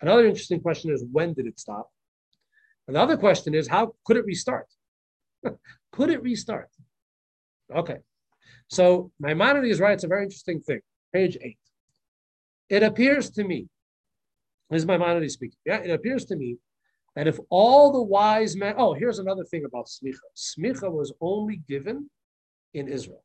Another 0.01 0.25
interesting 0.25 0.59
question 0.59 0.91
is 0.91 1.05
when 1.11 1.33
did 1.33 1.47
it 1.47 1.57
stop? 1.57 1.89
Another 2.87 3.17
question 3.17 3.53
is 3.53 3.67
how 3.67 3.95
could 4.05 4.17
it 4.17 4.25
restart? 4.25 4.67
could 5.91 6.09
it 6.09 6.21
restart? 6.21 6.69
Okay, 7.73 7.97
so 8.69 9.11
Maimonides 9.19 9.79
writes 9.79 10.03
a 10.03 10.07
very 10.07 10.23
interesting 10.23 10.59
thing. 10.59 10.81
Page 11.13 11.37
eight. 11.41 11.57
It 12.69 12.83
appears 12.83 13.29
to 13.31 13.43
me 13.43 13.67
this 14.69 14.81
is 14.81 14.87
Maimonides 14.87 15.33
speaking. 15.33 15.57
Yeah, 15.65 15.77
it 15.77 15.91
appears 15.91 16.25
to 16.25 16.35
me 16.35 16.57
that 17.15 17.27
if 17.27 17.37
all 17.49 17.91
the 17.91 18.01
wise 18.01 18.55
men, 18.55 18.73
oh, 18.77 18.93
here's 18.93 19.19
another 19.19 19.43
thing 19.43 19.65
about 19.65 19.85
smicha. 19.85 20.17
Smicha 20.35 20.91
was 20.91 21.13
only 21.21 21.61
given 21.69 22.09
in 22.73 22.87
Israel. 22.87 23.23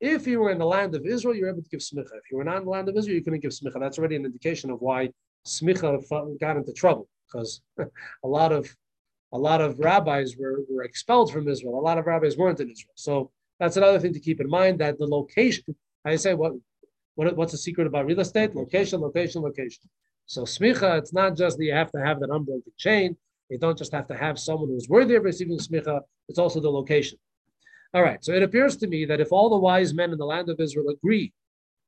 If 0.00 0.26
you 0.26 0.40
were 0.40 0.50
in 0.50 0.58
the 0.58 0.66
land 0.66 0.94
of 0.94 1.04
Israel, 1.04 1.34
you're 1.34 1.50
able 1.50 1.62
to 1.62 1.68
give 1.68 1.80
smicha. 1.80 2.16
If 2.16 2.30
you 2.30 2.38
were 2.38 2.44
not 2.44 2.58
in 2.58 2.64
the 2.64 2.70
land 2.70 2.88
of 2.88 2.96
Israel, 2.96 3.16
you 3.16 3.22
couldn't 3.22 3.40
give 3.40 3.50
smicha. 3.50 3.78
That's 3.78 3.98
already 3.98 4.16
an 4.16 4.24
indication 4.24 4.70
of 4.70 4.80
why 4.80 5.10
smicha 5.46 6.38
got 6.40 6.56
into 6.56 6.72
trouble 6.72 7.08
because 7.26 7.60
a 8.24 8.28
lot 8.28 8.52
of 8.52 8.74
a 9.32 9.38
lot 9.38 9.60
of 9.60 9.78
rabbis 9.78 10.36
were, 10.38 10.60
were 10.70 10.84
expelled 10.84 11.32
from 11.32 11.48
Israel. 11.48 11.78
A 11.78 11.80
lot 11.80 11.98
of 11.98 12.06
rabbis 12.06 12.36
weren't 12.36 12.60
in 12.60 12.70
Israel. 12.70 12.94
So 12.94 13.30
that's 13.58 13.76
another 13.76 13.98
thing 13.98 14.12
to 14.14 14.20
keep 14.20 14.40
in 14.40 14.48
mind 14.48 14.78
that 14.78 14.98
the 14.98 15.06
location. 15.06 15.74
I 16.04 16.16
say 16.16 16.34
what 16.34 16.52
what, 17.16 17.36
what's 17.36 17.52
the 17.52 17.58
secret 17.58 17.86
about 17.86 18.06
real 18.06 18.20
estate? 18.20 18.54
Location, 18.54 19.00
location, 19.00 19.42
location. 19.42 19.82
So 20.26 20.42
smicha, 20.42 20.98
it's 20.98 21.12
not 21.12 21.36
just 21.36 21.56
that 21.56 21.64
you 21.64 21.72
have 21.72 21.90
to 21.92 21.98
have 21.98 22.20
that 22.20 22.30
unbroken 22.30 22.72
chain. 22.76 23.16
You 23.48 23.58
don't 23.58 23.78
just 23.78 23.92
have 23.92 24.06
to 24.08 24.16
have 24.16 24.38
someone 24.38 24.68
who's 24.68 24.88
worthy 24.88 25.14
of 25.14 25.24
receiving 25.24 25.58
smicha. 25.58 26.00
It's 26.28 26.38
also 26.38 26.60
the 26.60 26.70
location. 26.70 27.18
All 27.94 28.02
right. 28.02 28.22
So 28.24 28.32
it 28.32 28.42
appears 28.42 28.76
to 28.78 28.86
me 28.86 29.04
that 29.06 29.20
if 29.20 29.32
all 29.32 29.48
the 29.48 29.56
wise 29.56 29.94
men 29.94 30.12
in 30.12 30.18
the 30.18 30.26
land 30.26 30.48
of 30.50 30.60
Israel 30.60 30.88
agree 30.88 31.32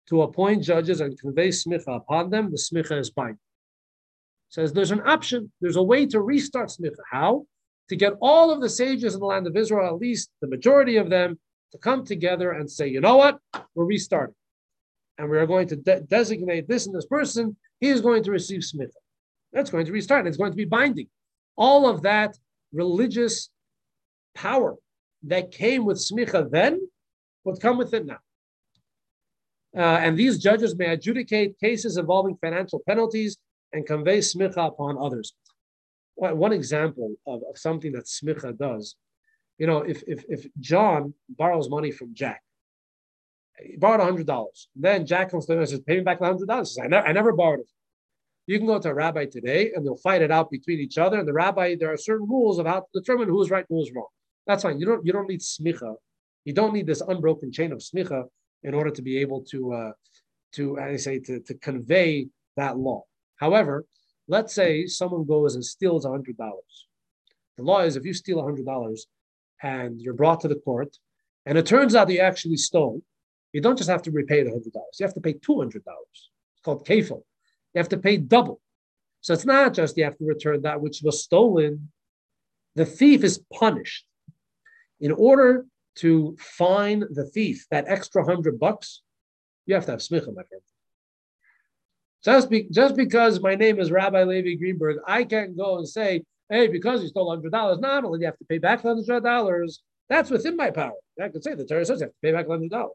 to 0.09 0.23
appoint 0.23 0.63
judges 0.63 1.01
and 1.01 1.19
convey 1.19 1.49
smicha 1.49 1.97
upon 1.97 2.31
them, 2.31 2.51
the 2.51 2.57
smicha 2.57 2.99
is 2.99 3.11
binding. 3.11 3.39
Says 4.49 4.73
there's 4.73 4.91
an 4.91 5.03
option. 5.07 5.53
There's 5.61 5.77
a 5.77 5.83
way 5.83 6.07
to 6.07 6.21
restart 6.21 6.69
smicha. 6.69 6.97
How? 7.11 7.47
To 7.91 7.97
get 7.97 8.15
all 8.21 8.51
of 8.51 8.61
the 8.61 8.69
sages 8.69 9.15
in 9.15 9.21
the 9.21 9.27
land 9.27 9.47
of 9.47 9.57
Israel, 9.57 9.87
at 9.87 10.01
least 10.01 10.31
the 10.41 10.49
majority 10.49 10.97
of 10.97 11.11
them, 11.11 11.39
to 11.73 11.79
come 11.79 12.05
together 12.05 12.53
and 12.53 12.71
say, 12.71 12.89
you 12.89 13.01
know 13.01 13.17
what, 13.17 13.39
we're 13.75 13.85
restarting 13.85 14.35
and 15.19 15.29
we 15.29 15.37
are 15.37 15.47
going 15.47 15.69
to 15.69 15.77
de- 15.77 16.01
designate 16.01 16.69
this 16.69 16.87
and 16.87 16.95
this 16.95 17.07
person, 17.07 17.57
he 17.81 17.89
is 17.89 18.01
going 18.01 18.23
to 18.23 18.31
receive 18.31 18.61
smicha. 18.61 18.91
That's 19.53 19.71
going 19.71 19.87
to 19.87 19.93
restart. 19.93 20.27
It's 20.27 20.37
going 20.37 20.53
to 20.53 20.57
be 20.57 20.65
binding. 20.65 21.09
All 21.57 21.89
of 21.89 22.03
that 22.03 22.37
religious 22.73 23.51
power 24.35 24.77
that 25.25 25.51
came 25.51 25.85
with 25.85 25.99
smicha 25.99 26.49
then 26.51 26.81
would 27.45 27.61
come 27.61 27.77
with 27.77 27.93
it 27.93 28.07
now. 28.07 28.19
Uh, 29.77 29.81
and 29.81 30.17
these 30.17 30.39
judges 30.39 30.77
may 30.77 30.87
adjudicate 30.87 31.59
cases 31.59 31.97
involving 31.97 32.37
financial 32.41 32.81
penalties 32.87 33.37
and 33.73 33.87
convey 33.87 34.19
smicha 34.19 34.67
upon 34.67 34.99
others. 34.99 35.35
One 36.17 36.53
example 36.53 37.15
of, 37.27 37.43
of 37.49 37.57
something 37.57 37.93
that 37.93 38.07
smicha 38.07 38.57
does, 38.57 38.97
you 39.59 39.67
know, 39.67 39.79
if, 39.79 40.03
if, 40.07 40.25
if 40.29 40.47
John 40.59 41.15
borrows 41.29 41.69
money 41.69 41.91
from 41.91 42.15
Jack, 42.15 42.43
he 43.61 43.77
borrowed 43.77 44.01
hundred 44.01 44.27
dollars. 44.27 44.69
Then 44.77 45.07
Jack 45.07 45.31
comes 45.31 45.47
to 45.47 45.53
him 45.53 45.59
and 45.61 45.69
says, 45.69 45.81
"Pay 45.81 45.97
me 45.97 46.03
back 46.03 46.21
the 46.21 46.27
hundred 46.27 46.47
dollars." 46.47 46.79
I 46.83 46.87
never, 46.87 47.07
I 47.07 47.13
never 47.13 47.33
borrowed 47.33 47.61
it. 47.61 47.71
You 48.47 48.57
can 48.59 48.67
go 48.67 48.79
to 48.79 48.89
a 48.89 48.95
rabbi 48.95 49.27
today, 49.27 49.73
and 49.75 49.85
they'll 49.85 49.97
fight 49.97 50.23
it 50.23 50.31
out 50.31 50.51
between 50.51 50.79
each 50.79 50.97
other. 50.97 51.19
And 51.19 51.29
the 51.29 51.33
rabbi, 51.33 51.75
there 51.79 51.93
are 51.93 51.97
certain 51.97 52.27
rules 52.29 52.59
of 52.59 52.67
how 52.67 52.81
to 52.81 53.01
determine 53.01 53.29
who's 53.29 53.51
right 53.51 53.67
and 53.69 53.79
who's 53.79 53.93
wrong. 53.95 54.07
That's 54.47 54.63
fine. 54.63 54.81
You 54.81 54.87
don't, 54.87 55.05
you 55.05 55.13
don't 55.13 55.29
need 55.29 55.41
smicha. 55.41 55.97
You 56.45 56.55
don't 56.55 56.73
need 56.73 56.87
this 56.87 57.03
unbroken 57.03 57.53
chain 57.53 57.73
of 57.73 57.81
smicha 57.81 58.25
in 58.63 58.75
order 58.75 58.91
to 58.91 59.03
be 59.03 59.19
able 59.19 59.43
to, 59.51 59.73
uh, 59.75 59.93
to, 60.55 60.79
I 60.79 60.97
say, 60.97 61.19
to, 61.19 61.41
to 61.41 61.55
convey 61.55 62.29
that 62.57 62.79
law. 62.79 63.03
However, 63.39 63.87
let's 64.29 64.55
say 64.55 64.87
someone 64.87 65.25
goes 65.25 65.55
and 65.55 65.65
steals 65.65 66.05
hundred 66.05 66.37
dollars. 66.37 66.87
The 67.57 67.65
law 67.65 67.81
is 67.81 67.97
if 67.97 68.05
you 68.05 68.13
steal 68.13 68.43
hundred 68.43 68.67
dollars 68.67 69.07
and 69.63 70.01
you're 70.01 70.15
brought 70.15 70.41
to 70.43 70.49
the 70.49 70.57
court, 70.57 70.97
and 71.47 71.57
it 71.57 71.67
turns 71.67 71.95
out 71.95 72.11
you 72.11 72.21
actually 72.21 72.57
stole, 72.57 73.03
you 73.53 73.61
don't 73.61 73.79
just 73.79 73.91
have 73.91 74.03
to 74.03 74.11
repay 74.11 74.43
the 74.43 74.51
hundred 74.51 74.73
dollars. 74.73 74.97
You 75.01 75.07
have 75.07 75.15
to 75.15 75.21
pay 75.21 75.33
two 75.33 75.59
hundred 75.59 75.85
dollars. 75.85 76.31
It's 76.55 76.63
called 76.65 76.87
kafel. 76.87 77.23
You 77.75 77.79
have 77.79 77.89
to 77.89 77.99
pay 77.99 78.19
double. 78.19 78.61
So 79.21 79.33
it's 79.35 79.47
not 79.47 79.75
just 79.75 79.97
you 79.97 80.05
have 80.05 80.19
to 80.19 80.25
return 80.25 80.63
that 80.63 80.81
which 80.81 81.01
was 81.03 81.23
stolen. 81.23 81.91
The 82.75 82.85
thief 82.85 83.25
is 83.25 83.43
punished. 83.53 84.05
In 85.01 85.13
order 85.13 85.67
to 85.97 86.37
fine 86.39 87.01
the 87.11 87.25
thief 87.25 87.67
that 87.71 87.85
extra 87.89 88.25
hundred 88.25 88.59
bucks, 88.61 89.03
you 89.67 89.75
have 89.75 89.85
to 89.87 89.93
have 89.93 90.01
smicha, 90.01 90.35
my 90.35 90.43
friend. 90.45 90.63
Just, 92.25 92.51
be, 92.51 92.69
just 92.71 92.97
because 92.97 93.41
my 93.41 93.55
name 93.55 93.79
is 93.79 93.91
Rabbi 93.91 94.25
Levi 94.25 94.55
Greenberg, 94.55 94.99
I 95.07 95.25
can't 95.25 95.57
go 95.57 95.79
and 95.79 95.89
say, 95.89 96.25
hey, 96.49 96.67
because 96.67 97.03
you 97.03 97.09
stole 97.09 97.37
$100, 97.37 97.81
not 97.81 98.05
only 98.05 98.19
do 98.19 98.23
you 98.23 98.27
have 98.27 98.39
to 98.39 98.45
pay 98.45 98.59
back 98.59 98.83
$100, 98.83 99.79
that's 100.09 100.31
within 100.31 100.57
my 100.57 100.71
power. 100.71 100.95
I 101.23 101.29
could 101.29 101.45
say 101.45 101.55
the 101.55 101.65
Torah 101.65 101.85
says 101.85 102.01
you 102.01 102.07
have 102.07 102.13
to 102.13 102.19
pay 102.23 102.33
back 102.33 102.47
$100. 102.47 102.89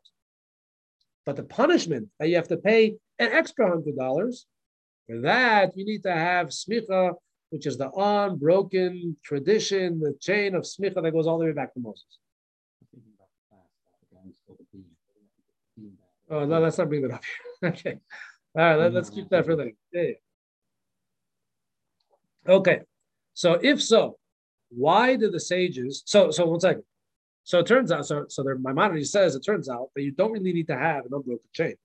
But 1.25 1.35
the 1.35 1.43
punishment 1.43 2.09
that 2.19 2.27
you 2.27 2.35
have 2.35 2.47
to 2.49 2.57
pay 2.57 2.95
an 3.19 3.31
extra 3.31 3.69
$100, 3.69 4.45
for 5.07 5.21
that 5.21 5.71
you 5.77 5.85
need 5.85 6.03
to 6.03 6.11
have 6.11 6.47
smicha, 6.47 7.13
which 7.49 7.67
is 7.67 7.77
the 7.77 7.91
unbroken 7.91 9.15
tradition, 9.23 9.99
the 9.99 10.15
chain 10.19 10.55
of 10.55 10.63
smicha 10.63 11.01
that 11.01 11.11
goes 11.11 11.27
all 11.27 11.37
the 11.37 11.45
way 11.45 11.51
back 11.51 11.73
to 11.75 11.79
Moses. 11.79 12.03
Oh, 16.29 16.45
no, 16.45 16.59
let's 16.59 16.77
not 16.77 16.89
bring 16.89 17.03
that 17.03 17.13
up 17.13 17.23
here. 17.23 17.69
okay. 17.69 17.99
All 18.55 18.61
right, 18.63 18.75
let, 18.75 18.95
us 18.95 19.09
keep 19.09 19.29
that 19.29 19.45
for 19.45 19.55
later. 19.55 19.71
Yeah, 19.91 20.01
yeah. 20.01 20.13
Okay. 22.53 22.81
So 23.33 23.53
if 23.61 23.81
so, 23.81 24.17
why 24.69 25.15
do 25.15 25.31
the 25.31 25.39
sages? 25.39 26.03
So 26.05 26.29
so 26.29 26.45
one 26.45 26.59
second. 26.59 26.83
So 27.45 27.59
it 27.59 27.65
turns 27.65 27.91
out, 27.91 28.05
so 28.05 28.25
so 28.29 28.43
there, 28.43 28.57
Maimonides 28.57 29.11
says 29.11 29.35
it 29.35 29.43
turns 29.43 29.69
out 29.69 29.89
that 29.95 30.03
you 30.03 30.11
don't 30.11 30.31
really 30.31 30.53
need 30.53 30.67
to 30.67 30.77
have 30.77 31.05
an 31.05 31.13
unbroken 31.13 31.39
chain. 31.51 31.75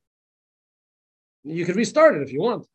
You 1.45 1.64
can 1.64 1.77
restart 1.77 2.16
it 2.16 2.23
if 2.23 2.33
you 2.33 2.41
want. 2.41 2.66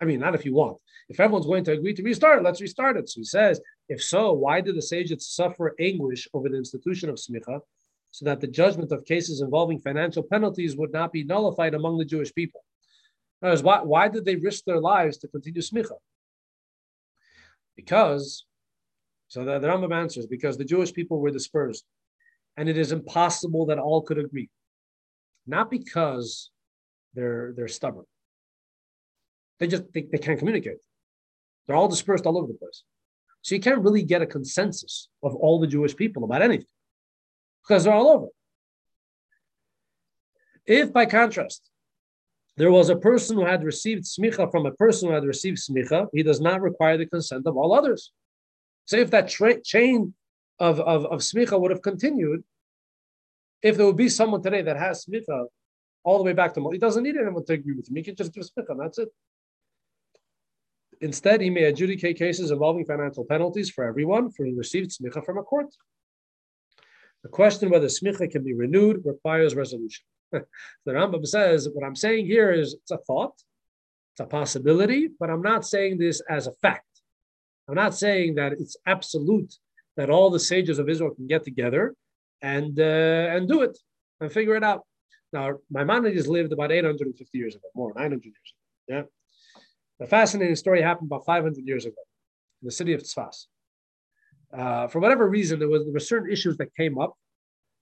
I 0.00 0.04
mean, 0.04 0.20
not 0.20 0.34
if 0.34 0.44
you 0.44 0.54
want. 0.54 0.78
If 1.08 1.20
everyone's 1.20 1.46
going 1.46 1.64
to 1.64 1.72
agree 1.72 1.94
to 1.94 2.02
restart 2.02 2.38
it, 2.38 2.44
let's 2.44 2.60
restart 2.60 2.96
it. 2.96 3.08
So 3.08 3.20
he 3.20 3.24
says, 3.24 3.60
if 3.88 4.02
so, 4.02 4.32
why 4.32 4.60
did 4.60 4.76
the 4.76 4.82
sages 4.82 5.26
suffer 5.26 5.74
anguish 5.80 6.28
over 6.32 6.48
the 6.48 6.56
institution 6.56 7.10
of 7.10 7.16
smicha, 7.16 7.60
so 8.10 8.24
that 8.24 8.40
the 8.40 8.46
judgment 8.46 8.92
of 8.92 9.04
cases 9.04 9.40
involving 9.40 9.78
financial 9.78 10.22
penalties 10.22 10.76
would 10.76 10.92
not 10.92 11.12
be 11.12 11.24
nullified 11.24 11.74
among 11.74 11.98
the 11.98 12.04
Jewish 12.04 12.32
people? 12.34 12.62
Words, 13.40 13.62
why, 13.62 13.82
why 13.82 14.08
did 14.08 14.24
they 14.24 14.36
risk 14.36 14.64
their 14.64 14.80
lives 14.80 15.18
to 15.18 15.28
continue 15.28 15.62
smicha? 15.62 15.96
Because, 17.76 18.44
so 19.28 19.44
the, 19.44 19.58
the 19.58 19.68
Rambam 19.68 19.94
answers, 19.94 20.26
because 20.26 20.56
the 20.56 20.64
Jewish 20.64 20.92
people 20.92 21.20
were 21.20 21.30
dispersed, 21.30 21.84
and 22.56 22.68
it 22.68 22.76
is 22.76 22.90
impossible 22.90 23.66
that 23.66 23.78
all 23.78 24.02
could 24.02 24.18
agree. 24.18 24.50
Not 25.46 25.70
because 25.70 26.50
they're 27.14 27.52
they're 27.56 27.68
stubborn. 27.68 28.04
They 29.60 29.68
just 29.68 29.84
they, 29.94 30.02
they 30.02 30.18
can't 30.18 30.38
communicate. 30.38 30.78
They're 31.66 31.76
all 31.76 31.88
dispersed 31.88 32.26
all 32.26 32.36
over 32.36 32.48
the 32.48 32.58
place. 32.58 32.82
So 33.42 33.54
you 33.54 33.60
can't 33.60 33.82
really 33.82 34.02
get 34.02 34.22
a 34.22 34.26
consensus 34.26 35.08
of 35.22 35.34
all 35.36 35.60
the 35.60 35.66
Jewish 35.66 35.94
people 35.94 36.24
about 36.24 36.42
anything 36.42 36.66
because 37.62 37.84
they're 37.84 37.94
all 37.94 38.08
over. 38.08 38.26
If 40.66 40.92
by 40.92 41.06
contrast, 41.06 41.70
there 42.58 42.72
was 42.72 42.88
a 42.88 42.96
person 42.96 43.36
who 43.36 43.44
had 43.44 43.62
received 43.62 44.04
smicha 44.04 44.50
from 44.50 44.66
a 44.66 44.72
person 44.72 45.08
who 45.08 45.14
had 45.14 45.24
received 45.24 45.58
smicha, 45.58 46.08
he 46.12 46.24
does 46.24 46.40
not 46.40 46.60
require 46.60 46.96
the 46.98 47.06
consent 47.06 47.46
of 47.46 47.56
all 47.56 47.72
others. 47.72 48.10
So 48.86 48.96
if 48.96 49.10
that 49.12 49.28
tra- 49.28 49.62
chain 49.62 50.14
of, 50.58 50.80
of, 50.80 51.06
of 51.06 51.20
smicha 51.20 51.58
would 51.58 51.70
have 51.70 51.82
continued, 51.82 52.42
if 53.62 53.76
there 53.76 53.86
would 53.86 53.96
be 53.96 54.08
someone 54.08 54.42
today 54.42 54.62
that 54.62 54.76
has 54.76 55.04
smicha 55.04 55.46
all 56.02 56.18
the 56.18 56.24
way 56.24 56.32
back 56.32 56.52
to 56.54 56.70
he 56.70 56.78
doesn't 56.78 57.04
need 57.04 57.16
anyone 57.16 57.44
to 57.44 57.52
agree 57.52 57.74
with 57.74 57.88
him. 57.88 57.96
He 57.96 58.02
can 58.02 58.16
just 58.16 58.32
give 58.34 58.44
smicha, 58.44 58.76
that's 58.76 58.98
it. 58.98 59.08
Instead, 61.00 61.40
he 61.40 61.50
may 61.50 61.64
adjudicate 61.64 62.18
cases 62.18 62.50
involving 62.50 62.84
financial 62.84 63.24
penalties 63.24 63.70
for 63.70 63.84
everyone 63.84 64.32
for 64.32 64.44
he 64.44 64.52
received 64.52 64.90
smicha 64.90 65.24
from 65.24 65.38
a 65.38 65.44
court. 65.44 65.72
The 67.22 67.28
question 67.28 67.70
whether 67.70 67.86
smicha 67.86 68.30
can 68.30 68.44
be 68.44 68.54
renewed 68.54 69.02
requires 69.04 69.54
resolution. 69.54 70.04
the 70.32 70.44
Rambam 70.86 71.26
says, 71.26 71.68
what 71.72 71.84
I'm 71.84 71.96
saying 71.96 72.26
here 72.26 72.52
is 72.52 72.74
it's 72.74 72.90
a 72.90 72.98
thought, 72.98 73.34
it's 74.12 74.20
a 74.20 74.26
possibility, 74.26 75.08
but 75.18 75.30
I'm 75.30 75.42
not 75.42 75.66
saying 75.66 75.98
this 75.98 76.20
as 76.28 76.46
a 76.46 76.52
fact. 76.52 76.84
I'm 77.68 77.74
not 77.74 77.94
saying 77.94 78.36
that 78.36 78.52
it's 78.52 78.76
absolute 78.86 79.54
that 79.96 80.10
all 80.10 80.30
the 80.30 80.40
sages 80.40 80.78
of 80.78 80.88
Israel 80.88 81.14
can 81.14 81.26
get 81.26 81.44
together 81.44 81.94
and 82.40 82.78
uh, 82.78 83.34
and 83.34 83.48
do 83.48 83.62
it 83.62 83.76
and 84.20 84.32
figure 84.32 84.56
it 84.56 84.64
out. 84.64 84.82
Now, 85.32 85.58
Maimonides 85.70 86.26
lived 86.26 86.52
about 86.52 86.72
850 86.72 87.36
years 87.36 87.54
ago, 87.56 87.68
more 87.74 87.92
900 87.94 88.24
years 88.24 88.54
ago. 88.88 88.94
Yeah, 88.94 89.02
a 90.00 90.08
fascinating 90.08 90.56
story 90.56 90.80
happened 90.80 91.08
about 91.08 91.26
500 91.26 91.66
years 91.66 91.84
ago 91.84 92.00
in 92.62 92.66
the 92.66 92.72
city 92.72 92.94
of 92.94 93.02
Tzfas. 93.02 93.46
Uh, 94.56 94.86
for 94.88 94.98
whatever 94.98 95.28
reason, 95.28 95.58
there 95.58 95.68
was 95.68 95.84
there 95.84 95.92
were 95.92 96.00
certain 96.00 96.30
issues 96.30 96.56
that 96.56 96.74
came 96.74 96.98
up 96.98 97.14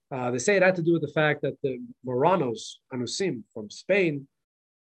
uh, 0.09 0.31
they 0.31 0.39
say 0.39 0.55
it 0.55 0.63
had 0.63 0.75
to 0.75 0.81
do 0.81 0.93
with 0.93 1.01
the 1.01 1.09
fact 1.09 1.41
that 1.41 1.61
the 1.61 1.79
Marranos, 2.05 2.75
Anusim 2.93 3.43
from 3.53 3.69
Spain, 3.69 4.27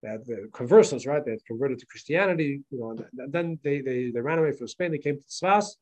that 0.02 0.26
the 0.26 0.48
conversos, 0.52 1.06
right? 1.06 1.24
They 1.24 1.32
had 1.32 1.44
converted 1.44 1.78
to 1.80 1.86
Christianity, 1.86 2.62
you 2.70 2.78
know, 2.78 2.90
and 2.90 3.32
then 3.32 3.58
they, 3.62 3.80
they, 3.82 4.10
they 4.10 4.20
ran 4.20 4.38
away 4.38 4.52
from 4.52 4.68
Spain, 4.68 4.90
they 4.90 4.98
came 4.98 5.18
to 5.18 5.24
Tzfas. 5.24 5.76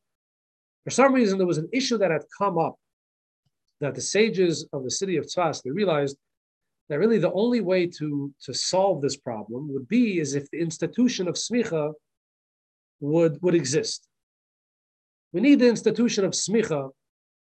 For 0.84 0.90
some 0.90 1.12
reason, 1.12 1.38
there 1.38 1.46
was 1.46 1.58
an 1.58 1.68
issue 1.72 1.96
that 1.98 2.10
had 2.10 2.24
come 2.36 2.58
up 2.58 2.74
that 3.80 3.94
the 3.94 4.00
sages 4.00 4.66
of 4.72 4.82
the 4.82 4.90
city 4.90 5.16
of 5.16 5.26
Tzfas, 5.26 5.62
they 5.62 5.70
realized 5.70 6.16
that 6.88 6.98
really 6.98 7.18
the 7.18 7.32
only 7.32 7.60
way 7.60 7.86
to, 7.86 8.34
to 8.42 8.52
solve 8.52 9.00
this 9.00 9.16
problem 9.16 9.72
would 9.72 9.86
be 9.86 10.18
is 10.18 10.34
if 10.34 10.50
the 10.50 10.58
institution 10.58 11.28
of 11.28 11.36
smicha 11.36 11.92
would, 12.98 13.40
would 13.42 13.54
exist. 13.54 14.08
We 15.32 15.40
need 15.40 15.60
the 15.60 15.68
institution 15.68 16.24
of 16.24 16.32
smicha 16.32 16.90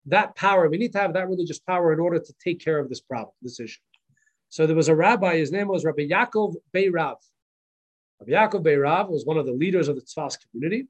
that 0.08 0.36
power, 0.36 0.68
we 0.70 0.78
need 0.78 0.94
to 0.94 1.00
have 1.00 1.14
that 1.14 1.28
religious 1.28 1.60
power 1.60 1.94
in 1.94 2.00
order 2.00 2.20
to 2.20 2.34
take 2.44 2.60
care 2.60 2.80
of 2.80 2.90
this 2.90 3.02
problem, 3.02 3.34
this 3.42 3.60
issue. 3.60 3.80
So 4.50 4.66
there 4.66 4.76
was 4.76 4.90
a 4.90 4.96
rabbi, 4.96 5.38
his 5.38 5.52
name 5.52 5.68
was 5.68 5.86
Rabbi 5.86 6.08
Yaakov 6.08 6.56
Beirav. 6.76 7.16
Rabbi 8.20 8.32
Yaakov 8.32 8.66
Beirav 8.66 9.10
was 9.10 9.26
one 9.26 9.38
of 9.38 9.46
the 9.46 9.54
leaders 9.54 9.88
of 9.88 9.96
the 9.96 10.02
Tzfas 10.02 10.38
community. 10.52 10.88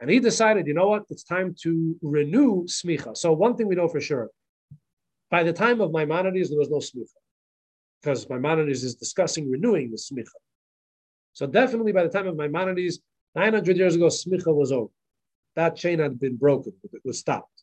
And 0.00 0.10
he 0.10 0.20
decided, 0.20 0.66
you 0.66 0.74
know 0.74 0.88
what, 0.88 1.04
it's 1.08 1.24
time 1.24 1.54
to 1.62 1.96
renew 2.02 2.64
smicha. 2.66 3.16
So 3.16 3.32
one 3.32 3.56
thing 3.56 3.66
we 3.66 3.74
know 3.74 3.88
for 3.88 4.00
sure, 4.00 4.28
by 5.30 5.42
the 5.42 5.52
time 5.52 5.80
of 5.80 5.90
Maimonides, 5.90 6.50
there 6.50 6.58
was 6.58 6.70
no 6.70 6.76
smicha. 6.76 7.08
Because 8.02 8.28
Maimonides 8.28 8.84
is 8.84 8.94
discussing 8.94 9.50
renewing 9.50 9.90
the 9.90 9.96
smicha. 9.96 10.36
So 11.32 11.46
definitely 11.46 11.92
by 11.92 12.02
the 12.02 12.10
time 12.10 12.26
of 12.26 12.36
Maimonides, 12.36 13.00
900 13.34 13.76
years 13.76 13.96
ago, 13.96 14.06
smicha 14.06 14.54
was 14.54 14.70
over. 14.70 14.90
That 15.56 15.74
chain 15.76 15.98
had 15.98 16.20
been 16.20 16.36
broken, 16.36 16.72
it 16.92 17.02
was 17.04 17.18
stopped. 17.18 17.56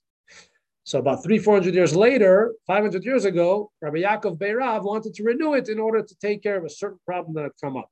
So 0.84 1.00
about 1.00 1.24
three, 1.24 1.39
four 1.39 1.54
hundred 1.54 1.76
years 1.76 1.96
later, 1.96 2.54
500 2.68 3.06
years 3.06 3.24
ago, 3.24 3.72
Rabbi 3.82 4.02
Yaakov 4.02 4.38
Beirav 4.38 4.84
wanted 4.84 5.14
to 5.14 5.24
renew 5.24 5.54
it 5.54 5.70
in 5.70 5.80
order 5.80 6.04
to 6.04 6.16
take 6.20 6.44
care 6.44 6.58
of 6.58 6.66
a 6.66 6.70
certain 6.70 7.00
problem 7.06 7.36
that 7.36 7.44
had 7.44 7.52
come 7.62 7.78
up. 7.78 7.89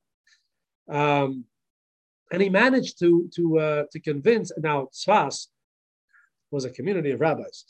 Um, 0.90 1.46
and 2.32 2.42
he 2.42 2.50
managed 2.50 3.00
to, 3.00 3.30
to, 3.36 3.60
uh, 3.60 3.84
to 3.92 4.00
convince, 4.00 4.52
now 4.58 4.88
Tzfas 4.94 5.48
was 6.50 6.66
a 6.66 6.70
community 6.70 7.12
of 7.12 7.22
rabbis. 7.22 7.66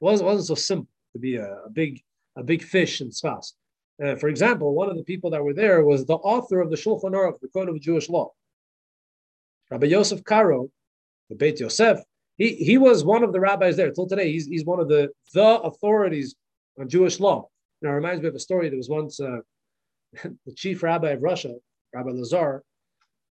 It 0.00 0.04
wasn't, 0.04 0.28
wasn't 0.28 0.46
so 0.46 0.54
simple 0.54 0.88
to 1.12 1.18
be 1.18 1.36
a, 1.36 1.58
a 1.66 1.70
big, 1.70 2.00
a 2.36 2.42
big 2.42 2.62
fish 2.62 3.02
in 3.02 3.10
Tzfas. 3.10 3.52
Uh, 4.02 4.14
for 4.14 4.28
example, 4.28 4.74
one 4.74 4.88
of 4.88 4.96
the 4.96 5.02
people 5.02 5.30
that 5.30 5.44
were 5.44 5.54
there 5.54 5.84
was 5.84 6.06
the 6.06 6.14
author 6.14 6.60
of 6.60 6.70
the 6.70 6.76
Shulchan 6.76 7.12
Aruch, 7.12 7.40
the 7.40 7.48
Code 7.48 7.68
of 7.68 7.80
Jewish 7.80 8.08
Law. 8.08 8.32
Rabbi 9.70 9.86
Yosef 9.88 10.24
Karo, 10.24 10.70
the 11.28 11.36
Beit 11.36 11.60
Yosef, 11.60 11.98
he, 12.36 12.54
he 12.54 12.78
was 12.78 13.04
one 13.04 13.24
of 13.24 13.32
the 13.32 13.40
rabbis 13.40 13.76
there. 13.76 13.90
Till 13.90 14.06
today, 14.06 14.32
he's, 14.32 14.46
he's 14.46 14.64
one 14.64 14.80
of 14.80 14.88
the, 14.88 15.10
the 15.34 15.60
authorities 15.60 16.36
on 16.78 16.88
Jewish 16.88 17.20
law. 17.20 17.48
Now, 17.82 17.90
it 17.90 17.94
reminds 17.94 18.22
me 18.22 18.28
of 18.28 18.34
a 18.34 18.40
story. 18.40 18.68
There 18.68 18.76
was 18.76 18.88
once 18.88 19.20
uh, 19.20 19.38
the 20.22 20.52
chief 20.54 20.82
rabbi 20.82 21.10
of 21.10 21.22
Russia, 21.22 21.54
Rabbi 21.92 22.10
Lazar, 22.10 22.62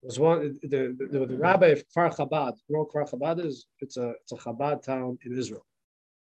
was 0.05 0.19
one 0.19 0.57
the, 0.61 0.95
the, 1.11 1.25
the 1.25 1.37
rabbi 1.37 1.67
of 1.67 1.83
Kfar 1.89 2.15
Chabad. 2.15 2.53
You 2.67 2.75
know 2.75 2.85
Kfar 2.93 3.09
Chabad 3.09 3.43
is? 3.43 3.65
It's 3.79 3.97
a 3.97 4.13
it's 4.21 4.31
a 4.31 4.35
Chabad 4.35 4.83
town 4.83 5.17
in 5.25 5.37
Israel. 5.37 5.65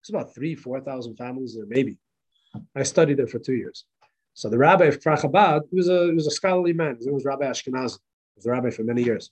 It's 0.02 0.10
about 0.10 0.34
three, 0.34 0.54
four 0.54 0.80
thousand 0.80 1.16
families 1.16 1.54
there, 1.54 1.66
maybe. 1.66 1.96
I 2.76 2.82
studied 2.82 3.16
there 3.16 3.26
for 3.26 3.38
two 3.38 3.54
years. 3.54 3.84
So 4.34 4.48
the 4.50 4.58
rabbi 4.58 4.84
of 4.84 5.00
Kfar 5.00 5.18
Chabad, 5.18 5.62
he 5.70 5.76
was 5.76 5.88
a 5.88 6.06
he 6.06 6.12
was 6.12 6.26
a 6.26 6.30
scholarly 6.30 6.74
man. 6.74 6.96
His 6.96 7.06
name 7.06 7.14
was 7.14 7.24
Rabbi 7.24 7.44
Ashkenazi. 7.44 7.98
He 7.98 8.36
was 8.36 8.44
the 8.44 8.50
rabbi 8.50 8.70
for 8.70 8.84
many 8.84 9.02
years. 9.02 9.30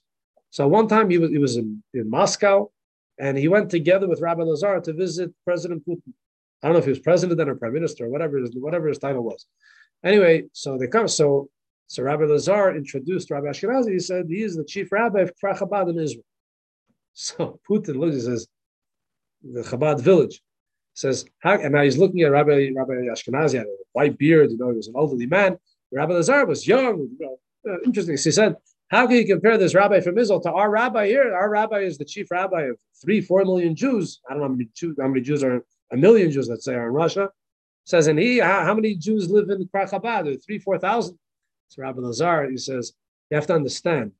So 0.49 0.67
one 0.67 0.87
time 0.87 1.09
he 1.09 1.17
was 1.17 1.29
he 1.29 1.37
was 1.37 1.57
in, 1.57 1.83
in 1.93 2.09
Moscow 2.09 2.71
and 3.19 3.37
he 3.37 3.47
went 3.47 3.69
together 3.69 4.07
with 4.07 4.21
Rabbi 4.21 4.43
Lazar 4.43 4.79
to 4.81 4.93
visit 4.93 5.31
President 5.45 5.85
Putin. 5.87 6.13
I 6.61 6.67
don't 6.67 6.73
know 6.73 6.79
if 6.79 6.85
he 6.85 6.91
was 6.91 6.99
president 6.99 7.37
then 7.37 7.49
or 7.49 7.55
prime 7.55 7.73
minister 7.73 8.05
or 8.05 8.09
whatever 8.09 8.37
his, 8.37 8.51
whatever 8.53 8.87
his 8.87 8.99
title 8.99 9.23
was. 9.23 9.45
Anyway, 10.03 10.45
so 10.53 10.77
they 10.77 10.87
come. 10.87 11.07
So 11.07 11.49
so 11.87 12.03
Rabbi 12.03 12.25
Lazar 12.25 12.75
introduced 12.75 13.31
Rabbi 13.31 13.47
Ashkenazi. 13.47 13.93
He 13.93 13.99
said 13.99 14.25
he 14.27 14.43
is 14.43 14.55
the 14.55 14.63
chief 14.63 14.91
rabbi 14.91 15.21
of 15.21 15.31
Chabad 15.43 15.89
in 15.89 15.99
Israel. 15.99 16.23
So 17.13 17.59
Putin 17.69 17.95
looks. 17.97 18.15
He 18.15 18.21
says 18.21 18.47
the 19.41 19.61
Chabad 19.61 19.99
village 19.99 20.41
says, 20.93 21.25
and 21.43 21.73
now 21.73 21.81
he's 21.81 21.97
looking 21.97 22.21
at 22.21 22.31
Rabbi 22.31 22.69
Rabbi 22.75 22.93
Ashkenazi 23.13 23.57
had 23.57 23.67
a 23.67 23.75
white 23.93 24.17
beard. 24.17 24.51
You 24.51 24.57
know, 24.57 24.69
he 24.69 24.77
was 24.77 24.87
an 24.87 24.95
elderly 24.95 25.25
man. 25.25 25.57
Rabbi 25.91 26.13
Lazar 26.13 26.45
was 26.45 26.67
young. 26.67 27.09
You 27.17 27.17
know, 27.19 27.37
uh, 27.69 27.79
interesting. 27.85 28.17
So 28.17 28.29
he 28.29 28.31
said, 28.31 28.55
how 28.89 29.05
can 29.05 29.17
you 29.17 29.25
compare 29.25 29.57
this 29.57 29.75
rabbi 29.75 29.99
from 30.01 30.17
Israel 30.17 30.41
to 30.41 30.51
our 30.51 30.69
rabbi 30.69 31.07
here? 31.07 31.33
Our 31.33 31.49
rabbi 31.49 31.79
is 31.79 31.97
the 31.97 32.05
chief 32.05 32.31
rabbi 32.31 32.63
of 32.63 32.77
three, 33.01 33.21
four 33.21 33.45
million 33.45 33.75
Jews. 33.75 34.19
I 34.27 34.33
don't 34.33 34.41
know 34.41 34.47
how 34.47 34.53
many 34.53 34.69
Jews, 34.73 34.95
how 34.99 35.07
many 35.07 35.21
Jews 35.21 35.43
are 35.43 35.63
a 35.91 35.97
million 35.97 36.31
Jews, 36.31 36.49
let's 36.49 36.65
say, 36.65 36.73
are 36.73 36.87
in 36.87 36.93
Russia. 36.93 37.29
Says, 37.85 38.07
and 38.07 38.19
he, 38.19 38.39
how, 38.39 38.63
how 38.63 38.73
many 38.73 38.95
Jews 38.95 39.29
live 39.29 39.49
in 39.49 39.67
Kfar 39.67 39.89
Chabad? 39.89 40.43
Three, 40.45 40.59
four 40.59 40.77
thousand. 40.77 41.17
So 41.69 41.83
Rabbi 41.83 42.01
Lazar, 42.01 42.49
he 42.49 42.57
says, 42.57 42.93
you 43.29 43.35
have 43.35 43.47
to 43.47 43.53
understand, 43.53 44.11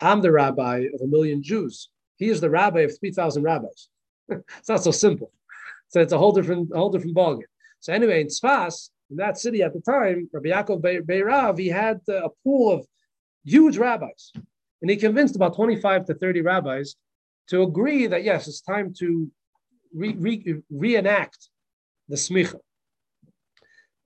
I'm 0.00 0.20
the 0.20 0.30
rabbi 0.30 0.86
of 0.94 1.00
a 1.00 1.06
million 1.06 1.42
Jews. 1.42 1.88
He 2.16 2.28
is 2.28 2.40
the 2.40 2.50
rabbi 2.50 2.80
of 2.80 2.98
3,000 2.98 3.42
rabbis. 3.42 3.88
it's 4.28 4.68
not 4.68 4.82
so 4.82 4.90
simple. 4.90 5.32
So 5.88 6.00
it's 6.00 6.12
a 6.12 6.18
whole 6.18 6.32
different, 6.32 6.70
a 6.74 6.76
whole 6.76 6.90
different 6.90 7.16
ballgame. 7.16 7.42
So 7.80 7.92
anyway, 7.92 8.20
in 8.20 8.26
Tzfas, 8.26 8.90
in 9.10 9.16
that 9.16 9.38
city 9.38 9.62
at 9.62 9.72
the 9.72 9.80
time, 9.80 10.28
Rabbi 10.32 10.48
Yaakov 10.48 10.82
Beirav, 11.06 11.58
he 11.58 11.68
had 11.68 12.00
uh, 12.08 12.26
a 12.26 12.28
pool 12.44 12.72
of 12.72 12.86
huge 13.48 13.78
rabbis. 13.78 14.32
And 14.80 14.90
he 14.90 14.96
convinced 14.96 15.36
about 15.36 15.56
25 15.56 16.06
to 16.06 16.14
30 16.14 16.42
rabbis 16.42 16.94
to 17.48 17.62
agree 17.62 18.06
that 18.06 18.24
yes, 18.24 18.46
it's 18.46 18.60
time 18.60 18.92
to 18.98 19.30
re, 19.94 20.14
re, 20.18 20.62
reenact 20.70 21.48
the 22.08 22.16
smicha. 22.16 22.60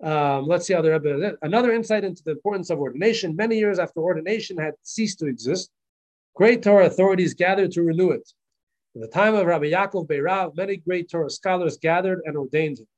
Um, 0.03 0.47
let's 0.47 0.67
see 0.67 0.75
how 0.75 0.83
the 0.83 0.91
Rebbe. 0.91 1.37
Another 1.43 1.73
insight 1.73 2.03
into 2.03 2.23
the 2.25 2.33
importance 2.33 2.71
of 2.71 2.81
ordination. 2.81 3.37
Many 3.37 3.59
years 3.59 3.79
after 3.79 4.01
ordination 4.01 4.57
had 4.57 4.75
ceased 4.83 5.21
to 5.21 5.27
exist, 5.27 5.71
great 6.35 6.63
Torah 6.63 6.87
authorities 6.87 7.35
gathered 7.35 7.71
to 7.73 7.83
renew 7.83 8.11
it. 8.11 8.29
In 8.95 9.01
the 9.01 9.09
time 9.09 9.35
of 9.35 9.47
Rabbi 9.47 9.71
Yaakov 9.71 10.09
Beirav, 10.09 10.57
many 10.57 10.77
great 10.77 11.09
Torah 11.09 11.31
scholars 11.31 11.79
gathered 11.79 12.21
and 12.25 12.37
ordained 12.37 12.81
it. 12.81 12.89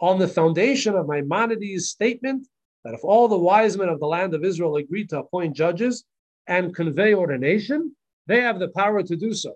On 0.00 0.18
the 0.18 0.28
foundation 0.28 0.94
of 0.94 1.06
Maimonides' 1.06 1.90
statement 1.90 2.48
that 2.84 2.94
if 2.94 3.04
all 3.04 3.28
the 3.28 3.38
wise 3.38 3.76
men 3.76 3.88
of 3.88 4.00
the 4.00 4.06
land 4.06 4.34
of 4.34 4.44
Israel 4.44 4.76
agree 4.76 5.06
to 5.06 5.18
appoint 5.18 5.56
judges 5.56 6.04
and 6.46 6.74
convey 6.74 7.14
ordination, 7.14 7.94
they 8.26 8.40
have 8.40 8.58
the 8.58 8.68
power 8.68 9.02
to 9.02 9.16
do 9.16 9.34
so. 9.34 9.54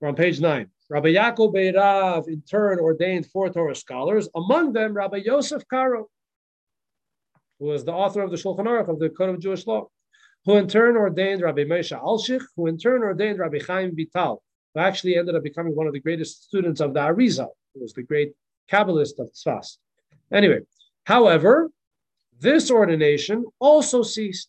We're 0.00 0.08
on 0.08 0.14
page 0.14 0.40
nine. 0.40 0.70
Rabbi 0.88 1.08
Yaakov 1.08 1.54
Beirav 1.54 2.28
in 2.28 2.42
turn 2.42 2.78
ordained 2.78 3.26
four 3.26 3.50
Torah 3.50 3.74
scholars, 3.74 4.28
among 4.34 4.72
them 4.72 4.94
Rabbi 4.94 5.18
Yosef 5.24 5.62
Karo, 5.68 6.08
who 7.58 7.66
was 7.66 7.84
the 7.84 7.92
author 7.92 8.20
of 8.20 8.30
the 8.30 8.36
Shulchan 8.36 8.66
Aruch 8.66 8.88
of 8.88 8.98
the 8.98 9.08
Code 9.08 9.30
of 9.30 9.40
Jewish 9.40 9.66
Law, 9.66 9.88
who 10.44 10.56
in 10.56 10.68
turn 10.68 10.96
ordained 10.96 11.42
Rabbi 11.42 11.64
Moshe 11.64 11.98
Alshich, 11.98 12.44
who 12.54 12.66
in 12.68 12.78
turn 12.78 13.02
ordained 13.02 13.38
Rabbi 13.38 13.58
Chaim 13.66 13.96
Vital, 13.96 14.42
who 14.74 14.80
actually 14.80 15.16
ended 15.16 15.34
up 15.34 15.42
becoming 15.42 15.74
one 15.74 15.88
of 15.88 15.92
the 15.92 16.00
greatest 16.00 16.44
students 16.44 16.80
of 16.80 16.94
the 16.94 17.00
Arizal, 17.00 17.50
who 17.74 17.80
was 17.80 17.92
the 17.92 18.02
great 18.02 18.32
Kabbalist 18.70 19.18
of 19.18 19.32
Tzfas. 19.32 19.78
Anyway, 20.32 20.60
however, 21.06 21.70
this 22.38 22.70
ordination 22.70 23.44
also 23.58 24.02
ceased. 24.02 24.48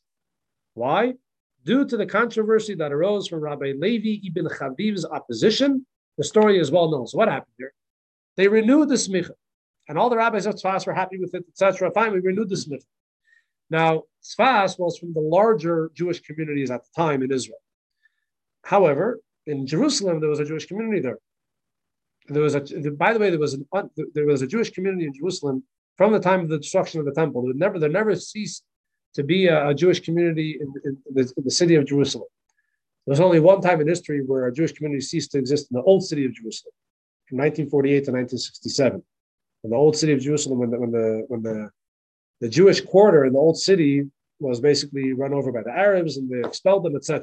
Why? 0.74 1.14
Due 1.64 1.86
to 1.86 1.98
the 1.98 2.06
controversy 2.06 2.76
that 2.76 2.92
arose 2.92 3.28
from 3.28 3.40
Rabbi 3.40 3.74
Levi 3.78 4.28
ibn 4.28 4.48
Chaviv's 4.48 5.06
opposition 5.06 5.86
the 6.18 6.24
story 6.24 6.60
is 6.60 6.72
well 6.72 6.90
known. 6.90 7.08
So 7.08 7.18
what 7.18 7.30
happened 7.30 7.54
here? 7.58 7.74
They 8.36 8.48
renewed 8.48 8.90
the 8.90 8.96
smicha, 8.96 9.32
and 9.88 9.98
all 9.98 10.10
the 10.10 10.18
rabbis 10.18 10.46
of 10.46 10.56
Tzfas 10.56 10.86
were 10.86 10.94
happy 10.94 11.18
with 11.18 11.34
it, 11.34 11.46
etc. 11.50 11.92
Fine, 11.92 12.14
we 12.14 12.20
renewed 12.20 12.50
the 12.50 12.56
smicha. 12.56 12.86
Now, 13.70 14.04
Tzfas 14.24 14.80
was 14.80 14.98
from 14.98 15.14
the 15.14 15.22
larger 15.22 15.92
Jewish 15.94 16.22
communities 16.22 16.72
at 16.72 16.82
the 16.84 16.90
time 16.96 17.22
in 17.24 17.32
Israel. 17.32 17.60
However, 18.64 19.20
in 19.46 19.66
Jerusalem, 19.66 20.20
there 20.20 20.30
was 20.30 20.40
a 20.40 20.46
Jewish 20.46 20.66
community 20.66 21.02
there. 21.02 21.20
There 22.30 22.44
was 22.44 22.56
a, 22.56 22.62
by 22.92 23.14
the 23.14 23.20
way, 23.20 23.30
there 23.30 23.40
was 23.40 23.54
an, 23.54 23.66
there 24.14 24.26
was 24.26 24.42
a 24.42 24.48
Jewish 24.48 24.72
community 24.72 25.06
in 25.06 25.14
Jerusalem 25.14 25.64
from 25.98 26.12
the 26.14 26.20
time 26.20 26.42
of 26.42 26.50
the 26.50 26.60
destruction 26.60 27.00
of 27.00 27.06
the 27.06 27.14
temple. 27.14 27.44
There 27.44 27.54
never, 27.54 27.80
there 27.80 27.90
never 27.90 28.16
ceased 28.16 28.64
to 29.16 29.24
be 29.24 29.48
a, 29.48 29.70
a 29.70 29.74
Jewish 29.74 30.00
community 30.00 30.60
in, 30.62 30.74
in, 30.86 30.98
the, 31.12 31.22
in 31.38 31.44
the 31.44 31.52
city 31.52 31.76
of 31.76 31.86
Jerusalem. 31.86 32.28
There's 33.06 33.20
only 33.20 33.40
one 33.40 33.62
time 33.62 33.82
in 33.82 33.88
history 33.88 34.22
where 34.26 34.48
a 34.48 34.54
Jewish 34.54 34.74
community 34.74 35.02
ceased 35.02 35.32
to 35.32 35.40
exist 35.40 35.72
in 35.72 35.76
the 35.76 35.84
old 35.84 36.04
city 36.04 36.26
of 36.26 36.34
Jerusalem, 36.34 36.74
from 37.28 37.38
1948 37.38 37.92
to 38.06 38.12
1967. 38.12 39.04
In 39.64 39.70
the 39.70 39.76
old 39.76 39.96
city 39.96 40.14
of 40.14 40.20
Jerusalem, 40.20 40.60
when 40.60 40.72
the, 40.72 40.80
when 40.80 40.92
the, 40.92 41.26
when 41.28 41.42
the, 41.42 41.70
the 42.42 42.50
Jewish 42.50 42.82
quarter 42.82 43.26
in 43.26 43.34
the 43.34 43.40
old 43.40 43.58
city 43.58 44.06
was 44.40 44.60
basically 44.60 45.14
run 45.14 45.34
over 45.34 45.52
by 45.52 45.64
the 45.64 45.72
Arabs 45.72 46.18
and 46.18 46.30
they 46.30 46.48
expelled 46.48 46.84
them, 46.84 46.96
etc. 46.96 47.22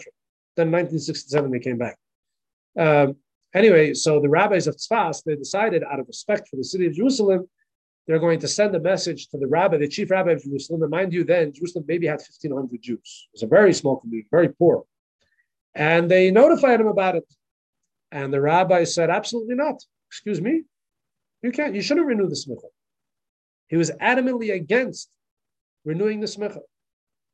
Then 0.57 0.73
1967, 0.73 1.51
they 1.51 1.61
came 1.61 1.79
back. 1.79 1.97
Um, 2.79 3.17
anyway, 3.55 3.95
so 3.95 4.21
the 4.21 4.29
rabbis 4.29 4.67
of 4.67 4.77
Tzfas, 4.77 5.23
they 5.23 5.37
decided 5.37 5.85
out 5.85 6.01
of 6.01 6.09
respect 6.09 6.49
for 6.49 6.57
the 6.57 6.65
city 6.65 6.87
of 6.87 6.95
Jerusalem, 6.95 7.49
they're 8.07 8.19
going 8.19 8.41
to 8.41 8.49
send 8.49 8.75
a 8.75 8.81
message 8.81 9.29
to 9.29 9.39
the 9.39 9.47
rabbi, 9.47 9.79
the 9.79 9.89
chief 9.89 10.11
rabbi 10.11 10.33
of 10.33 10.43
Jerusalem. 10.43 10.83
And 10.83 10.91
mind 10.91 11.13
you, 11.13 11.25
then 11.25 11.53
Jerusalem 11.53 11.85
maybe 11.89 12.07
had 12.07 12.21
1,500 12.21 12.83
Jews. 12.83 13.29
It 13.29 13.35
was 13.35 13.43
a 13.43 13.47
very 13.47 13.73
small 13.73 13.97
community, 13.97 14.29
very 14.31 14.49
poor. 14.49 14.85
And 15.75 16.11
they 16.11 16.31
notified 16.31 16.81
him 16.81 16.87
about 16.87 17.17
it. 17.17 17.25
And 18.13 18.33
the 18.33 18.41
rabbi 18.41 18.85
said, 18.85 19.11
absolutely 19.11 19.55
not. 19.55 19.83
Excuse 20.09 20.41
me? 20.41 20.63
You 21.43 21.51
can't, 21.51 21.75
you 21.75 21.83
shouldn't 21.83 22.07
renew 22.07 22.29
the 22.29 22.37
smicha. 22.37 22.69
He 23.69 23.77
was 23.77 23.91
adamantly 23.93 24.55
against 24.55 25.11
renewing 25.85 26.21
the 26.21 26.27
smicha. 26.27 26.61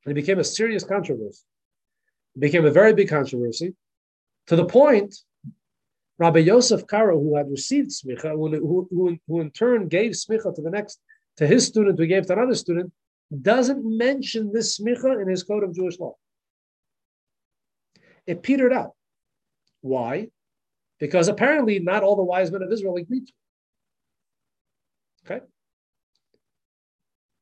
And 0.04 0.12
it 0.12 0.14
became 0.14 0.38
a 0.38 0.44
serious 0.44 0.84
controversy. 0.84 1.42
It 2.36 2.40
became 2.40 2.64
a 2.64 2.70
very 2.70 2.94
big 2.94 3.08
controversy 3.08 3.74
to 4.46 4.56
the 4.56 4.64
point 4.64 5.14
Rabbi 6.20 6.40
Yosef 6.40 6.86
Karo, 6.86 7.18
who 7.18 7.36
had 7.36 7.50
received 7.50 7.90
smicha, 7.90 8.30
who, 8.30 8.86
who, 8.90 9.18
who 9.26 9.40
in 9.40 9.50
turn 9.50 9.88
gave 9.88 10.12
smicha 10.12 10.54
to 10.54 10.62
the 10.62 10.70
next, 10.70 11.00
to 11.38 11.46
his 11.46 11.66
student, 11.66 11.98
who 11.98 12.06
gave 12.06 12.26
to 12.26 12.34
another 12.34 12.54
student, 12.54 12.92
doesn't 13.42 13.82
mention 13.84 14.52
this 14.52 14.78
smicha 14.78 15.20
in 15.20 15.28
his 15.28 15.42
code 15.42 15.64
of 15.64 15.74
Jewish 15.74 15.98
law 15.98 16.14
it 18.30 18.42
petered 18.42 18.72
out. 18.72 18.92
Why? 19.80 20.28
Because 20.98 21.28
apparently 21.28 21.78
not 21.78 22.02
all 22.02 22.16
the 22.16 22.22
wise 22.22 22.52
men 22.52 22.62
of 22.62 22.72
Israel 22.72 22.96
agreed 22.96 23.26
to 23.26 23.32
it. 25.26 25.32
Okay? 25.32 25.44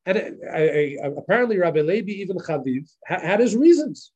And 0.05 0.17
I, 0.51 0.97
I, 1.03 1.07
apparently 1.17 1.57
Rabbi 1.57 1.81
Levi 1.81 2.23
ibn 2.23 2.37
Chaviv 2.37 2.89
had 3.05 3.39
his 3.39 3.55
reasons. 3.55 4.11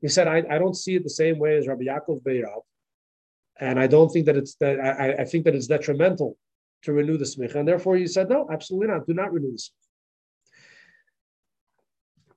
He 0.00 0.08
said, 0.08 0.26
I, 0.26 0.42
I 0.50 0.58
don't 0.58 0.74
see 0.74 0.96
it 0.96 1.04
the 1.04 1.10
same 1.10 1.38
way 1.38 1.56
as 1.56 1.68
Rabbi 1.68 1.84
Yaakov 1.84 2.22
Beirav. 2.22 2.62
And 3.66 3.74
I 3.78 3.86
don't 3.86 4.10
think 4.12 4.26
that 4.26 4.36
it's 4.36 4.54
that 4.56 4.74
I, 4.80 5.22
I 5.22 5.24
think 5.24 5.44
that 5.44 5.54
it's 5.54 5.68
detrimental 5.76 6.30
to 6.84 6.92
renew 6.92 7.16
the 7.16 7.24
smicha. 7.32 7.56
And 7.56 7.68
therefore 7.70 7.94
he 7.96 8.06
said, 8.06 8.28
no, 8.28 8.48
absolutely 8.54 8.88
not. 8.88 9.06
Do 9.06 9.14
not 9.14 9.32
renew 9.32 9.52
the 9.52 9.62
smicha 9.66 9.82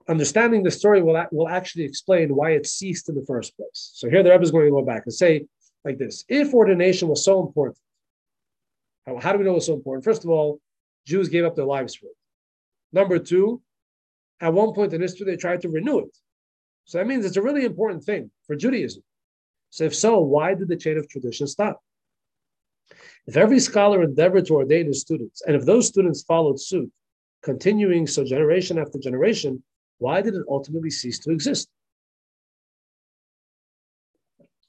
understanding 0.08 0.64
the 0.64 0.72
story 0.72 1.02
will, 1.02 1.24
will 1.32 1.50
actually 1.50 1.84
explain 1.84 2.36
why 2.36 2.52
it 2.52 2.66
ceased 2.66 3.10
in 3.10 3.16
the 3.16 3.26
first 3.26 3.56
place. 3.58 3.92
So 3.94 4.10
here 4.10 4.24
the 4.24 4.32
Rebbe 4.32 4.44
is 4.44 4.52
going 4.52 4.66
to 4.66 4.72
go 4.72 4.84
back 4.84 5.04
and 5.06 5.14
say 5.14 5.46
like 5.84 5.98
this: 5.98 6.26
If 6.28 6.54
ordination 6.54 7.08
was 7.08 7.24
so 7.24 7.46
important, 7.46 7.78
how, 9.06 9.20
how 9.20 9.32
do 9.32 9.40
we 9.40 9.46
know 9.46 9.56
it's 9.56 9.68
so 9.68 9.74
important? 9.74 10.04
First 10.04 10.24
of 10.24 10.30
all, 10.30 10.60
Jews 11.06 11.30
gave 11.30 11.46
up 11.46 11.56
their 11.56 11.66
lives 11.66 11.96
for 11.96 12.08
it. 12.08 12.18
Number 12.92 13.20
two, 13.20 13.62
at 14.40 14.54
one 14.54 14.74
point 14.74 14.94
in 14.94 15.02
history 15.02 15.26
they 15.26 15.38
tried 15.38 15.62
to 15.62 15.70
renew 15.70 16.00
it. 16.00 16.18
So 16.86 16.98
that 16.98 17.08
means 17.08 17.26
it's 17.26 17.38
a 17.38 17.42
really 17.42 17.66
important 17.66 18.04
thing 18.04 18.30
for 18.46 18.56
Judaism. 18.56 19.04
So 19.76 19.84
if 19.84 19.94
so, 19.94 20.20
why 20.22 20.54
did 20.54 20.70
the 20.70 20.78
chain 20.78 20.98
of 20.98 21.10
tradition 21.10 21.48
stop? 21.48 21.82
If 23.28 23.36
every 23.36 23.60
scholar 23.60 24.04
endeavored 24.04 24.46
to 24.46 24.54
ordain 24.54 24.86
his 24.86 25.02
students, 25.02 25.42
and 25.42 25.54
if 25.54 25.66
those 25.66 25.86
students 25.86 26.24
followed 26.24 26.62
suit, 26.62 26.90
continuing 27.44 28.08
so 28.08 28.24
generation 28.24 28.80
after 28.80 28.98
generation, 28.98 29.62
why 29.98 30.22
did 30.22 30.34
it 30.34 30.46
ultimately 30.50 30.90
cease 30.90 31.20
to 31.20 31.32
exist? 31.32 31.68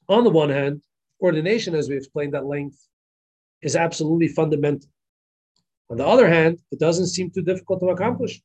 On 0.08 0.24
the 0.24 0.30
one 0.30 0.50
hand, 0.50 0.82
ordination, 1.20 1.76
as 1.76 1.88
we 1.88 1.96
explained 1.96 2.34
at 2.34 2.44
length, 2.44 2.88
is 3.62 3.76
absolutely 3.76 4.26
fundamental. 4.26 4.90
On 5.88 5.98
the 5.98 6.06
other 6.06 6.28
hand, 6.28 6.58
it 6.72 6.80
doesn't 6.80 7.14
seem 7.14 7.30
too 7.30 7.42
difficult 7.42 7.78
to 7.78 7.90
accomplish. 7.90 8.42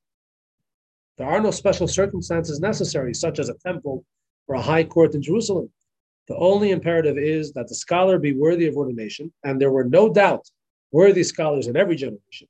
There 1.18 1.28
are 1.28 1.42
no 1.42 1.50
special 1.50 1.88
circumstances 1.88 2.60
necessary, 2.60 3.16
such 3.16 3.40
as 3.40 3.50
a 3.50 3.58
temple 3.66 4.06
or 4.48 4.58
a 4.58 4.62
high 4.62 4.84
court 4.84 5.16
in 5.16 5.24
Jerusalem. 5.24 5.72
The 6.28 6.38
only 6.38 6.72
imperative 6.72 7.18
is 7.18 7.52
that 7.54 7.68
the 7.68 7.76
scholar 7.76 8.20
be 8.20 8.34
worthy 8.34 8.68
of 8.68 8.78
ordination, 8.78 9.34
and 9.44 9.60
there 9.60 9.72
were 9.72 9.84
no 9.84 10.14
doubt 10.14 10.50
worthy 10.92 11.24
scholars 11.24 11.68
in 11.68 11.76
every 11.76 11.96
generation, 11.96 12.48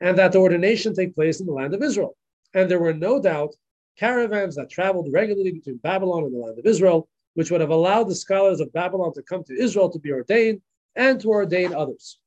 and 0.00 0.18
that 0.18 0.32
the 0.32 0.38
ordination 0.38 0.94
take 0.94 1.14
place 1.14 1.40
in 1.40 1.46
the 1.46 1.52
land 1.52 1.74
of 1.74 1.82
Israel 1.82 2.16
and 2.56 2.70
there 2.70 2.80
were 2.80 2.94
no 2.94 3.20
doubt 3.20 3.54
caravans 3.98 4.56
that 4.56 4.70
traveled 4.70 5.12
regularly 5.12 5.52
between 5.52 5.76
Babylon 5.76 6.24
and 6.24 6.34
the 6.34 6.38
land 6.38 6.58
of 6.58 6.64
Israel, 6.64 7.06
which 7.34 7.50
would 7.50 7.60
have 7.60 7.70
allowed 7.70 8.04
the 8.04 8.14
scholars 8.14 8.60
of 8.60 8.72
Babylon 8.72 9.12
to 9.14 9.22
come 9.22 9.44
to 9.44 9.54
Israel 9.54 9.90
to 9.90 9.98
be 9.98 10.10
ordained 10.10 10.62
and 10.94 11.20
to 11.20 11.28
ordain 11.28 11.74
others. 11.74 12.18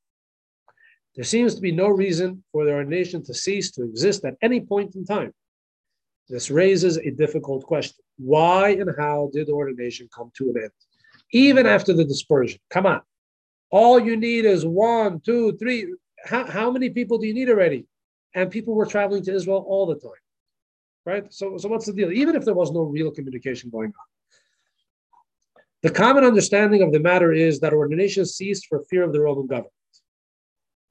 There 1.16 1.26
seems 1.26 1.56
to 1.56 1.62
be 1.62 1.72
no 1.72 1.90
reason 1.90 2.44
for 2.52 2.64
the 2.64 2.72
ordination 2.72 3.24
to 3.24 3.34
cease 3.34 3.72
to 3.72 3.84
exist 3.84 4.24
at 4.24 4.38
any 4.44 4.62
point 4.62 4.96
in 4.96 5.04
time. 5.04 5.34
This 6.30 6.52
raises 6.52 6.98
a 6.98 7.10
difficult 7.10 7.64
question. 7.64 8.04
Why 8.20 8.70
and 8.72 8.92
how 8.98 9.30
did 9.34 9.50
ordination 9.50 10.08
come 10.14 10.32
to 10.38 10.50
an 10.50 10.64
end? 10.64 10.72
Even 11.32 11.66
mm-hmm. 11.66 11.76
after 11.76 11.94
the 11.94 12.06
dispersion. 12.06 12.60
Come 12.70 12.86
on. 12.86 13.02
All 13.72 14.00
you 14.00 14.18
need 14.18 14.46
is 14.46 14.66
one, 14.66 15.20
two, 15.22 15.58
three. 15.58 15.94
How, 16.26 16.46
how 16.46 16.72
many 16.72 16.90
people 16.90 17.18
do 17.18 17.28
you 17.28 17.34
need 17.34 17.50
already? 17.50 17.86
and 18.36 18.52
people 18.52 18.76
were 18.76 18.86
traveling 18.86 19.24
to 19.24 19.34
Israel 19.34 19.66
all 19.68 19.86
the 19.86 19.96
time, 19.96 20.12
right? 21.06 21.34
So, 21.34 21.58
so 21.58 21.68
what's 21.68 21.86
the 21.86 21.94
deal? 21.94 22.12
Even 22.12 22.36
if 22.36 22.46
there 22.46 22.54
was 22.54 22.72
no 22.72 22.82
real 22.82 23.12
communication 23.12 23.70
going 23.70 23.90
on, 23.90 24.08
the 25.82 25.90
common 25.90 26.24
understanding 26.24 26.82
of 26.82 26.92
the 26.92 27.00
matter 27.00 27.32
is 27.32 27.60
that 27.62 27.74
ordination 27.74 28.26
ceased 28.26 28.68
for 28.68 28.84
fear 28.90 29.04
of 29.04 29.14
the 29.14 29.22
Roman 29.22 29.48
government. 29.48 29.74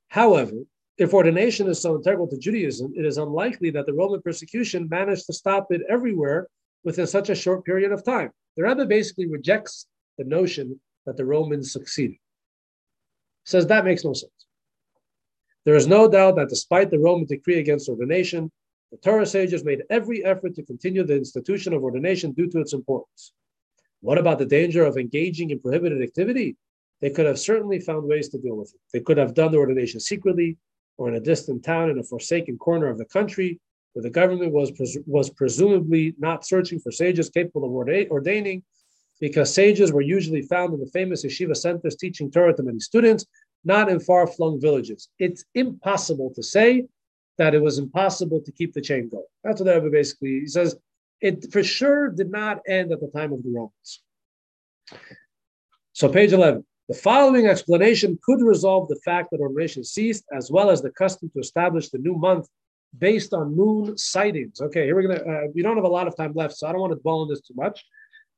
However, 0.09 0.53
If 0.99 1.15
ordination 1.15 1.69
is 1.69 1.81
so 1.81 1.95
integral 1.95 2.27
to 2.27 2.37
Judaism, 2.37 2.93
it 2.97 3.07
is 3.07 3.19
unlikely 3.19 3.71
that 3.71 3.87
the 3.87 3.95
Roman 3.95 4.21
persecution 4.21 4.89
managed 4.89 5.27
to 5.27 5.33
stop 5.33 5.71
it 5.71 5.83
everywhere 5.89 6.49
within 6.85 7.07
such 7.07 7.31
a 7.31 7.35
short 7.35 7.65
period 7.65 7.93
of 7.93 8.05
time. 8.05 8.31
The 8.57 8.63
Rebbe 8.65 8.87
basically 8.87 9.29
rejects 9.29 9.87
the 10.17 10.25
notion 10.25 10.81
that 11.07 11.17
the 11.17 11.25
Romans 11.25 11.73
succeeded. 11.73 12.17
Says 13.45 13.67
that 13.67 13.85
makes 13.85 14.05
no 14.05 14.13
sense. 14.13 14.33
There 15.65 15.77
is 15.77 15.87
no 15.87 16.09
doubt 16.09 16.37
that 16.37 16.49
despite 16.49 16.91
the 16.91 16.99
Roman 16.99 17.27
decree 17.27 17.59
against 17.59 17.89
ordination, 17.89 18.51
the 18.91 18.97
Torah 18.99 19.27
sages 19.27 19.65
made 19.65 19.83
every 19.91 20.25
effort 20.25 20.55
to 20.55 20.63
continue 20.63 21.05
the 21.05 21.17
institution 21.17 21.73
of 21.73 21.83
ordination 21.83 22.33
due 22.33 22.49
to 22.49 22.61
its 22.61 22.73
importance. 22.73 23.33
What 24.01 24.19
about 24.19 24.39
the 24.39 24.47
danger 24.47 24.85
of 24.85 24.97
engaging 24.97 25.51
in 25.51 25.61
prohibited 25.61 26.03
activity? 26.03 26.57
They 27.01 27.11
could 27.11 27.27
have 27.27 27.39
certainly 27.39 27.81
found 27.81 28.09
ways 28.09 28.29
to 28.31 28.39
deal 28.39 28.57
with 28.57 28.73
it. 28.75 28.81
They 28.93 29.01
could 29.01 29.19
have 29.19 29.35
done 29.35 29.53
the 29.53 29.59
ordination 29.59 30.01
secretly 30.01 30.57
or 30.97 31.09
in 31.09 31.15
a 31.15 31.21
distant 31.21 31.65
town 31.65 31.91
in 31.91 31.99
a 31.99 32.03
forsaken 32.03 32.59
corner 32.59 32.89
of 32.89 32.99
the 32.99 33.05
country 33.05 33.61
where 33.93 34.03
the 34.03 34.11
government 34.11 34.53
was, 34.53 34.71
pres- 34.71 34.99
was 35.07 35.31
presumably 35.31 36.15
not 36.19 36.47
searching 36.47 36.79
for 36.79 36.91
sages 36.91 37.31
capable 37.31 37.65
of 37.65 37.73
orda- 37.73 38.09
ordaining 38.11 38.63
because 39.21 39.53
sages 39.53 39.93
were 39.93 40.01
usually 40.01 40.43
found 40.43 40.73
in 40.73 40.81
the 40.81 40.91
famous 40.93 41.25
yeshiva 41.25 41.57
centers 41.57 41.97
teaching 41.97 42.31
Torah 42.31 42.55
to 42.55 42.63
many 42.63 42.79
students, 42.79 43.27
not 43.65 43.89
in 43.89 43.99
far 43.99 44.27
flung 44.27 44.61
villages. 44.61 45.09
It's 45.19 45.45
impossible 45.55 46.33
to 46.37 46.43
say 46.43 46.87
that 47.39 47.55
it 47.55 47.63
was 47.63 47.79
impossible 47.79 48.41
to 48.43 48.53
keep 48.53 48.75
the 48.75 48.81
chain 48.81 49.09
going. 49.09 49.25
That's 49.43 49.61
what 49.61 49.67
the 49.67 49.75
Rebbe 49.75 49.91
basically 49.91 50.41
he 50.41 50.47
says. 50.47 50.77
It 51.21 51.53
for 51.53 51.65
sure 51.65 52.11
did 52.11 52.31
not 52.31 52.61
end 52.69 52.93
at 52.93 53.01
the 53.01 53.09
time 53.09 53.33
of 53.33 53.43
the 53.43 53.51
Romans. 53.51 54.03
So, 55.93 56.09
page 56.09 56.33
11. 56.33 56.65
The 56.89 56.95
following 56.95 57.47
explanation 57.47 58.19
could 58.23 58.41
resolve 58.41 58.89
the 58.89 59.01
fact 59.05 59.31
that 59.31 59.41
ordination 59.41 59.85
ceased, 59.85 60.25
as 60.33 60.51
well 60.51 60.71
as 60.71 60.81
the 60.81 60.91
custom 60.91 61.29
to 61.35 61.41
establish 61.41 61.91
the 61.91 61.99
new 61.99 62.15
month 62.15 62.49
based 62.97 63.35
on 63.35 63.57
moon 63.57 63.97
sightings. 63.99 64.61
Okay, 64.61 64.85
here 64.85 64.95
we're 64.95 65.03
gonna. 65.03 65.21
Uh, 65.21 65.47
we 65.55 65.63
don't 65.63 65.77
have 65.77 65.85
a 65.85 65.89
lot 65.89 66.07
of 66.07 66.17
time 66.17 66.33
left, 66.35 66.57
so 66.57 66.67
I 66.67 66.73
don't 66.73 66.81
want 66.81 66.93
to 66.93 67.01
dwell 67.01 67.21
on 67.21 67.29
this 67.29 67.41
too 67.41 67.55
much. 67.55 67.85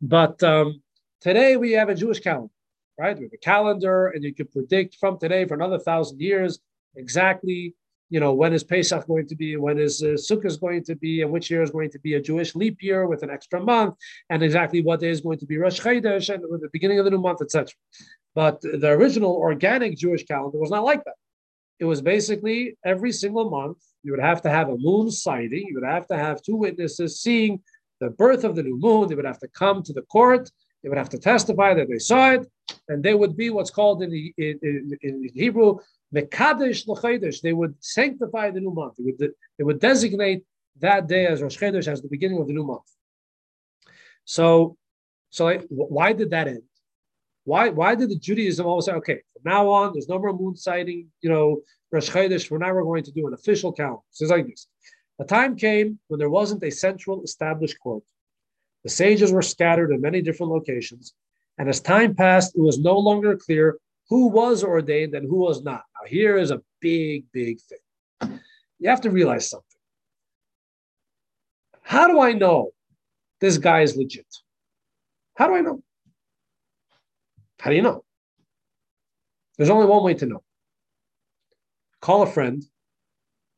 But 0.02 0.42
um, 0.42 0.82
today 1.20 1.56
we 1.56 1.72
have 1.72 1.88
a 1.88 1.94
Jewish 1.94 2.20
calendar, 2.20 2.52
right? 2.98 3.16
We 3.16 3.24
have 3.24 3.32
a 3.32 3.38
calendar, 3.38 4.08
and 4.08 4.24
you 4.24 4.34
can 4.34 4.46
predict 4.46 4.96
from 4.98 5.18
today 5.18 5.44
for 5.46 5.54
another 5.54 5.78
thousand 5.78 6.20
years 6.20 6.58
exactly 6.96 7.74
you 8.10 8.18
know, 8.18 8.32
when 8.34 8.52
is 8.52 8.64
Pesach 8.64 9.06
going 9.06 9.26
to 9.28 9.36
be, 9.36 9.56
when 9.56 9.78
is 9.78 10.02
uh, 10.02 10.18
Sukkot 10.18 10.60
going 10.60 10.82
to 10.84 10.96
be, 10.96 11.22
and 11.22 11.30
which 11.30 11.48
year 11.48 11.62
is 11.62 11.70
going 11.70 11.90
to 11.90 11.98
be 12.00 12.14
a 12.14 12.20
Jewish 12.20 12.56
leap 12.56 12.82
year 12.82 13.06
with 13.06 13.22
an 13.22 13.30
extra 13.30 13.60
month, 13.62 13.94
and 14.28 14.42
exactly 14.42 14.82
what 14.82 14.98
day 14.98 15.10
is 15.10 15.20
going 15.20 15.38
to 15.38 15.46
be 15.46 15.56
Rosh 15.56 15.80
Chodesh 15.80 16.34
and 16.34 16.42
the 16.42 16.68
beginning 16.72 16.98
of 16.98 17.04
the 17.04 17.12
new 17.12 17.20
month, 17.20 17.40
etc. 17.40 17.72
But 18.34 18.60
the 18.60 18.88
original 18.88 19.32
organic 19.36 19.96
Jewish 19.96 20.24
calendar 20.24 20.58
was 20.58 20.70
not 20.70 20.84
like 20.84 21.04
that. 21.04 21.14
It 21.78 21.84
was 21.84 22.02
basically 22.02 22.76
every 22.84 23.12
single 23.12 23.48
month 23.48 23.78
you 24.02 24.12
would 24.12 24.20
have 24.20 24.42
to 24.42 24.50
have 24.50 24.68
a 24.68 24.76
moon 24.76 25.10
sighting. 25.10 25.66
You 25.68 25.80
would 25.80 25.88
have 25.88 26.06
to 26.08 26.16
have 26.16 26.42
two 26.42 26.56
witnesses 26.56 27.20
seeing 27.20 27.62
the 28.00 28.10
birth 28.10 28.44
of 28.44 28.56
the 28.56 28.62
new 28.62 28.78
moon. 28.78 29.08
They 29.08 29.14
would 29.14 29.24
have 29.24 29.38
to 29.40 29.48
come 29.48 29.82
to 29.82 29.92
the 29.92 30.02
court. 30.02 30.50
They 30.82 30.88
would 30.88 30.98
have 30.98 31.10
to 31.10 31.18
testify 31.18 31.74
that 31.74 31.88
they 31.88 31.98
saw 31.98 32.32
it, 32.32 32.46
and 32.88 33.02
they 33.02 33.14
would 33.14 33.36
be 33.36 33.50
what's 33.50 33.70
called 33.70 34.02
in, 34.02 34.10
the, 34.10 34.32
in, 34.38 34.58
in, 34.62 34.98
in 35.02 35.28
Hebrew 35.34 35.78
Mekadesh 36.14 36.86
l'chodesh. 36.86 37.42
They 37.42 37.52
would 37.52 37.74
sanctify 37.80 38.50
the 38.50 38.60
new 38.60 38.72
month. 38.72 38.94
They 38.96 39.04
would, 39.04 39.32
they 39.58 39.64
would 39.64 39.80
designate 39.80 40.44
that 40.78 41.06
day 41.06 41.26
as 41.26 41.42
Rosh 41.42 41.58
Chodesh 41.58 41.86
as 41.86 42.00
the 42.00 42.08
beginning 42.08 42.40
of 42.40 42.46
the 42.46 42.54
new 42.54 42.64
month. 42.64 42.88
So, 44.24 44.78
so 45.28 45.58
why 45.68 46.14
did 46.14 46.30
that 46.30 46.48
end? 46.48 46.62
Why, 47.44 47.68
why 47.68 47.94
did 47.94 48.10
the 48.10 48.18
Judaism 48.18 48.66
always 48.66 48.86
say, 48.86 48.92
okay, 48.92 49.20
from 49.34 49.52
now 49.52 49.68
on, 49.68 49.92
there's 49.92 50.08
no 50.08 50.18
more 50.18 50.32
moon 50.32 50.56
sighting, 50.56 51.08
you 51.20 51.30
know, 51.30 51.60
Rosh 51.92 52.10
Chodesh, 52.10 52.46
for 52.46 52.58
now 52.58 52.72
we're 52.72 52.84
going 52.84 53.04
to 53.04 53.12
do 53.12 53.26
an 53.26 53.34
official 53.34 53.72
count. 53.72 54.00
It's 54.10 54.30
like 54.30 54.46
this. 54.46 54.68
A 55.18 55.24
time 55.24 55.56
came 55.56 55.98
when 56.08 56.18
there 56.18 56.30
wasn't 56.30 56.62
a 56.62 56.70
central 56.70 57.22
established 57.22 57.78
court. 57.80 58.02
The 58.84 58.90
sages 58.90 59.32
were 59.32 59.42
scattered 59.42 59.90
in 59.90 60.00
many 60.00 60.22
different 60.22 60.52
locations. 60.52 61.14
And 61.58 61.68
as 61.68 61.80
time 61.80 62.14
passed, 62.14 62.56
it 62.56 62.60
was 62.60 62.78
no 62.78 62.98
longer 62.98 63.36
clear 63.36 63.76
who 64.08 64.28
was 64.28 64.64
ordained 64.64 65.14
and 65.14 65.28
who 65.28 65.36
was 65.36 65.62
not. 65.62 65.82
Now, 65.94 66.08
here 66.08 66.38
is 66.38 66.50
a 66.50 66.62
big, 66.80 67.24
big 67.32 67.58
thing. 67.60 68.40
You 68.78 68.88
have 68.88 69.02
to 69.02 69.10
realize 69.10 69.50
something. 69.50 69.66
How 71.82 72.06
do 72.06 72.20
I 72.20 72.32
know 72.32 72.70
this 73.40 73.58
guy 73.58 73.82
is 73.82 73.96
legit? 73.96 74.26
How 75.34 75.48
do 75.48 75.54
I 75.54 75.60
know? 75.60 75.82
How 77.58 77.70
do 77.70 77.76
you 77.76 77.82
know? 77.82 78.04
There's 79.58 79.70
only 79.70 79.86
one 79.86 80.02
way 80.02 80.14
to 80.14 80.26
know. 80.26 80.42
Call 82.00 82.22
a 82.22 82.26
friend 82.26 82.64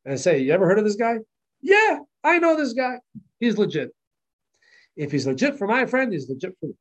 and 0.04 0.18
say, 0.18 0.40
You 0.40 0.52
ever 0.52 0.66
heard 0.66 0.78
of 0.78 0.84
this 0.84 0.96
guy? 0.96 1.18
Yeah, 1.60 1.98
I 2.24 2.38
know 2.38 2.56
this 2.56 2.72
guy. 2.72 2.98
He's 3.40 3.58
legit. 3.58 3.90
If 4.96 5.12
he's 5.12 5.26
legit 5.26 5.56
for 5.56 5.66
my 5.66 5.86
friend, 5.86 6.12
he's 6.12 6.28
legit 6.28 6.56
for 6.60 6.66
me. 6.66 6.74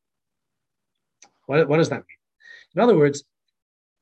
What, 1.45 1.67
what 1.67 1.77
does 1.77 1.89
that 1.89 1.97
mean? 1.97 2.05
In 2.75 2.81
other 2.81 2.97
words, 2.97 3.23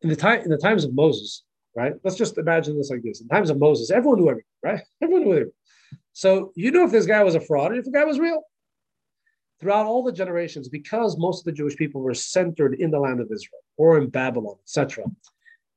in 0.01 0.09
the 0.09 0.15
time 0.15 0.41
in 0.41 0.49
the 0.49 0.57
times 0.57 0.83
of 0.83 0.93
Moses, 0.93 1.43
right? 1.75 1.93
Let's 2.03 2.17
just 2.17 2.37
imagine 2.37 2.77
this 2.77 2.89
like 2.89 3.03
this. 3.03 3.21
In 3.21 3.27
times 3.27 3.49
of 3.49 3.59
Moses, 3.59 3.91
everyone 3.91 4.19
knew 4.19 4.29
everything, 4.29 4.45
right? 4.63 4.81
Everyone 5.01 5.23
knew 5.23 5.31
everything. 5.31 5.53
So 6.13 6.51
you 6.55 6.71
knew 6.71 6.85
if 6.85 6.91
this 6.91 7.05
guy 7.05 7.23
was 7.23 7.35
a 7.35 7.41
fraud 7.41 7.71
and 7.71 7.79
if 7.79 7.85
the 7.85 7.91
guy 7.91 8.03
was 8.03 8.19
real. 8.19 8.43
Throughout 9.59 9.85
all 9.85 10.03
the 10.03 10.13
generations, 10.13 10.69
because 10.69 11.17
most 11.17 11.41
of 11.41 11.45
the 11.45 11.51
Jewish 11.51 11.75
people 11.75 12.01
were 12.01 12.13
centered 12.13 12.75
in 12.75 12.91
the 12.91 12.99
land 12.99 13.19
of 13.19 13.29
Israel 13.31 13.59
or 13.75 13.97
in 13.97 14.09
Babylon, 14.09 14.55
etc., 14.63 15.03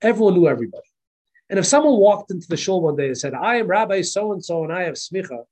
everyone 0.00 0.34
knew 0.34 0.46
everybody. 0.46 0.86
And 1.52 1.58
if 1.58 1.66
someone 1.66 1.98
walked 1.98 2.30
into 2.30 2.48
the 2.48 2.56
shul 2.56 2.80
one 2.80 2.96
day 2.96 3.08
and 3.08 3.18
said, 3.18 3.34
I 3.34 3.56
am 3.56 3.66
Rabbi 3.66 4.00
so 4.00 4.32
and 4.32 4.42
so 4.42 4.64
and 4.64 4.72
I 4.72 4.84
have 4.84 4.94
smicha, 4.94 5.44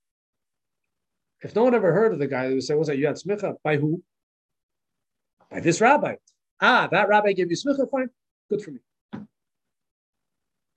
if 1.42 1.54
no 1.54 1.64
one 1.64 1.74
ever 1.74 1.92
heard 1.92 2.14
of 2.14 2.18
the 2.18 2.26
guy, 2.26 2.48
they 2.48 2.54
would 2.54 2.62
say, 2.62 2.74
What's 2.74 2.88
that? 2.88 2.96
You 2.96 3.06
had 3.06 3.16
smicha? 3.16 3.56
By 3.62 3.76
who? 3.76 4.02
By 5.50 5.60
this 5.60 5.78
rabbi. 5.82 6.14
Ah, 6.58 6.88
that 6.90 7.10
rabbi 7.10 7.32
gave 7.32 7.50
you 7.50 7.56
smicha? 7.56 7.90
Fine. 7.90 8.08
Good 8.48 8.62
for 8.62 8.70
me. 8.70 8.80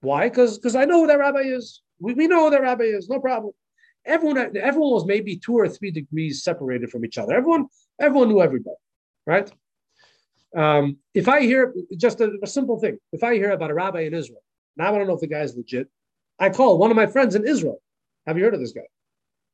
Why? 0.02 0.28
Because 0.28 0.76
I 0.76 0.84
know 0.84 1.00
who 1.00 1.08
that 1.08 1.20
rabbi 1.20 1.44
is. 1.44 1.82
We, 2.02 2.16
we 2.16 2.28
know 2.28 2.44
who 2.44 2.50
that 2.50 2.62
rabbi 2.62 2.84
is. 2.84 3.08
No 3.08 3.22
problem. 3.22 3.54
Everyone 4.06 4.38
everyone 4.38 4.92
was 4.92 5.06
maybe 5.06 5.38
two 5.38 5.54
or 5.54 5.70
three 5.70 5.92
degrees 5.92 6.44
separated 6.44 6.90
from 6.90 7.06
each 7.06 7.18
other. 7.18 7.34
Everyone 7.34 7.68
everyone 7.98 8.28
knew 8.28 8.42
everybody, 8.42 8.76
right? 9.26 9.50
Um, 10.54 10.98
if 11.14 11.30
I 11.30 11.40
hear 11.40 11.74
just 11.96 12.20
a, 12.20 12.38
a, 12.44 12.48
simple 12.48 12.78
thing, 12.78 12.98
if 13.14 13.24
I 13.24 13.36
hear 13.36 13.52
about 13.52 13.72
a 13.72 13.74
rabbi 13.74 14.02
in 14.02 14.14
Israel, 14.14 14.44
now 14.78 14.94
I 14.94 14.98
don't 14.98 15.08
know 15.08 15.14
if 15.14 15.22
the 15.22 15.28
guy's 15.28 15.56
legit. 15.56 15.88
I 16.40 16.50
call 16.50 16.78
one 16.78 16.92
of 16.92 16.98
my 16.98 17.08
friends 17.08 17.36
in 17.36 17.48
Israel. 17.48 17.80
Have 18.26 18.38
you 18.38 18.44
heard 18.44 18.54
of 18.54 18.60
this 18.60 18.74
guy? 18.74 18.88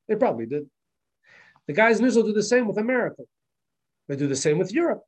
They 0.08 0.16
probably 0.16 0.46
did. 0.46 0.70
The 1.68 1.74
guys 1.74 2.00
in 2.00 2.06
Israel 2.06 2.26
do 2.26 2.34
the 2.34 2.44
same 2.44 2.68
with 2.68 2.78
America. 2.78 3.24
They 4.08 4.16
do 4.16 4.28
the 4.28 4.36
same 4.36 4.58
with 4.58 4.74
Europe 4.74 5.04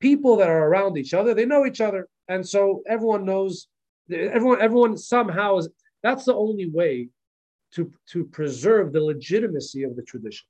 people 0.00 0.36
that 0.36 0.48
are 0.48 0.66
around 0.66 0.96
each 0.96 1.14
other, 1.14 1.34
they 1.34 1.46
know 1.46 1.66
each 1.66 1.80
other. 1.80 2.08
And 2.28 2.46
so 2.46 2.82
everyone 2.86 3.24
knows, 3.24 3.68
everyone, 4.10 4.60
everyone 4.60 4.96
somehow 4.96 5.58
is, 5.58 5.68
that's 6.02 6.24
the 6.24 6.34
only 6.34 6.70
way 6.70 7.08
to, 7.74 7.92
to 8.10 8.24
preserve 8.24 8.92
the 8.92 9.00
legitimacy 9.00 9.82
of 9.82 9.96
the 9.96 10.02
tradition. 10.02 10.46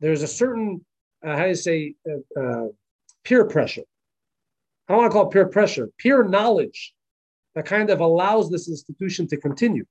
There's 0.00 0.22
a 0.22 0.28
certain, 0.28 0.84
uh, 1.24 1.36
how 1.36 1.42
do 1.42 1.48
you 1.48 1.54
say, 1.54 1.94
uh, 2.08 2.40
uh, 2.40 2.66
peer 3.24 3.44
pressure. 3.44 3.82
I 4.92 4.94
don't 4.94 5.04
want 5.04 5.12
to 5.12 5.14
call 5.14 5.28
it 5.28 5.32
peer 5.32 5.48
pressure, 5.48 5.88
peer 5.96 6.22
knowledge 6.22 6.92
that 7.54 7.64
kind 7.64 7.88
of 7.88 8.00
allows 8.00 8.50
this 8.50 8.68
institution 8.68 9.26
to 9.28 9.38
continue. 9.38 9.86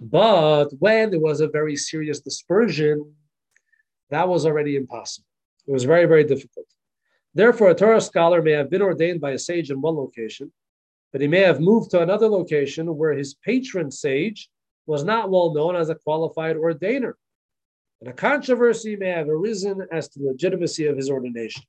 But 0.00 0.70
when 0.80 1.12
there 1.12 1.20
was 1.20 1.40
a 1.40 1.46
very 1.46 1.76
serious 1.76 2.18
dispersion, 2.18 3.14
that 4.10 4.28
was 4.28 4.46
already 4.46 4.74
impossible. 4.74 5.28
It 5.68 5.70
was 5.70 5.84
very, 5.84 6.06
very 6.06 6.24
difficult. 6.24 6.66
Therefore, 7.34 7.70
a 7.70 7.74
Torah 7.76 8.00
scholar 8.00 8.42
may 8.42 8.50
have 8.50 8.68
been 8.68 8.82
ordained 8.82 9.20
by 9.20 9.30
a 9.30 9.38
sage 9.38 9.70
in 9.70 9.80
one 9.80 9.94
location, 9.94 10.52
but 11.12 11.20
he 11.20 11.28
may 11.28 11.42
have 11.42 11.60
moved 11.60 11.92
to 11.92 12.02
another 12.02 12.26
location 12.26 12.96
where 12.96 13.12
his 13.12 13.34
patron 13.44 13.92
sage 13.92 14.50
was 14.86 15.04
not 15.04 15.30
well 15.30 15.54
known 15.54 15.76
as 15.76 15.88
a 15.88 15.94
qualified 15.94 16.56
ordainer. 16.56 17.12
And 18.00 18.10
a 18.10 18.12
controversy 18.12 18.96
may 18.96 19.10
have 19.10 19.28
arisen 19.28 19.86
as 19.92 20.08
to 20.08 20.18
the 20.18 20.26
legitimacy 20.30 20.86
of 20.86 20.96
his 20.96 21.08
ordination. 21.08 21.62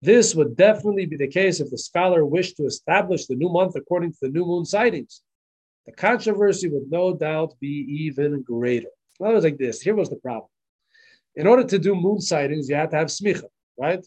This 0.00 0.34
would 0.34 0.56
definitely 0.56 1.06
be 1.06 1.16
the 1.16 1.26
case 1.26 1.60
if 1.60 1.70
the 1.70 1.78
scholar 1.78 2.24
wished 2.24 2.56
to 2.56 2.64
establish 2.64 3.26
the 3.26 3.34
new 3.34 3.48
month 3.48 3.74
according 3.74 4.12
to 4.12 4.18
the 4.22 4.28
new 4.28 4.44
moon 4.44 4.64
sightings. 4.64 5.22
The 5.86 5.92
controversy 5.92 6.68
would 6.68 6.90
no 6.90 7.16
doubt 7.16 7.54
be 7.60 7.86
even 8.06 8.42
greater. 8.42 8.88
Well, 9.18 9.32
it 9.32 9.34
was 9.34 9.44
like 9.44 9.58
this. 9.58 9.80
Here 9.80 9.96
was 9.96 10.10
the 10.10 10.16
problem. 10.16 10.48
In 11.34 11.46
order 11.46 11.64
to 11.64 11.78
do 11.78 11.94
moon 11.94 12.20
sightings, 12.20 12.68
you 12.68 12.76
had 12.76 12.90
to 12.90 12.96
have 12.96 13.08
smicha, 13.08 13.44
right? 13.78 14.06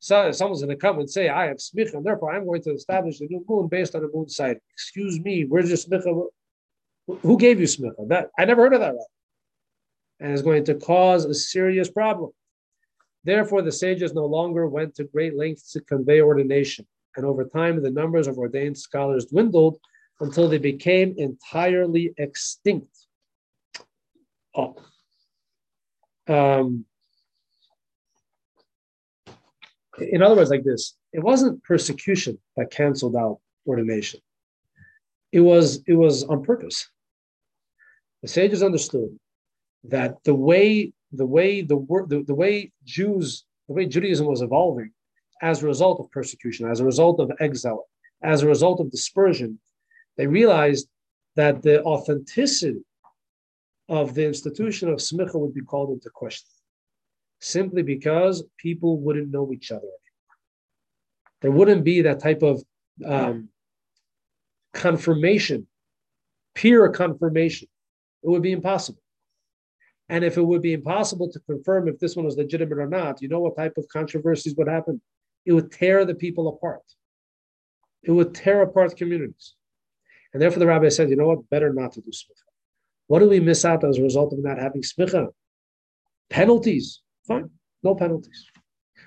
So 0.00 0.32
someone's 0.32 0.62
going 0.62 0.76
to 0.76 0.80
come 0.80 0.98
and 0.98 1.08
say, 1.08 1.28
I 1.28 1.46
have 1.46 1.58
smicha, 1.58 1.94
and 1.94 2.04
therefore 2.04 2.34
I'm 2.34 2.44
going 2.44 2.62
to 2.62 2.72
establish 2.72 3.18
the 3.18 3.28
new 3.28 3.44
moon 3.48 3.68
based 3.68 3.94
on 3.94 4.02
a 4.02 4.08
moon 4.12 4.28
sighting. 4.28 4.60
Excuse 4.72 5.20
me, 5.20 5.44
where's 5.44 5.68
your 5.68 5.78
smicha? 5.78 6.26
Who 7.06 7.38
gave 7.38 7.60
you 7.60 7.66
smicha? 7.66 8.08
That 8.08 8.30
I 8.36 8.44
never 8.44 8.62
heard 8.62 8.74
of 8.74 8.80
that. 8.80 8.94
Right? 8.94 9.06
And 10.18 10.32
it's 10.32 10.42
going 10.42 10.64
to 10.64 10.74
cause 10.74 11.24
a 11.24 11.34
serious 11.34 11.88
problem. 11.88 12.30
Therefore, 13.24 13.62
the 13.62 13.72
sages 13.72 14.14
no 14.14 14.26
longer 14.26 14.66
went 14.66 14.94
to 14.96 15.04
great 15.04 15.36
lengths 15.36 15.72
to 15.72 15.80
convey 15.80 16.20
ordination. 16.20 16.86
and 17.16 17.26
over 17.26 17.44
time 17.44 17.82
the 17.82 17.90
numbers 17.90 18.26
of 18.26 18.38
ordained 18.38 18.78
scholars 18.78 19.26
dwindled 19.26 19.78
until 20.20 20.48
they 20.48 20.56
became 20.56 21.14
entirely 21.18 22.14
extinct. 22.16 23.06
Oh. 24.54 24.76
Um, 26.26 26.86
in 29.98 30.22
other 30.22 30.36
words, 30.36 30.50
like 30.50 30.64
this, 30.64 30.96
it 31.12 31.20
wasn't 31.20 31.62
persecution 31.64 32.38
that 32.56 32.70
canceled 32.70 33.16
out 33.16 33.40
ordination. 33.66 34.20
It 35.32 35.40
was 35.40 35.82
it 35.86 35.94
was 35.94 36.24
on 36.24 36.42
purpose. 36.42 36.88
The 38.22 38.28
sages 38.28 38.62
understood 38.62 39.18
that 39.84 40.22
the 40.24 40.34
way 40.34 40.92
the 41.12 41.26
way 41.26 41.62
the, 41.62 41.76
the, 42.08 42.24
the 42.26 42.34
way 42.34 42.72
Jews 42.84 43.44
the 43.68 43.74
way 43.74 43.86
Judaism 43.86 44.26
was 44.26 44.42
evolving 44.42 44.90
as 45.42 45.62
a 45.62 45.66
result 45.66 46.00
of 46.00 46.10
persecution, 46.10 46.70
as 46.70 46.80
a 46.80 46.84
result 46.84 47.20
of 47.20 47.30
exile, 47.40 47.88
as 48.22 48.42
a 48.42 48.48
result 48.48 48.80
of 48.80 48.90
dispersion, 48.90 49.58
they 50.16 50.26
realized 50.26 50.88
that 51.36 51.62
the 51.62 51.82
authenticity 51.82 52.84
of 53.88 54.14
the 54.14 54.24
institution 54.24 54.88
of 54.88 54.98
smicha 54.98 55.34
would 55.34 55.54
be 55.54 55.62
called 55.62 55.90
into 55.90 56.10
question, 56.10 56.48
simply 57.40 57.82
because 57.82 58.44
people 58.58 59.00
wouldn't 59.00 59.30
know 59.30 59.52
each 59.52 59.72
other 59.72 59.88
There 61.40 61.50
wouldn't 61.50 61.84
be 61.84 62.02
that 62.02 62.20
type 62.20 62.42
of 62.42 62.62
um, 63.04 63.48
confirmation, 64.72 65.66
peer 66.54 66.88
confirmation. 66.90 67.68
It 68.22 68.28
would 68.28 68.42
be 68.42 68.52
impossible. 68.52 69.01
And 70.08 70.24
if 70.24 70.36
it 70.36 70.42
would 70.42 70.62
be 70.62 70.74
impossible 70.74 71.30
to 71.32 71.40
confirm 71.40 71.88
if 71.88 71.98
this 71.98 72.16
one 72.16 72.24
was 72.24 72.36
legitimate 72.36 72.78
or 72.78 72.88
not, 72.88 73.22
you 73.22 73.28
know 73.28 73.40
what 73.40 73.56
type 73.56 73.74
of 73.76 73.88
controversies 73.88 74.54
would 74.56 74.68
happen? 74.68 75.00
It 75.46 75.52
would 75.52 75.72
tear 75.72 76.04
the 76.04 76.14
people 76.14 76.48
apart. 76.48 76.82
It 78.02 78.10
would 78.10 78.34
tear 78.34 78.62
apart 78.62 78.96
communities. 78.96 79.54
And 80.32 80.42
therefore, 80.42 80.60
the 80.60 80.66
rabbi 80.66 80.88
said, 80.88 81.10
you 81.10 81.16
know 81.16 81.28
what? 81.28 81.48
Better 81.50 81.72
not 81.72 81.92
to 81.92 82.00
do 82.00 82.10
smicha. 82.10 82.42
What 83.06 83.20
do 83.20 83.28
we 83.28 83.40
miss 83.40 83.64
out 83.64 83.84
as 83.84 83.98
a 83.98 84.02
result 84.02 84.32
of 84.32 84.42
not 84.42 84.58
having 84.58 84.82
smicha? 84.82 85.28
Penalties. 86.30 87.00
Fine. 87.26 87.50
No 87.82 87.94
penalties. 87.94 88.46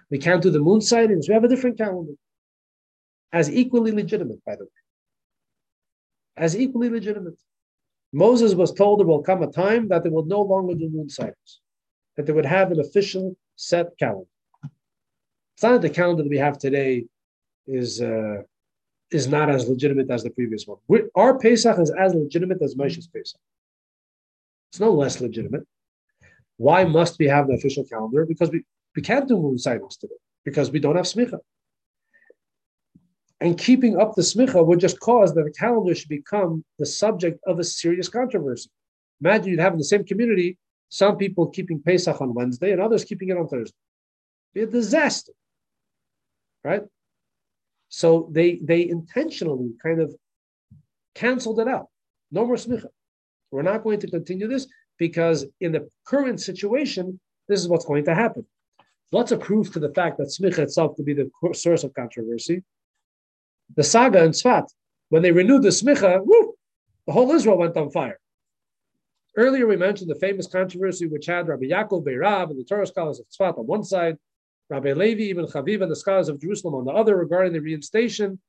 We 0.09 0.17
can't 0.17 0.41
do 0.41 0.51
the 0.51 0.59
moon 0.59 0.81
sightings. 0.81 1.27
We 1.27 1.33
have 1.33 1.43
a 1.43 1.47
different 1.47 1.77
calendar. 1.77 2.13
As 3.31 3.49
equally 3.49 3.91
legitimate, 3.91 4.43
by 4.45 4.55
the 4.55 4.65
way. 4.65 4.69
As 6.37 6.57
equally 6.57 6.89
legitimate. 6.89 7.39
Moses 8.15 8.53
was 8.55 8.71
told 8.71 8.99
there 8.99 9.05
will 9.05 9.21
come 9.21 9.43
a 9.43 9.51
time 9.51 9.89
that 9.89 10.01
they 10.03 10.09
will 10.09 10.25
no 10.25 10.41
longer 10.41 10.73
do 10.73 10.89
moon 10.89 11.09
cycles, 11.09 11.59
that 12.15 12.25
they 12.25 12.31
would 12.31 12.45
have 12.45 12.71
an 12.71 12.79
official 12.79 13.35
set 13.57 13.87
calendar. 13.99 14.29
It's 15.53 15.63
not 15.63 15.73
that 15.73 15.81
the 15.81 15.89
calendar 15.89 16.23
that 16.23 16.29
we 16.29 16.37
have 16.37 16.57
today 16.57 17.05
is 17.67 18.01
uh, 18.01 18.43
is 19.11 19.27
not 19.27 19.49
as 19.49 19.67
legitimate 19.67 20.09
as 20.09 20.23
the 20.23 20.29
previous 20.29 20.65
one. 20.65 20.77
We're, 20.87 21.09
our 21.15 21.37
Pesach 21.37 21.77
is 21.77 21.91
as 21.91 22.13
legitimate 22.13 22.61
as 22.61 22.77
Moshe's 22.77 23.07
Pesach. 23.07 23.39
It's 24.71 24.79
no 24.79 24.93
less 24.93 25.19
legitimate. 25.19 25.65
Why 26.55 26.85
must 26.85 27.19
we 27.19 27.27
have 27.27 27.47
the 27.47 27.55
official 27.55 27.83
calendar? 27.83 28.25
Because 28.25 28.49
we, 28.49 28.63
we 28.95 29.01
can't 29.01 29.27
do 29.27 29.37
moon 29.37 29.57
cycles 29.57 29.97
today 29.97 30.21
because 30.45 30.71
we 30.71 30.79
don't 30.79 30.95
have 30.95 31.05
smicha. 31.05 31.39
And 33.41 33.57
keeping 33.57 33.99
up 33.99 34.15
the 34.15 34.21
smicha 34.21 34.65
would 34.65 34.79
just 34.79 34.99
cause 34.99 35.33
that 35.33 35.43
the 35.43 35.51
calendar 35.51 35.93
should 35.93 36.09
become 36.09 36.63
the 36.79 36.85
subject 36.85 37.39
of 37.45 37.59
a 37.59 37.63
serious 37.63 38.07
controversy. 38.07 38.69
Imagine 39.21 39.49
you'd 39.49 39.59
have 39.59 39.73
in 39.73 39.79
the 39.79 39.85
same 39.85 40.05
community 40.05 40.57
some 40.89 41.17
people 41.17 41.49
keeping 41.49 41.81
Pesach 41.81 42.21
on 42.21 42.33
Wednesday 42.33 42.71
and 42.71 42.81
others 42.81 43.03
keeping 43.03 43.29
it 43.29 43.37
on 43.37 43.47
Thursday. 43.47 43.75
Be 44.53 44.61
a 44.61 44.67
disaster, 44.67 45.33
right? 46.63 46.83
So 47.89 48.29
they 48.31 48.59
they 48.63 48.87
intentionally 48.87 49.71
kind 49.83 50.01
of 50.01 50.15
canceled 51.13 51.59
it 51.59 51.67
out. 51.67 51.87
No 52.31 52.45
more 52.45 52.55
smicha. 52.55 52.87
We're 53.51 53.61
not 53.61 53.83
going 53.83 53.99
to 53.99 54.07
continue 54.07 54.47
this 54.47 54.67
because 54.97 55.45
in 55.59 55.71
the 55.73 55.89
current 56.05 56.41
situation, 56.41 57.19
this 57.47 57.59
is 57.59 57.67
what's 57.67 57.85
going 57.85 58.05
to 58.05 58.15
happen. 58.15 58.45
Lots 59.11 59.31
of 59.31 59.39
proof 59.39 59.71
to 59.73 59.79
the 59.79 59.93
fact 59.93 60.17
that 60.17 60.27
smicha 60.27 60.59
itself 60.59 60.95
could 60.95 61.05
be 61.05 61.13
the 61.13 61.29
source 61.53 61.83
of 61.83 61.93
controversy 61.93 62.63
the 63.75 63.83
saga 63.83 64.23
in 64.23 64.31
Tzfat, 64.31 64.67
when 65.09 65.21
they 65.21 65.31
renewed 65.31 65.63
the 65.63 65.69
smicha, 65.69 66.23
the 67.07 67.13
whole 67.13 67.31
Israel 67.31 67.57
went 67.57 67.77
on 67.77 67.91
fire. 67.91 68.19
Earlier, 69.37 69.67
we 69.67 69.75
mentioned 69.75 70.09
the 70.09 70.15
famous 70.15 70.47
controversy 70.47 71.07
which 71.07 71.25
had 71.25 71.47
Rabbi 71.47 71.65
Yaakov 71.65 72.05
Beirav 72.05 72.49
and 72.51 72.59
the 72.59 72.63
Torah 72.63 72.87
scholars 72.87 73.19
of 73.19 73.25
Tzfat 73.27 73.57
on 73.57 73.67
one 73.67 73.83
side, 73.83 74.17
Rabbi 74.69 74.93
Levi 74.93 75.31
ibn 75.31 75.45
Chaviv 75.45 75.81
and 75.81 75.91
the 75.91 75.95
scholars 75.95 76.29
of 76.29 76.39
Jerusalem 76.41 76.75
on 76.75 76.85
the 76.85 76.91
other 76.91 77.17
regarding 77.17 77.53
the 77.53 77.59
reinstation 77.59 78.39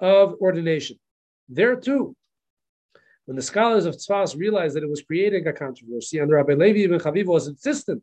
of 0.00 0.34
ordination. 0.40 0.98
There 1.48 1.76
too, 1.76 2.16
when 3.26 3.36
the 3.36 3.42
scholars 3.42 3.86
of 3.86 3.94
Tzfat 3.94 4.36
realized 4.36 4.74
that 4.74 4.82
it 4.82 4.90
was 4.90 5.02
creating 5.02 5.46
a 5.46 5.52
controversy 5.52 6.18
and 6.18 6.30
Rabbi 6.30 6.54
Levi 6.54 6.80
ibn 6.80 6.98
Chaviv 6.98 7.26
was 7.26 7.46
insistent 7.46 8.02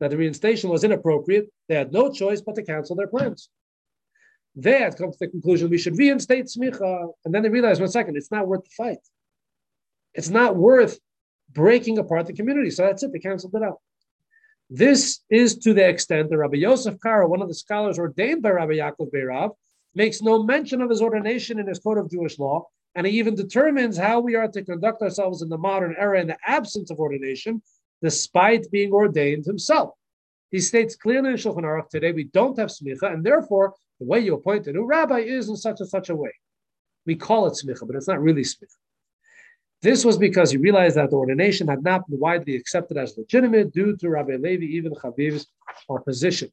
that 0.00 0.10
the 0.10 0.16
reinstation 0.16 0.68
was 0.68 0.82
inappropriate, 0.82 1.48
they 1.68 1.76
had 1.76 1.92
no 1.92 2.10
choice 2.10 2.40
but 2.40 2.56
to 2.56 2.62
cancel 2.62 2.96
their 2.96 3.06
plans 3.06 3.48
they 4.56 4.78
had 4.78 4.96
come 4.96 5.12
to 5.12 5.18
the 5.20 5.28
conclusion 5.28 5.68
we 5.68 5.78
should 5.78 5.98
reinstate 5.98 6.46
smicha, 6.46 7.12
and 7.24 7.34
then 7.34 7.42
they 7.42 7.50
realize 7.50 7.78
one 7.78 7.90
second, 7.90 8.16
it's 8.16 8.32
not 8.32 8.48
worth 8.48 8.64
the 8.64 8.70
fight. 8.70 8.98
It's 10.14 10.30
not 10.30 10.56
worth 10.56 10.98
breaking 11.52 11.98
apart 11.98 12.26
the 12.26 12.32
community. 12.32 12.70
So 12.70 12.84
that's 12.84 13.02
it, 13.02 13.12
they 13.12 13.18
canceled 13.18 13.54
it 13.54 13.62
out. 13.62 13.80
This 14.70 15.20
is 15.30 15.58
to 15.58 15.74
the 15.74 15.86
extent 15.86 16.30
that 16.30 16.38
Rabbi 16.38 16.56
Yosef 16.56 16.98
Karo, 17.00 17.28
one 17.28 17.42
of 17.42 17.48
the 17.48 17.54
scholars 17.54 17.98
ordained 17.98 18.42
by 18.42 18.50
Rabbi 18.50 18.72
Yaakov 18.72 19.12
Beirav, 19.14 19.50
makes 19.94 20.22
no 20.22 20.42
mention 20.42 20.80
of 20.80 20.90
his 20.90 21.02
ordination 21.02 21.58
in 21.58 21.66
his 21.66 21.78
code 21.78 21.98
of 21.98 22.10
Jewish 22.10 22.38
law, 22.38 22.66
and 22.94 23.06
he 23.06 23.18
even 23.18 23.34
determines 23.34 23.96
how 23.96 24.20
we 24.20 24.34
are 24.34 24.48
to 24.48 24.64
conduct 24.64 25.02
ourselves 25.02 25.42
in 25.42 25.50
the 25.50 25.58
modern 25.58 25.94
era 25.98 26.20
in 26.20 26.26
the 26.26 26.38
absence 26.46 26.90
of 26.90 26.98
ordination, 26.98 27.62
despite 28.02 28.70
being 28.70 28.92
ordained 28.92 29.44
himself. 29.44 29.90
He 30.50 30.60
states 30.60 30.96
clearly 30.96 31.30
in 31.30 31.36
Shulchan 31.36 31.62
Aruch 31.62 31.90
today 31.90 32.12
we 32.12 32.24
don't 32.24 32.58
have 32.58 32.70
smicha, 32.70 33.12
and 33.12 33.24
therefore 33.24 33.74
the 34.00 34.06
way 34.06 34.20
you 34.20 34.34
appoint 34.34 34.66
a 34.66 34.72
new 34.72 34.84
rabbi 34.84 35.20
is 35.20 35.48
in 35.48 35.56
such 35.56 35.80
and 35.80 35.88
such 35.88 36.08
a 36.08 36.16
way. 36.16 36.32
We 37.06 37.14
call 37.14 37.46
it 37.46 37.54
smicha, 37.54 37.86
but 37.86 37.96
it's 37.96 38.08
not 38.08 38.20
really 38.20 38.42
smicha. 38.42 38.76
This 39.82 40.04
was 40.04 40.16
because 40.18 40.50
he 40.50 40.56
realized 40.56 40.96
that 40.96 41.10
the 41.10 41.16
ordination 41.16 41.68
had 41.68 41.82
not 41.82 42.08
been 42.08 42.18
widely 42.18 42.56
accepted 42.56 42.96
as 42.96 43.16
legitimate 43.16 43.72
due 43.72 43.96
to 43.96 44.08
Rabbi 44.08 44.36
Levi 44.36 44.78
ibn 44.78 44.94
Chaviv's 44.94 45.46
opposition. 45.88 46.50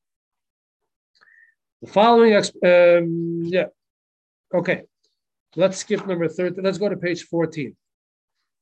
The 1.82 1.88
following, 1.88 2.36
um, 2.36 3.42
yeah, 3.46 3.66
okay. 4.54 4.84
Let's 5.56 5.78
skip 5.78 6.06
number 6.08 6.28
30. 6.28 6.62
Let's 6.62 6.78
go 6.78 6.90
to 6.90 6.98
page 6.98 7.24
14. 7.24 7.76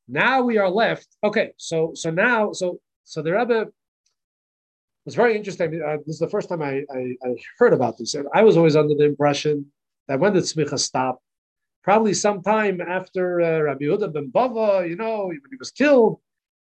Now 0.08 0.42
we 0.42 0.58
are 0.58 0.70
left. 0.70 1.08
Okay, 1.24 1.54
so 1.58 1.92
so 1.96 2.12
now 2.12 2.52
so 2.52 2.82
so 3.06 3.22
the 3.22 3.32
Rebbe 3.32 3.68
it's 5.06 5.16
very 5.16 5.36
interesting. 5.36 5.82
Uh, 5.82 5.98
this 6.06 6.16
is 6.16 6.20
the 6.20 6.30
first 6.30 6.50
time 6.50 6.62
I, 6.62 6.84
I, 6.94 7.16
I, 7.24 7.36
heard 7.58 7.74
about 7.74 7.98
this. 7.98 8.16
I 8.34 8.44
was 8.44 8.56
always 8.58 8.76
under 8.76 8.94
the 8.94 9.06
impression 9.06 9.72
that 10.08 10.20
when 10.20 10.34
the 10.34 10.42
smicha 10.42 10.78
stopped, 10.78 11.24
probably 11.84 12.14
sometime 12.14 12.80
after 12.82 13.42
uh, 13.42 13.60
Rabbi 13.62 13.86
Yehuda 13.86 14.14
ben 14.14 14.32
Bava, 14.32 14.88
you 14.88 14.96
know, 14.96 15.26
when 15.26 15.40
he 15.50 15.58
was 15.58 15.72
killed, 15.72 16.20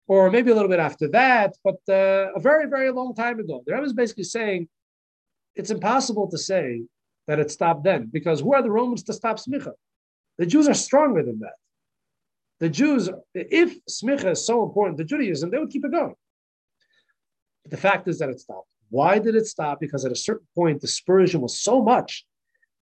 or 0.08 0.32
maybe 0.32 0.52
a 0.52 0.56
little 0.56 0.70
bit 0.70 0.80
after 0.80 1.08
that, 1.10 1.56
but 1.64 1.78
uh, 1.90 2.34
a 2.36 2.40
very, 2.40 2.68
very 2.68 2.92
long 2.92 3.14
time 3.14 3.40
ago. 3.40 3.64
The 3.66 3.74
Rebbe 3.74 3.86
is 3.86 3.94
basically 3.94 4.24
saying 4.24 4.68
it's 5.56 5.72
impossible 5.72 6.30
to 6.30 6.38
say 6.38 6.84
that 7.28 7.40
it 7.40 7.52
stopped 7.52 7.84
then, 7.84 8.10
because 8.12 8.42
who 8.42 8.54
are 8.54 8.62
the 8.62 8.72
Romans 8.72 9.04
to 9.04 9.14
stop 9.14 9.38
smicha? 9.38 9.74
The 10.38 10.46
Jews 10.46 10.68
are 10.68 10.74
stronger 10.74 11.24
than 11.24 11.40
that. 11.40 11.56
The 12.60 12.70
Jews, 12.70 13.10
if 13.34 13.78
smicha 13.86 14.32
is 14.32 14.46
so 14.46 14.64
important 14.64 14.98
to 14.98 15.04
Judaism, 15.04 15.52
they 15.52 15.58
would 15.58 15.70
keep 15.70 15.86
it 15.86 15.92
going. 15.92 16.16
But 17.66 17.72
the 17.72 17.78
fact 17.78 18.08
is 18.08 18.20
that 18.20 18.30
it 18.30 18.40
stopped. 18.40 18.70
Why 18.90 19.18
did 19.18 19.36
it 19.36 19.48
stop? 19.48 19.80
Because 19.80 20.06
at 20.06 20.12
a 20.12 20.16
certain 20.16 20.46
point, 20.54 20.82
dispersion 20.82 21.42
was 21.42 21.60
so 21.60 21.82
much 21.82 22.26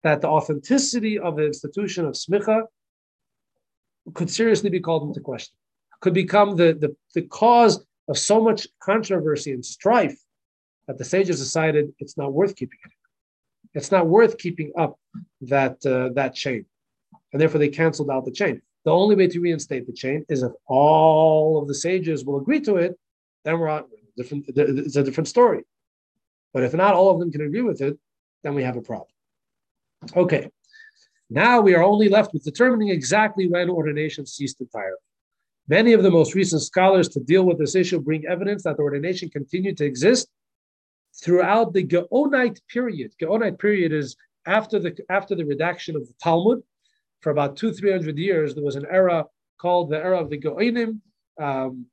that 0.03 0.21
the 0.21 0.29
authenticity 0.29 1.21
of 1.21 1.37
the 1.37 1.47
institution 1.47 2.05
of 2.05 2.15
smicha 2.15 2.65
could 4.15 4.29
seriously 4.29 4.71
be 4.71 4.81
called 4.81 5.05
into 5.05 5.21
question, 5.21 5.55
could 6.01 6.13
become 6.13 6.57
the, 6.57 6.75
the, 6.75 6.97
the 7.15 7.23
cause 7.23 7.85
of 8.09 8.19
so 8.19 8.43
much 8.43 8.67
controversy 8.83 9.53
and 9.53 9.65
strife 9.65 10.19
that 10.89 10.99
the 10.99 11.05
sages 11.05 11.39
decided 11.39 11.95
it's 12.01 12.19
not 12.19 12.33
worth 12.33 12.57
keeping 12.57 12.81
it. 12.85 12.91
It's 13.75 13.93
not 13.93 14.09
worth 14.09 14.37
keeping 14.37 14.73
up 14.77 14.99
that, 15.43 15.87
uh, 15.87 16.09
that 16.15 16.35
chain. 16.35 16.67
And 17.33 17.41
therefore, 17.41 17.61
they 17.61 17.69
canceled 17.69 18.11
out 18.11 18.25
the 18.25 18.33
chain. 18.33 18.61
The 18.85 18.91
only 18.91 19.15
way 19.15 19.29
to 19.29 19.41
reinstate 19.41 19.87
the 19.87 19.93
chain 19.93 20.27
is 20.29 20.43
if 20.43 20.51
all 20.67 21.63
of 21.63 21.69
the 21.69 21.75
sages 21.75 22.25
will 22.25 22.39
agree 22.39 22.61
to 22.63 22.77
it, 22.77 22.99
then 23.45 23.61
we're 23.61 23.69
on, 23.69 23.85
different, 24.17 24.45
it's 24.49 24.97
a 24.97 25.03
different 25.03 25.29
story. 25.29 25.63
But 26.53 26.65
if 26.65 26.75
not 26.75 26.95
all 26.95 27.11
of 27.11 27.19
them 27.19 27.33
can 27.33 27.43
agree 27.43 27.63
with 27.63 27.81
it, 27.81 27.99
then 28.43 28.55
we 28.55 28.63
have 28.63 28.77
a 28.77 28.83
problem. 28.83 29.09
Okay. 30.17 30.51
Now 31.31 31.61
we 31.61 31.75
are 31.75 31.83
only 31.83 32.09
left 32.09 32.35
with 32.35 32.45
determining 32.45 32.89
exactly 32.89 33.49
when 33.49 33.71
ordination 33.71 34.27
ceased 34.27 34.61
entirely. 34.61 34.97
Many 35.69 35.93
of 35.93 36.03
the 36.03 36.11
most 36.11 36.35
recent 36.35 36.61
scholars 36.63 37.09
to 37.11 37.21
deal 37.21 37.45
with 37.45 37.59
this 37.59 37.75
issue 37.75 38.01
bring 38.01 38.27
evidence 38.27 38.65
that 38.65 38.77
the 38.77 38.83
ordination 38.83 39.31
continued 39.31 39.77
to 39.79 39.87
exist 39.87 40.29
throughout 41.23 41.73
the 41.73 41.85
Geonite 41.87 42.61
period. 42.69 43.13
Geonite 43.21 43.59
period 43.59 43.93
is 43.93 44.17
after 44.47 44.79
the 44.79 44.97
after 45.09 45.35
the 45.35 45.45
redaction 45.45 45.95
of 45.97 46.07
the 46.07 46.15
Talmud, 46.23 46.63
for 47.21 47.31
about 47.31 47.57
two 47.57 47.73
three 47.73 47.93
hundred 47.93 48.19
years, 48.19 48.55
there 48.55 48.65
was 48.65 48.77
an 48.77 48.87
era 48.91 49.25
called 49.59 49.91
the 49.91 49.97
era 49.97 50.21
of 50.21 50.31
the 50.31 50.39
Geonim. 50.39 51.01
Um, 51.41 51.87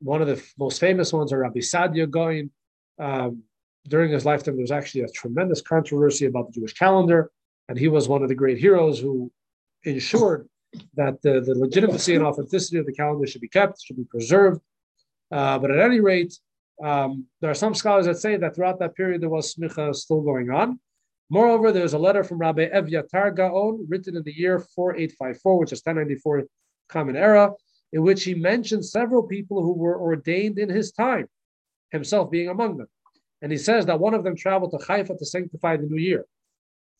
one 0.00 0.20
of 0.20 0.28
the 0.28 0.42
most 0.58 0.80
famous 0.80 1.12
ones 1.12 1.32
are 1.32 1.38
Rabbi 1.38 1.60
Saadia 1.60 2.08
Gaon. 2.08 2.50
Um, 2.98 3.42
during 3.88 4.10
his 4.10 4.24
lifetime, 4.24 4.56
there 4.56 4.62
was 4.62 4.72
actually 4.72 5.02
a 5.02 5.08
tremendous 5.08 5.60
controversy 5.60 6.26
about 6.26 6.46
the 6.46 6.52
Jewish 6.60 6.74
calendar, 6.74 7.30
and 7.68 7.78
he 7.78 7.88
was 7.88 8.08
one 8.08 8.22
of 8.22 8.28
the 8.28 8.34
great 8.34 8.58
heroes 8.58 8.98
who 8.98 9.30
ensured 9.84 10.48
that 10.94 11.22
the, 11.22 11.40
the 11.40 11.54
legitimacy 11.54 12.14
and 12.14 12.24
authenticity 12.24 12.78
of 12.78 12.86
the 12.86 12.92
calendar 12.92 13.26
should 13.26 13.40
be 13.40 13.48
kept, 13.48 13.80
should 13.82 13.96
be 13.96 14.04
preserved. 14.04 14.60
Uh, 15.30 15.58
but 15.58 15.70
at 15.70 15.78
any 15.78 16.00
rate, 16.00 16.36
um, 16.82 17.26
there 17.40 17.50
are 17.50 17.54
some 17.54 17.74
scholars 17.74 18.06
that 18.06 18.18
say 18.18 18.36
that 18.36 18.54
throughout 18.54 18.78
that 18.80 18.94
period 18.94 19.22
there 19.22 19.30
was 19.30 19.54
smicha 19.54 19.94
still 19.94 20.20
going 20.20 20.50
on. 20.50 20.78
Moreover, 21.30 21.72
there's 21.72 21.94
a 21.94 21.98
letter 21.98 22.22
from 22.22 22.38
Rabbi 22.38 22.68
Evyatar 22.68 23.34
Gaon 23.34 23.86
written 23.88 24.16
in 24.16 24.22
the 24.22 24.36
year 24.36 24.60
4854, 24.60 25.58
which 25.58 25.72
is 25.72 25.80
1094 25.80 26.44
Common 26.88 27.16
Era, 27.16 27.52
in 27.92 28.02
which 28.02 28.24
he 28.24 28.34
mentions 28.34 28.90
several 28.90 29.22
people 29.22 29.62
who 29.62 29.72
were 29.72 30.00
ordained 30.00 30.58
in 30.58 30.68
his 30.68 30.92
time, 30.92 31.28
himself 31.90 32.30
being 32.30 32.48
among 32.48 32.76
them. 32.76 32.88
And 33.42 33.52
he 33.52 33.58
says 33.58 33.86
that 33.86 34.00
one 34.00 34.14
of 34.14 34.24
them 34.24 34.36
traveled 34.36 34.72
to 34.72 34.84
Haifa 34.86 35.16
to 35.16 35.24
sanctify 35.24 35.76
the 35.76 35.86
new 35.86 36.00
year. 36.00 36.24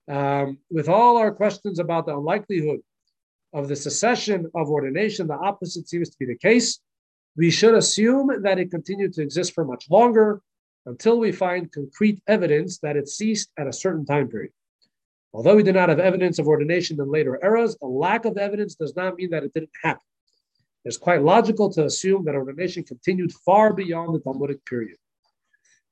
Um, 0.09 0.59
with 0.70 0.89
all 0.89 1.16
our 1.16 1.32
questions 1.32 1.78
about 1.78 2.07
the 2.07 2.16
unlikelihood 2.16 2.80
of 3.53 3.68
the 3.68 3.76
cessation 3.76 4.51
of 4.55 4.68
ordination, 4.68 5.26
the 5.26 5.34
opposite 5.34 5.89
seems 5.89 6.11
to 6.11 6.16
be 6.18 6.26
the 6.26 6.39
case. 6.39 6.80
We 7.37 7.51
should 7.51 7.74
assume 7.74 8.43
that 8.43 8.59
it 8.59 8.70
continued 8.70 9.12
to 9.14 9.22
exist 9.22 9.55
for 9.55 9.64
much 9.64 9.91
longer 9.91 10.41
until 10.87 11.18
we 11.18 11.32
find 11.32 11.72
concrete 11.72 12.22
evidence 12.28 12.78
that 12.78 12.97
it 12.97 13.09
ceased 13.09 13.51
at 13.59 13.66
a 13.66 13.72
certain 13.72 14.07
time 14.07 14.28
period. 14.28 14.53
Although 15.32 15.57
we 15.57 15.62
do 15.62 15.72
not 15.72 15.89
have 15.89 15.99
evidence 15.99 16.39
of 16.39 16.47
ordination 16.47 17.01
in 17.01 17.11
later 17.11 17.39
eras, 17.43 17.76
a 17.82 17.87
lack 17.87 18.24
of 18.24 18.39
evidence 18.39 18.74
does 18.76 18.95
not 18.97 19.16
mean 19.16 19.30
that 19.30 19.43
it 19.43 19.53
didn't 19.53 19.70
happen. 19.82 20.01
It's 20.87 20.97
quite 20.97 21.22
logical 21.22 21.68
to 21.72 21.84
assume 21.84 22.24
that 22.24 22.37
ordination 22.37 22.84
continued 22.84 23.32
far 23.45 23.72
beyond 23.72 24.14
the 24.14 24.20
Talmudic 24.20 24.64
period. 24.64 24.97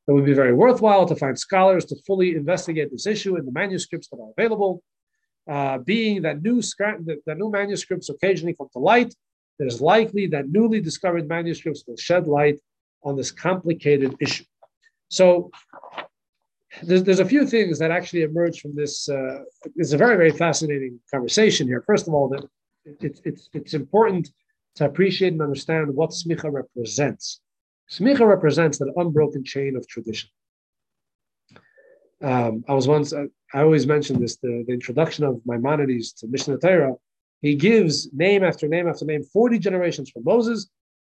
It 0.07 0.12
would 0.12 0.24
be 0.24 0.34
very 0.34 0.55
worthwhile 0.55 1.05
to 1.07 1.16
find 1.16 1.36
scholars 1.36 1.84
to 1.86 1.97
fully 2.07 2.36
investigate 2.36 2.92
this 2.92 3.07
issue 3.07 3.36
in 3.36 3.45
the 3.45 3.51
manuscripts 3.51 4.09
that 4.09 4.18
are 4.18 4.30
available. 4.38 4.82
Uh, 5.51 5.78
being 5.78 6.22
that 6.22 6.42
new, 6.42 6.62
that, 6.62 7.36
new 7.36 7.51
manuscripts 7.51 8.09
occasionally 8.09 8.55
come 8.55 8.68
to 8.72 8.78
light, 8.78 9.12
it 9.59 9.66
is 9.66 9.80
likely 9.80 10.28
that 10.28 10.49
newly 10.49 10.80
discovered 10.80 11.26
manuscripts 11.28 11.82
will 11.88 11.97
shed 11.97 12.28
light 12.28 12.61
on 13.03 13.16
this 13.16 13.32
complicated 13.32 14.14
issue. 14.20 14.45
So 15.09 15.51
there's, 16.84 17.03
there's 17.03 17.18
a 17.18 17.24
few 17.24 17.49
things 17.49 17.80
that 17.80 17.90
actually 17.90 18.22
emerge 18.22 18.61
from 18.61 18.76
this. 18.76 19.09
Uh, 19.09 19.40
it's 19.74 19.92
a 19.92 19.99
very, 19.99 20.16
very 20.16 20.30
fascinating 20.30 21.01
conversation 21.12 21.66
here. 21.66 21.82
First 21.84 22.07
of 22.07 22.14
all, 22.14 22.28
that 22.28 22.45
it, 22.84 23.20
it's, 23.24 23.49
it's 23.53 23.74
important 23.74 24.30
to 24.76 24.84
appreciate 24.84 25.32
and 25.32 25.42
understand 25.42 25.94
what 25.94 26.10
smicha 26.10 26.52
represents. 26.52 27.40
Smicha 27.90 28.26
represents 28.26 28.78
that 28.78 28.92
unbroken 28.96 29.44
chain 29.44 29.76
of 29.76 29.86
tradition. 29.86 30.30
Um, 32.22 32.64
I 32.68 32.74
was 32.74 32.88
once, 32.88 33.12
I, 33.12 33.26
always 33.52 33.86
mention 33.86 34.20
this, 34.20 34.36
the, 34.36 34.64
the, 34.66 34.72
introduction 34.72 35.24
of 35.24 35.42
Maimonides 35.44 36.12
to 36.14 36.26
Mishnah 36.26 36.58
Torah, 36.58 36.94
he 37.42 37.54
gives 37.54 38.08
name 38.14 38.42
after 38.42 38.66
name 38.66 38.88
after 38.88 39.04
name, 39.04 39.22
40 39.22 39.58
generations 39.58 40.10
from 40.10 40.24
Moses, 40.24 40.70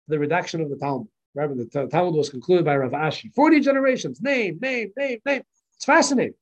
the 0.07 0.17
redaction 0.17 0.61
of 0.61 0.69
the 0.69 0.77
Talmud. 0.77 1.07
Remember, 1.35 1.63
the 1.63 1.87
Talmud 1.87 2.15
was 2.15 2.29
concluded 2.29 2.65
by 2.65 2.77
Rav 2.77 2.91
Ashi. 2.91 3.33
40 3.33 3.59
generations, 3.59 4.21
name, 4.21 4.57
name, 4.61 4.91
name, 4.97 5.19
name. 5.25 5.41
It's 5.75 5.85
fascinating. 5.85 6.35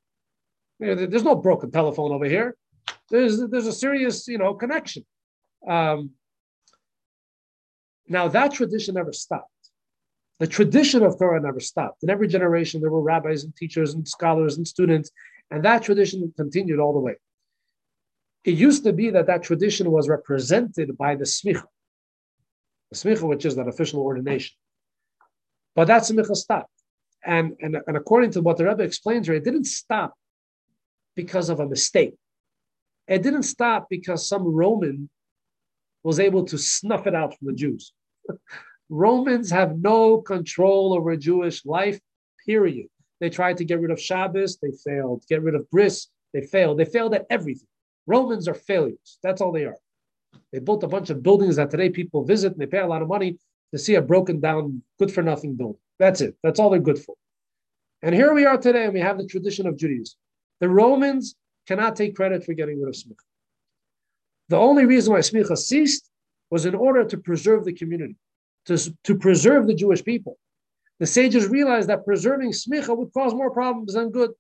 You 0.80 0.96
know, 0.96 1.06
there's 1.08 1.24
no 1.24 1.36
broken 1.36 1.72
telephone 1.72 2.12
over 2.12 2.26
here. 2.26 2.56
There's, 3.10 3.40
there's 3.48 3.68
a 3.68 3.74
serious, 3.74 4.28
you 4.28 4.38
know, 4.38 4.54
connection. 4.54 5.06
Um, 5.68 6.12
now, 8.10 8.28
that 8.30 8.52
tradition 8.52 8.96
never 8.96 9.14
stopped. 9.14 9.52
The 10.40 10.48
tradition 10.48 11.04
of 11.04 11.20
Torah 11.20 11.40
never 11.40 11.60
stopped. 11.60 12.02
In 12.04 12.10
every 12.10 12.28
generation, 12.28 12.82
there 12.82 12.90
were 12.90 13.02
rabbis 13.02 13.44
and 13.44 13.56
teachers 13.56 13.94
and 13.94 14.08
scholars 14.08 14.58
and 14.58 14.68
students, 14.68 15.12
and 15.52 15.64
that 15.64 15.84
tradition 15.84 16.34
continued 16.36 16.80
all 16.80 16.94
the 16.94 17.00
way. 17.00 17.16
It 18.46 18.56
used 18.56 18.84
to 18.86 18.94
be 18.94 19.12
that 19.12 19.28
that 19.28 19.44
tradition 19.44 19.92
was 19.92 20.10
represented 20.10 20.98
by 20.98 21.16
the 21.16 21.26
smicha, 21.26 21.64
the 22.90 22.98
smicha, 22.98 23.28
which 23.28 23.46
is 23.46 23.56
that 23.58 23.68
official 23.68 24.00
ordination. 24.00 24.56
But 25.76 25.86
that 25.86 26.04
smicha 26.04 26.36
stopped. 26.36 26.72
And, 27.24 27.58
and, 27.62 27.78
and 27.86 27.98
according 27.98 28.32
to 28.32 28.42
what 28.42 28.58
the 28.58 28.66
Rebbe 28.66 28.82
explains 28.82 29.28
here, 29.28 29.36
it 29.36 29.44
didn't 29.44 29.66
stop 29.66 30.14
because 31.16 31.50
of 31.50 31.60
a 31.60 31.68
mistake. 31.68 32.16
It 33.08 33.22
didn't 33.22 33.44
stop 33.44 33.88
because 33.90 34.28
some 34.28 34.48
Roman 34.48 35.10
was 36.02 36.20
able 36.20 36.46
to 36.46 36.58
snuff 36.58 37.08
it 37.08 37.14
out 37.14 37.38
from 37.38 37.48
the 37.48 37.54
Jews. 37.54 37.94
Romans 38.90 39.52
have 39.52 39.78
no 39.78 40.20
control 40.20 40.94
over 40.94 41.16
Jewish 41.16 41.66
life, 41.66 42.00
period. 42.46 42.88
They 43.20 43.30
tried 43.30 43.58
to 43.58 43.66
get 43.66 43.80
rid 43.80 43.92
of 43.92 44.02
Shabbos, 44.02 44.58
they 44.58 44.72
failed. 44.84 45.24
Get 45.30 45.44
rid 45.44 45.56
of 45.56 45.70
Bris, 45.70 46.08
they 46.34 46.42
failed. 46.42 46.80
They 46.80 46.86
failed 46.86 47.14
at 47.14 47.26
everything. 47.30 47.68
Romans 48.08 48.48
are 48.48 48.54
failures. 48.54 49.20
That's 49.22 49.42
all 49.42 49.52
they 49.52 49.66
are. 49.66 49.78
They 50.52 50.60
built 50.60 50.84
a 50.84 50.88
bunch 50.88 51.10
of 51.10 51.22
buildings 51.22 51.58
that 51.58 51.70
today 51.70 51.90
people 51.90 52.24
visit 52.24 52.54
and 52.54 52.62
they 52.62 52.66
pay 52.66 52.80
a 52.80 52.88
lot 52.88 53.02
of 53.02 53.08
money 53.08 53.38
to 53.72 53.80
see 53.80 53.96
a 53.96 54.02
broken 54.02 54.40
down, 54.40 54.82
good 54.98 55.12
for 55.12 55.22
nothing 55.22 55.56
building. 55.56 55.82
That's 56.00 56.22
it. 56.22 56.36
That's 56.42 56.60
all 56.60 56.70
they're 56.70 56.80
good 56.80 57.00
for. 57.00 57.16
And 58.02 58.16
here 58.16 58.34
we 58.34 58.46
are 58.46 58.58
today, 58.58 58.86
and 58.86 58.94
we 58.94 59.02
have 59.02 59.18
the 59.18 59.26
tradition 59.26 59.68
of 59.68 59.78
Judaism. 59.78 60.18
The 60.62 60.70
Romans 60.70 61.36
cannot 61.68 61.96
take 61.96 62.16
credit 62.16 62.46
for 62.46 62.54
getting 62.54 62.80
rid 62.80 62.88
of 62.88 62.96
smicha. 62.96 63.24
The 64.48 64.58
only 64.58 64.86
reason 64.86 65.14
why 65.14 65.20
smicha 65.20 65.58
ceased 65.58 66.09
was 66.50 66.66
in 66.66 66.76
order 66.76 67.04
to 67.06 67.18
preserve 67.18 67.66
the 67.66 67.74
community 67.74 68.16
to, 68.66 68.78
to 69.04 69.18
preserve 69.18 69.68
the 69.68 69.76
Jewish 69.76 70.04
people. 70.04 70.38
The 71.00 71.08
sages 71.08 71.48
realized 71.48 71.90
that 71.90 72.06
preserving 72.06 72.52
smicha 72.52 72.96
would 72.96 73.14
cause 73.14 73.34
more 73.34 73.52
problems 73.52 73.94
than 73.94 74.12
good. 74.12 74.32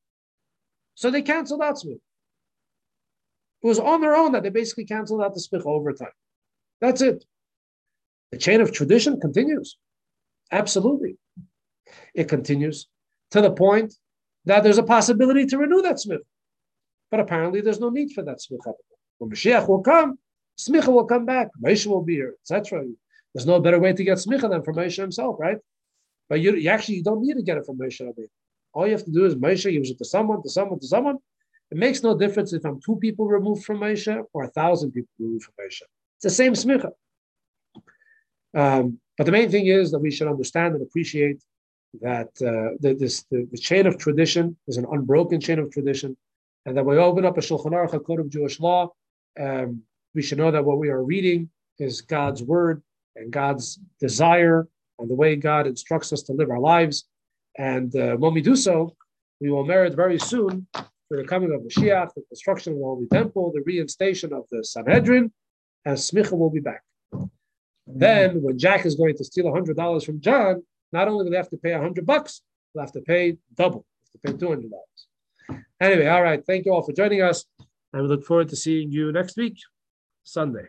So 0.95 1.09
they 1.09 1.21
canceled 1.21 1.61
out 1.61 1.75
smicha. 1.75 1.99
It 3.61 3.67
was 3.67 3.79
on 3.79 4.01
their 4.01 4.15
own 4.15 4.33
that 4.33 4.43
they 4.43 4.49
basically 4.49 4.85
canceled 4.85 5.21
out 5.21 5.33
the 5.33 5.39
smicha 5.39 5.65
over 5.65 5.93
time. 5.93 6.09
That's 6.81 7.01
it. 7.01 7.23
The 8.31 8.37
chain 8.37 8.61
of 8.61 8.71
tradition 8.71 9.19
continues. 9.19 9.77
Absolutely. 10.51 11.17
It 12.13 12.29
continues 12.29 12.87
to 13.31 13.41
the 13.41 13.51
point 13.51 13.93
that 14.45 14.63
there's 14.63 14.77
a 14.77 14.83
possibility 14.83 15.45
to 15.47 15.57
renew 15.57 15.81
that 15.81 15.95
smicha. 15.97 16.19
But 17.11 17.19
apparently 17.19 17.61
there's 17.61 17.79
no 17.79 17.89
need 17.89 18.11
for 18.11 18.23
that 18.23 18.37
smicha. 18.37 18.73
When 19.17 19.31
Mashiach 19.31 19.67
will 19.67 19.81
come, 19.81 20.17
smicha 20.59 20.87
will 20.87 21.05
come 21.05 21.25
back. 21.25 21.47
Moshe 21.63 21.85
will 21.87 22.03
be 22.03 22.15
here, 22.15 22.33
etc. 22.41 22.83
There's 23.33 23.45
no 23.45 23.59
better 23.59 23.79
way 23.79 23.93
to 23.93 24.03
get 24.03 24.17
smicha 24.17 24.49
than 24.49 24.63
from 24.63 24.75
Moshe 24.75 24.97
himself, 24.97 25.37
right? 25.39 25.57
But 26.27 26.41
you, 26.41 26.55
you, 26.55 26.69
actually 26.69 26.95
you 26.95 27.03
don't 27.03 27.21
need 27.21 27.35
to 27.35 27.43
get 27.43 27.57
it 27.57 27.65
from 27.65 27.77
Moshe 27.77 28.01
Rabbeinu. 28.01 28.27
All 28.73 28.85
you 28.85 28.93
have 28.93 29.05
to 29.05 29.11
do 29.11 29.25
is 29.25 29.35
Moshe 29.35 29.71
gives 29.71 29.89
it 29.89 29.97
to 29.97 30.05
someone, 30.05 30.43
to 30.43 30.49
someone, 30.49 30.79
to 30.79 30.87
someone. 30.87 31.17
It 31.71 31.77
makes 31.77 32.03
no 32.03 32.17
difference 32.17 32.53
if 32.53 32.65
I'm 32.65 32.79
two 32.81 32.97
people 32.97 33.27
removed 33.27 33.63
from 33.63 33.79
Moshe 33.79 34.23
or 34.33 34.43
a 34.43 34.49
thousand 34.49 34.91
people 34.91 35.09
removed 35.19 35.45
from 35.45 35.53
Moshe. 35.59 35.81
It's 36.17 36.23
the 36.23 36.29
same 36.29 36.53
smicha. 36.53 36.91
Um, 38.53 38.99
but 39.17 39.25
the 39.25 39.31
main 39.31 39.49
thing 39.49 39.67
is 39.67 39.91
that 39.91 39.99
we 39.99 40.11
should 40.11 40.27
understand 40.27 40.75
and 40.75 40.81
appreciate 40.81 41.41
that 42.01 42.29
uh, 42.41 42.77
the, 42.79 42.95
this, 42.99 43.23
the, 43.31 43.47
the, 43.51 43.57
chain 43.57 43.87
of 43.87 43.97
tradition 43.97 44.55
is 44.67 44.77
an 44.77 44.85
unbroken 44.91 45.39
chain 45.41 45.59
of 45.59 45.71
tradition, 45.71 46.15
and 46.65 46.77
that 46.77 46.85
we 46.85 46.97
open 46.97 47.25
up 47.25 47.37
a 47.37 47.41
Shulchan 47.41 47.71
Aruch, 47.71 47.93
a 47.93 47.99
code 47.99 48.19
of 48.19 48.29
Jewish 48.29 48.59
law. 48.59 48.91
Um, 49.39 49.83
we 50.19 50.23
should 50.23 50.37
know 50.37 50.51
that 50.51 50.65
what 50.65 50.79
we 50.79 50.89
are 50.89 51.01
reading 51.01 51.49
is 51.77 52.01
God's 52.01 52.43
word, 52.43 52.83
and 53.15 53.31
God's 53.31 53.79
desire 54.01 54.67
and 54.99 55.09
the 55.09 55.15
way 55.15 55.37
God 55.37 55.65
instructs 55.65 56.11
us 56.11 56.23
to 56.23 56.33
live 56.33 56.49
our 56.49 56.59
lives. 56.59 57.05
And 57.57 57.95
uh, 57.95 58.17
when 58.17 58.33
we 58.33 58.41
do 58.41 58.57
so, 58.57 58.97
we 59.39 59.49
will 59.49 59.65
merit 59.65 59.95
very 59.95 60.19
soon 60.19 60.67
for 60.73 61.15
the 61.15 61.23
coming 61.23 61.53
of 61.53 61.61
Mashiach, 61.61 62.13
the 62.15 62.23
construction 62.27 62.73
of 62.73 62.79
the 62.79 62.83
Holy 62.83 63.07
Temple, 63.07 63.53
the 63.55 63.61
reinstation 63.61 64.33
of 64.37 64.43
the 64.51 64.61
Sanhedrin, 64.61 65.31
and 65.85 65.95
Smicha 65.95 66.37
will 66.37 66.49
be 66.49 66.59
back. 66.59 66.83
Then, 67.87 68.41
when 68.41 68.59
Jack 68.59 68.85
is 68.85 68.95
going 68.95 69.15
to 69.15 69.23
steal 69.23 69.45
$100 69.45 70.05
from 70.05 70.19
John, 70.19 70.61
not 70.91 71.07
only 71.07 71.23
will 71.23 71.31
they 71.31 71.37
have 71.37 71.49
to 71.51 71.57
pay 71.57 71.71
100 71.71 72.05
bucks, 72.05 72.41
they'll 72.75 72.83
have 72.83 72.91
to 72.91 72.99
pay 72.99 73.37
double, 73.55 73.85
have 74.01 74.33
to 74.33 74.37
pay 74.37 74.45
$200. 74.45 74.69
Anyway, 75.79 76.07
all 76.07 76.23
right. 76.23 76.45
Thank 76.45 76.65
you 76.65 76.73
all 76.73 76.81
for 76.81 76.91
joining 76.91 77.21
us. 77.21 77.45
And 77.93 78.01
we 78.03 78.09
look 78.09 78.25
forward 78.25 78.49
to 78.49 78.57
seeing 78.57 78.91
you 78.91 79.13
next 79.13 79.37
week, 79.37 79.55
Sunday. 80.29 80.67